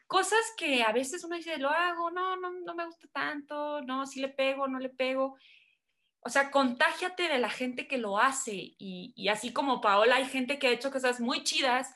cosas 0.07 0.41
que 0.57 0.81
a 0.81 0.91
veces 0.91 1.23
uno 1.23 1.35
dice, 1.35 1.59
lo 1.59 1.69
hago, 1.69 2.09
no, 2.09 2.35
no, 2.35 2.49
no 2.49 2.73
me 2.73 2.87
gusta 2.87 3.07
tanto, 3.09 3.81
no, 3.83 4.07
si 4.07 4.21
le 4.21 4.29
pego, 4.29 4.67
no 4.67 4.79
le 4.79 4.89
pego. 4.89 5.37
O 6.25 6.29
sea, 6.29 6.51
contágiate 6.51 7.27
de 7.27 7.39
la 7.39 7.49
gente 7.49 7.87
que 7.87 7.97
lo 7.97 8.17
hace 8.17 8.53
y, 8.53 9.13
y 9.15 9.27
así 9.27 9.51
como 9.51 9.81
Paola, 9.81 10.15
hay 10.15 10.25
gente 10.25 10.57
que 10.59 10.67
ha 10.67 10.71
hecho 10.71 10.91
cosas 10.91 11.19
muy 11.19 11.43
chidas 11.43 11.93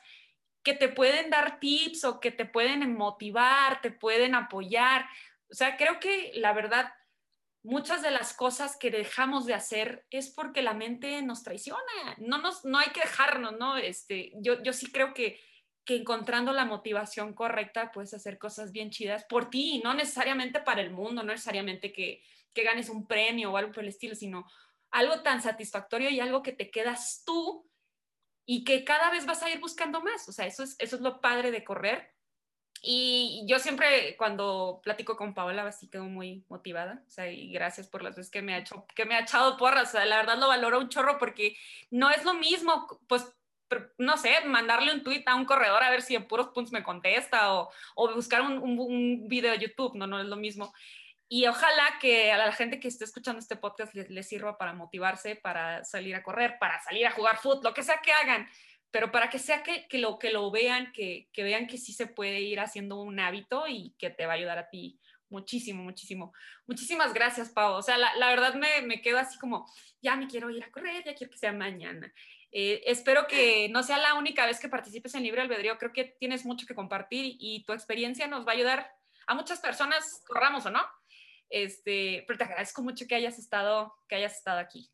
que 0.62 0.74
te 0.74 0.88
pueden 0.88 1.30
dar 1.30 1.60
tips 1.60 2.04
o 2.04 2.20
que 2.20 2.30
te 2.30 2.44
pueden 2.44 2.94
motivar, 2.94 3.80
te 3.80 3.90
pueden 3.90 4.34
apoyar. 4.34 5.06
O 5.50 5.54
sea, 5.54 5.76
creo 5.76 5.98
que 5.98 6.32
la 6.34 6.52
verdad, 6.52 6.92
muchas 7.62 8.02
de 8.02 8.10
las 8.10 8.34
cosas 8.34 8.76
que 8.76 8.90
dejamos 8.90 9.46
de 9.46 9.54
hacer 9.54 10.06
es 10.10 10.28
porque 10.28 10.62
la 10.62 10.74
mente 10.74 11.22
nos 11.22 11.42
traiciona. 11.42 11.80
No, 12.18 12.38
nos, 12.38 12.64
no 12.64 12.78
hay 12.78 12.90
que 12.90 13.00
dejarnos, 13.00 13.58
¿no? 13.58 13.76
Este, 13.76 14.32
yo, 14.36 14.62
yo 14.62 14.72
sí 14.72 14.92
creo 14.92 15.14
que, 15.14 15.40
que 15.88 15.96
encontrando 15.96 16.52
la 16.52 16.66
motivación 16.66 17.32
correcta 17.32 17.92
puedes 17.92 18.12
hacer 18.12 18.36
cosas 18.36 18.72
bien 18.72 18.90
chidas 18.90 19.24
por 19.24 19.48
ti, 19.48 19.80
no 19.82 19.94
necesariamente 19.94 20.60
para 20.60 20.82
el 20.82 20.90
mundo, 20.90 21.22
no 21.22 21.32
necesariamente 21.32 21.94
que, 21.94 22.22
que 22.52 22.62
ganes 22.62 22.90
un 22.90 23.06
premio 23.06 23.50
o 23.50 23.56
algo 23.56 23.72
por 23.72 23.84
el 23.84 23.88
estilo, 23.88 24.14
sino 24.14 24.44
algo 24.90 25.22
tan 25.22 25.40
satisfactorio 25.40 26.10
y 26.10 26.20
algo 26.20 26.42
que 26.42 26.52
te 26.52 26.70
quedas 26.70 27.22
tú 27.24 27.66
y 28.44 28.64
que 28.64 28.84
cada 28.84 29.10
vez 29.10 29.24
vas 29.24 29.42
a 29.42 29.48
ir 29.48 29.60
buscando 29.60 30.02
más. 30.02 30.28
O 30.28 30.32
sea, 30.32 30.44
eso 30.44 30.62
es, 30.62 30.76
eso 30.78 30.96
es 30.96 31.00
lo 31.00 31.22
padre 31.22 31.50
de 31.50 31.64
correr 31.64 32.12
y 32.82 33.44
yo 33.46 33.58
siempre 33.58 34.14
cuando 34.16 34.80
platico 34.84 35.16
con 35.16 35.34
Paola 35.34 35.66
así 35.66 35.88
quedo 35.88 36.04
muy 36.04 36.44
motivada, 36.48 37.02
o 37.06 37.10
sea, 37.10 37.30
y 37.30 37.50
gracias 37.50 37.88
por 37.88 38.02
las 38.02 38.14
veces 38.14 38.30
que 38.30 38.42
me 38.42 38.54
ha 38.54 38.58
hecho, 38.58 38.86
que 38.94 39.04
me 39.04 39.16
ha 39.16 39.20
echado 39.20 39.56
porras, 39.56 39.88
o 39.88 39.92
sea, 39.92 40.04
la 40.04 40.18
verdad 40.18 40.38
lo 40.38 40.48
valoro 40.48 40.78
un 40.78 40.88
chorro 40.88 41.18
porque 41.18 41.56
no 41.90 42.10
es 42.10 42.24
lo 42.24 42.34
mismo, 42.34 42.86
pues, 43.08 43.26
no 43.98 44.16
sé, 44.16 44.40
mandarle 44.46 44.92
un 44.92 45.02
tweet 45.02 45.24
a 45.26 45.34
un 45.34 45.44
corredor 45.44 45.82
a 45.82 45.90
ver 45.90 46.02
si 46.02 46.14
en 46.14 46.26
puros 46.26 46.48
puntos 46.48 46.72
me 46.72 46.82
contesta 46.82 47.54
o, 47.54 47.70
o 47.94 48.14
buscar 48.14 48.42
un, 48.42 48.58
un, 48.58 49.28
video 49.28 49.52
de 49.52 49.58
YouTube, 49.58 49.94
no, 49.94 50.06
no 50.06 50.20
es 50.20 50.26
lo 50.26 50.36
mismo. 50.36 50.72
Y 51.28 51.46
ojalá 51.46 51.98
que 52.00 52.32
a 52.32 52.38
la 52.38 52.52
gente 52.52 52.80
que 52.80 52.88
esté 52.88 53.04
escuchando 53.04 53.38
este 53.38 53.56
podcast 53.56 53.94
les 53.94 54.28
sirva 54.28 54.56
para 54.56 54.72
motivarse, 54.72 55.36
para 55.36 55.84
salir 55.84 56.14
a 56.14 56.22
correr, 56.22 56.56
para 56.58 56.80
salir 56.80 57.06
a 57.06 57.10
jugar 57.10 57.38
fútbol, 57.38 57.64
lo 57.64 57.74
que 57.74 57.82
sea 57.82 58.00
que 58.02 58.12
hagan 58.12 58.48
pero 58.90 59.12
para 59.12 59.28
que 59.28 59.38
sea 59.38 59.62
que, 59.62 59.86
que, 59.86 59.98
lo, 59.98 60.18
que 60.18 60.32
lo 60.32 60.50
vean, 60.50 60.92
que, 60.92 61.28
que, 61.32 61.42
vean 61.42 61.66
que 61.66 61.76
sí 61.76 61.92
se 61.92 62.06
puede 62.06 62.40
ir 62.40 62.60
haciendo 62.60 63.00
un 63.00 63.20
hábito 63.20 63.66
y 63.68 63.94
que 63.98 64.10
te 64.10 64.26
va 64.26 64.32
a 64.32 64.36
ayudar 64.36 64.58
a 64.58 64.70
ti 64.70 64.98
muchísimo, 65.30 65.82
muchísimo. 65.82 66.32
Muchísimas 66.66 67.12
gracias, 67.12 67.50
Pau. 67.50 67.74
O 67.74 67.82
sea, 67.82 67.98
la, 67.98 68.14
la 68.16 68.28
verdad 68.28 68.54
me, 68.54 68.82
me, 68.82 69.02
quedo 69.02 69.18
así 69.18 69.38
como, 69.38 69.70
ya 70.00 70.16
me 70.16 70.26
quiero 70.26 70.50
ir 70.50 70.64
a 70.64 70.70
correr, 70.70 71.04
ya 71.04 71.14
quiero 71.14 71.30
que 71.30 71.38
sea 71.38 71.52
mañana. 71.52 72.12
Eh, 72.50 72.82
espero 72.86 73.26
que 73.26 73.68
no 73.68 73.82
sea 73.82 73.98
la 73.98 74.14
única 74.14 74.46
vez 74.46 74.58
que 74.58 74.68
participes 74.68 75.14
en 75.14 75.22
Libre 75.22 75.42
Albedrío. 75.42 75.78
Creo 75.78 75.92
que 75.92 76.16
tienes 76.18 76.44
mucho 76.44 76.66
que 76.66 76.74
compartir 76.74 77.36
y 77.38 77.64
tu 77.64 77.72
experiencia 77.72 78.26
nos 78.26 78.46
va 78.46 78.52
a 78.52 78.54
ayudar 78.54 78.90
a 79.26 79.34
muchas 79.34 79.60
personas, 79.60 80.22
corramos 80.26 80.64
o 80.66 80.70
no. 80.70 80.80
Este, 81.50 82.24
pero 82.26 82.38
te 82.38 82.44
agradezco 82.44 82.82
mucho 82.82 83.06
que 83.06 83.14
hayas 83.14 83.38
estado, 83.38 83.94
que 84.08 84.16
hayas 84.16 84.36
estado 84.36 84.58
aquí. 84.58 84.90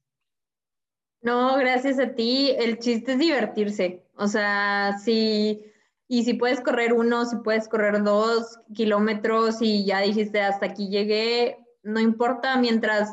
No, 1.20 1.56
gracias 1.56 1.98
a 1.98 2.14
ti. 2.14 2.54
El 2.58 2.78
chiste 2.78 3.12
es 3.12 3.18
divertirse. 3.18 4.04
O 4.16 4.28
sea, 4.28 4.98
si, 5.02 5.64
y 6.06 6.24
si 6.24 6.34
puedes 6.34 6.60
correr 6.60 6.92
uno, 6.92 7.24
si 7.24 7.36
puedes 7.36 7.68
correr 7.68 8.02
dos 8.02 8.58
kilómetros 8.74 9.62
y 9.62 9.86
ya 9.86 10.00
dijiste 10.00 10.40
hasta 10.40 10.66
aquí 10.66 10.88
llegué, 10.88 11.58
no 11.82 11.98
importa 12.00 12.56
mientras, 12.56 13.10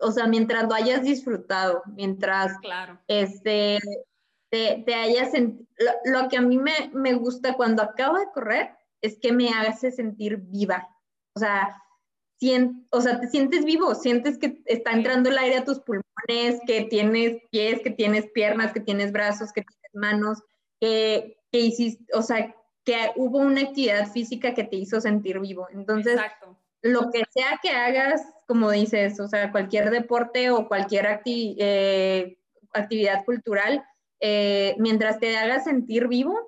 o 0.00 0.10
sea, 0.12 0.26
mientras 0.26 0.64
lo 0.64 0.74
hayas 0.74 1.02
disfrutado, 1.02 1.82
mientras 1.94 2.56
claro. 2.58 3.00
este, 3.08 3.78
te, 4.50 4.82
te 4.86 4.94
haya 4.94 5.30
sentido, 5.30 5.66
lo, 6.04 6.28
que 6.28 6.36
a 6.36 6.42
mí 6.42 6.58
me, 6.58 6.90
me 6.92 7.14
gusta 7.14 7.54
cuando 7.54 7.82
acabo 7.82 8.18
de 8.18 8.30
correr 8.32 8.76
es 9.00 9.18
que 9.18 9.32
me 9.32 9.50
hace 9.50 9.90
sentir 9.90 10.38
viva. 10.38 10.88
O 11.34 11.40
sea, 11.40 11.76
o 12.90 13.00
sea, 13.00 13.20
te 13.20 13.28
sientes 13.28 13.64
vivo, 13.64 13.94
sientes 13.94 14.38
que 14.38 14.62
está 14.66 14.92
entrando 14.92 15.30
el 15.30 15.38
aire 15.38 15.58
a 15.58 15.64
tus 15.64 15.80
pulmones, 15.80 16.60
que 16.66 16.84
tienes 16.84 17.38
pies, 17.50 17.80
que 17.82 17.90
tienes 17.90 18.30
piernas, 18.32 18.72
que 18.72 18.80
tienes 18.80 19.12
brazos, 19.12 19.52
que 19.52 19.62
tienes 19.62 19.94
manos, 19.94 20.42
que, 20.80 21.38
que 21.50 21.60
hiciste, 21.60 22.04
o 22.14 22.22
sea, 22.22 22.54
que 22.84 23.12
hubo 23.16 23.38
una 23.38 23.62
actividad 23.62 24.10
física 24.12 24.52
que 24.54 24.64
te 24.64 24.76
hizo 24.76 25.00
sentir 25.00 25.40
vivo. 25.40 25.68
Entonces, 25.72 26.20
lo 26.84 27.10
que 27.10 27.24
sea 27.30 27.58
que 27.62 27.70
hagas, 27.70 28.22
como 28.46 28.70
dices, 28.70 29.18
o 29.18 29.26
sea, 29.26 29.50
cualquier 29.50 29.90
deporte 29.90 30.50
o 30.50 30.68
cualquier 30.68 31.22
eh, 31.24 32.38
actividad 32.74 33.24
cultural, 33.24 33.82
eh, 34.20 34.74
mientras 34.78 35.18
te 35.18 35.34
haga 35.38 35.60
sentir 35.60 36.08
vivo, 36.08 36.38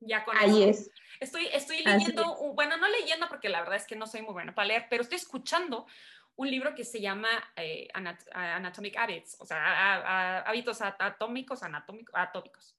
ya 0.00 0.26
ahí 0.40 0.64
es. 0.64 0.90
Estoy, 1.20 1.46
estoy 1.52 1.84
leyendo, 1.84 2.36
bueno, 2.54 2.76
no 2.78 2.88
leyendo 2.88 3.28
porque 3.28 3.48
la 3.48 3.60
verdad 3.60 3.76
es 3.76 3.86
que 3.86 3.94
no 3.94 4.08
soy 4.08 4.22
muy 4.22 4.32
buena 4.32 4.56
para 4.56 4.66
leer, 4.66 4.86
pero 4.90 5.02
estoy 5.02 5.18
escuchando 5.18 5.86
un 6.34 6.50
libro 6.50 6.74
que 6.74 6.84
se 6.84 7.00
llama 7.00 7.28
eh, 7.54 7.88
Anatomic 7.94 8.96
Habits, 8.96 9.36
o 9.38 9.46
sea, 9.46 10.40
hábitos 10.40 10.82
atómicos, 10.82 11.62
anatómicos, 11.62 12.14
atómicos. 12.14 12.76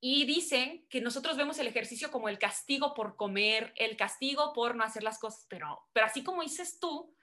Y 0.00 0.24
dicen 0.26 0.86
que 0.88 1.00
nosotros 1.00 1.36
vemos 1.36 1.58
el 1.58 1.66
ejercicio 1.66 2.10
como 2.10 2.28
el 2.28 2.38
castigo 2.38 2.94
por 2.94 3.16
comer, 3.16 3.72
el 3.76 3.96
castigo 3.96 4.52
por 4.52 4.76
no 4.76 4.84
hacer 4.84 5.02
las 5.02 5.18
cosas, 5.18 5.46
pero, 5.48 5.80
pero 5.92 6.06
así 6.06 6.22
como 6.22 6.42
dices 6.42 6.78
tú, 6.78 7.14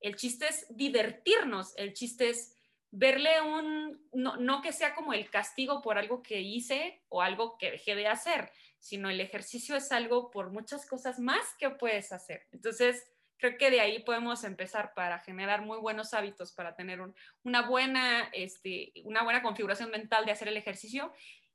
el 0.00 0.16
chiste 0.16 0.48
es 0.48 0.66
divertirnos, 0.70 1.74
el 1.76 1.92
chiste 1.94 2.30
es 2.30 2.56
verle 2.90 3.40
un, 3.40 4.06
no, 4.12 4.36
no, 4.36 4.60
que 4.60 4.72
sea 4.72 4.94
como 4.94 5.12
el 5.12 5.30
castigo 5.30 5.80
por 5.80 5.98
algo 5.98 6.22
que 6.22 6.40
hice 6.40 7.02
o 7.08 7.22
algo 7.22 7.56
que 7.58 7.72
dejé 7.72 7.94
de 7.94 8.06
hacer, 8.06 8.52
sino 8.78 9.08
el 9.08 9.20
ejercicio 9.20 9.76
es 9.76 9.90
algo 9.92 10.30
por 10.30 10.50
muchas 10.50 10.86
cosas 10.86 11.18
más 11.18 11.54
que 11.58 11.70
puedes 11.70 12.12
hacer. 12.12 12.46
Entonces, 12.52 13.06
creo 13.38 13.56
que 13.58 13.70
de 13.70 13.80
ahí 13.80 13.98
podemos 14.00 14.44
empezar 14.44 14.92
para 14.94 15.18
generar 15.18 15.62
muy 15.62 15.78
buenos 15.78 16.14
hábitos, 16.14 16.52
para 16.52 16.76
tener 16.76 17.00
una, 17.42 17.68
buena, 17.68 18.28
este, 18.32 18.92
una 19.04 19.24
buena 19.24 19.42
configuración 19.42 19.90
mental 19.90 20.24
de 20.24 20.32
hacer 20.32 20.48
el 20.48 20.56
ejercicio. 20.56 21.12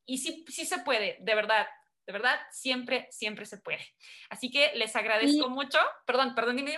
Y 0.07 0.17
sí, 0.17 0.43
sí 0.47 0.65
se 0.65 0.79
puede, 0.79 1.17
de 1.19 1.35
verdad, 1.35 1.67
de 2.07 2.13
verdad, 2.13 2.39
siempre, 2.49 3.07
siempre 3.11 3.45
se 3.45 3.57
puede. 3.57 3.81
Así 4.29 4.49
que 4.49 4.71
les 4.75 4.95
agradezco 4.95 5.49
mucho. 5.49 5.77
Perdón, 6.05 6.33
perdón, 6.33 6.55
dime. 6.55 6.77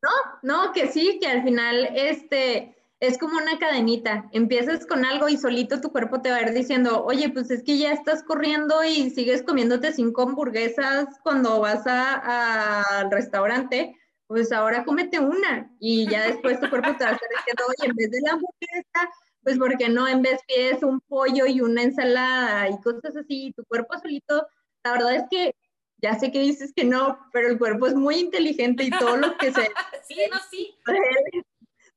No, 0.00 0.10
no, 0.42 0.72
que 0.72 0.86
sí, 0.86 1.18
que 1.20 1.26
al 1.26 1.42
final, 1.42 1.90
este, 1.96 2.76
es 3.00 3.18
como 3.18 3.36
una 3.36 3.58
cadenita. 3.58 4.28
Empiezas 4.32 4.86
con 4.86 5.04
algo 5.04 5.28
y 5.28 5.36
solito 5.36 5.80
tu 5.80 5.90
cuerpo 5.90 6.22
te 6.22 6.30
va 6.30 6.36
a 6.36 6.42
ir 6.42 6.52
diciendo, 6.52 7.04
oye, 7.04 7.30
pues 7.30 7.50
es 7.50 7.64
que 7.64 7.78
ya 7.78 7.92
estás 7.92 8.22
corriendo 8.22 8.84
y 8.84 9.10
sigues 9.10 9.42
comiéndote 9.42 9.92
cinco 9.92 10.22
hamburguesas 10.22 11.08
cuando 11.24 11.60
vas 11.60 11.84
al 11.86 13.10
restaurante, 13.10 13.96
pues 14.28 14.52
ahora 14.52 14.84
cómete 14.84 15.18
una. 15.18 15.68
Y 15.80 16.08
ya 16.08 16.28
después 16.28 16.60
tu 16.60 16.70
cuerpo 16.70 16.96
te 16.96 17.02
va 17.02 17.10
a 17.10 17.14
estar 17.14 17.28
diciendo, 17.38 17.64
oye, 17.68 17.90
en 17.90 17.96
vez 17.96 18.10
de 18.12 18.20
la 18.20 18.32
hamburguesa, 18.34 19.10
pues 19.42 19.58
¿por 19.58 19.76
qué 19.78 19.88
no 19.88 20.08
en 20.08 20.22
vez 20.22 20.40
pides 20.46 20.82
un 20.82 21.00
pollo 21.00 21.46
y 21.46 21.60
una 21.60 21.82
ensalada 21.82 22.68
y 22.68 22.80
cosas 22.80 23.16
así? 23.16 23.52
tu 23.56 23.64
cuerpo 23.64 23.98
solito, 23.98 24.46
la 24.84 24.92
verdad 24.92 25.14
es 25.16 25.24
que 25.30 25.54
ya 26.00 26.18
sé 26.18 26.30
que 26.30 26.40
dices 26.40 26.72
que 26.74 26.84
no, 26.84 27.18
pero 27.32 27.48
el 27.48 27.58
cuerpo 27.58 27.86
es 27.86 27.94
muy 27.94 28.16
inteligente 28.16 28.84
y 28.84 28.90
todo 28.90 29.16
lo 29.16 29.36
que 29.36 29.52
se... 29.52 29.62
sí, 30.08 30.16
no, 30.30 30.38
sí 30.50 30.74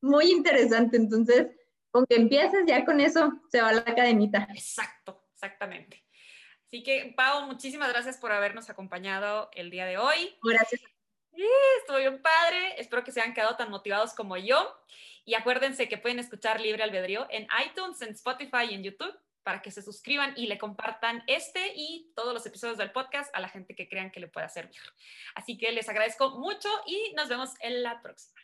muy 0.01 0.31
interesante. 0.31 0.97
Entonces, 0.97 1.47
con 1.91 2.05
que 2.05 2.15
empieces 2.15 2.63
ya 2.67 2.83
con 2.85 2.99
eso, 2.99 3.31
se 3.49 3.61
va 3.61 3.71
la 3.71 3.83
cadenita. 3.83 4.47
Exacto, 4.51 5.23
exactamente. 5.33 6.03
Así 6.67 6.83
que, 6.83 7.13
Pau, 7.15 7.47
muchísimas 7.47 7.89
gracias 7.89 8.17
por 8.17 8.31
habernos 8.31 8.69
acompañado 8.69 9.49
el 9.53 9.69
día 9.69 9.85
de 9.85 9.97
hoy. 9.97 10.35
Gracias. 10.43 10.81
Estuvo 11.79 11.97
bien 11.97 12.21
padre. 12.21 12.79
Espero 12.79 13.03
que 13.03 13.11
se 13.11 13.21
hayan 13.21 13.33
quedado 13.33 13.55
tan 13.55 13.69
motivados 13.69 14.13
como 14.13 14.37
yo. 14.37 14.75
Y 15.25 15.35
acuérdense 15.35 15.87
que 15.87 15.97
pueden 15.97 16.19
escuchar 16.19 16.59
Libre 16.59 16.83
Albedrío 16.83 17.27
en 17.29 17.47
iTunes, 17.65 18.01
en 18.01 18.09
Spotify 18.09 18.65
y 18.69 18.73
en 18.73 18.83
YouTube 18.83 19.15
para 19.43 19.61
que 19.61 19.71
se 19.71 19.81
suscriban 19.81 20.33
y 20.35 20.47
le 20.47 20.57
compartan 20.57 21.23
este 21.27 21.73
y 21.75 22.11
todos 22.15 22.33
los 22.33 22.45
episodios 22.45 22.77
del 22.77 22.91
podcast 22.91 23.35
a 23.35 23.39
la 23.39 23.49
gente 23.49 23.75
que 23.75 23.89
crean 23.89 24.11
que 24.11 24.19
le 24.19 24.27
pueda 24.27 24.49
servir. 24.49 24.81
Así 25.35 25.57
que 25.57 25.71
les 25.71 25.89
agradezco 25.89 26.37
mucho 26.39 26.69
y 26.85 27.13
nos 27.15 27.29
vemos 27.29 27.51
en 27.59 27.83
la 27.83 28.01
próxima. 28.01 28.40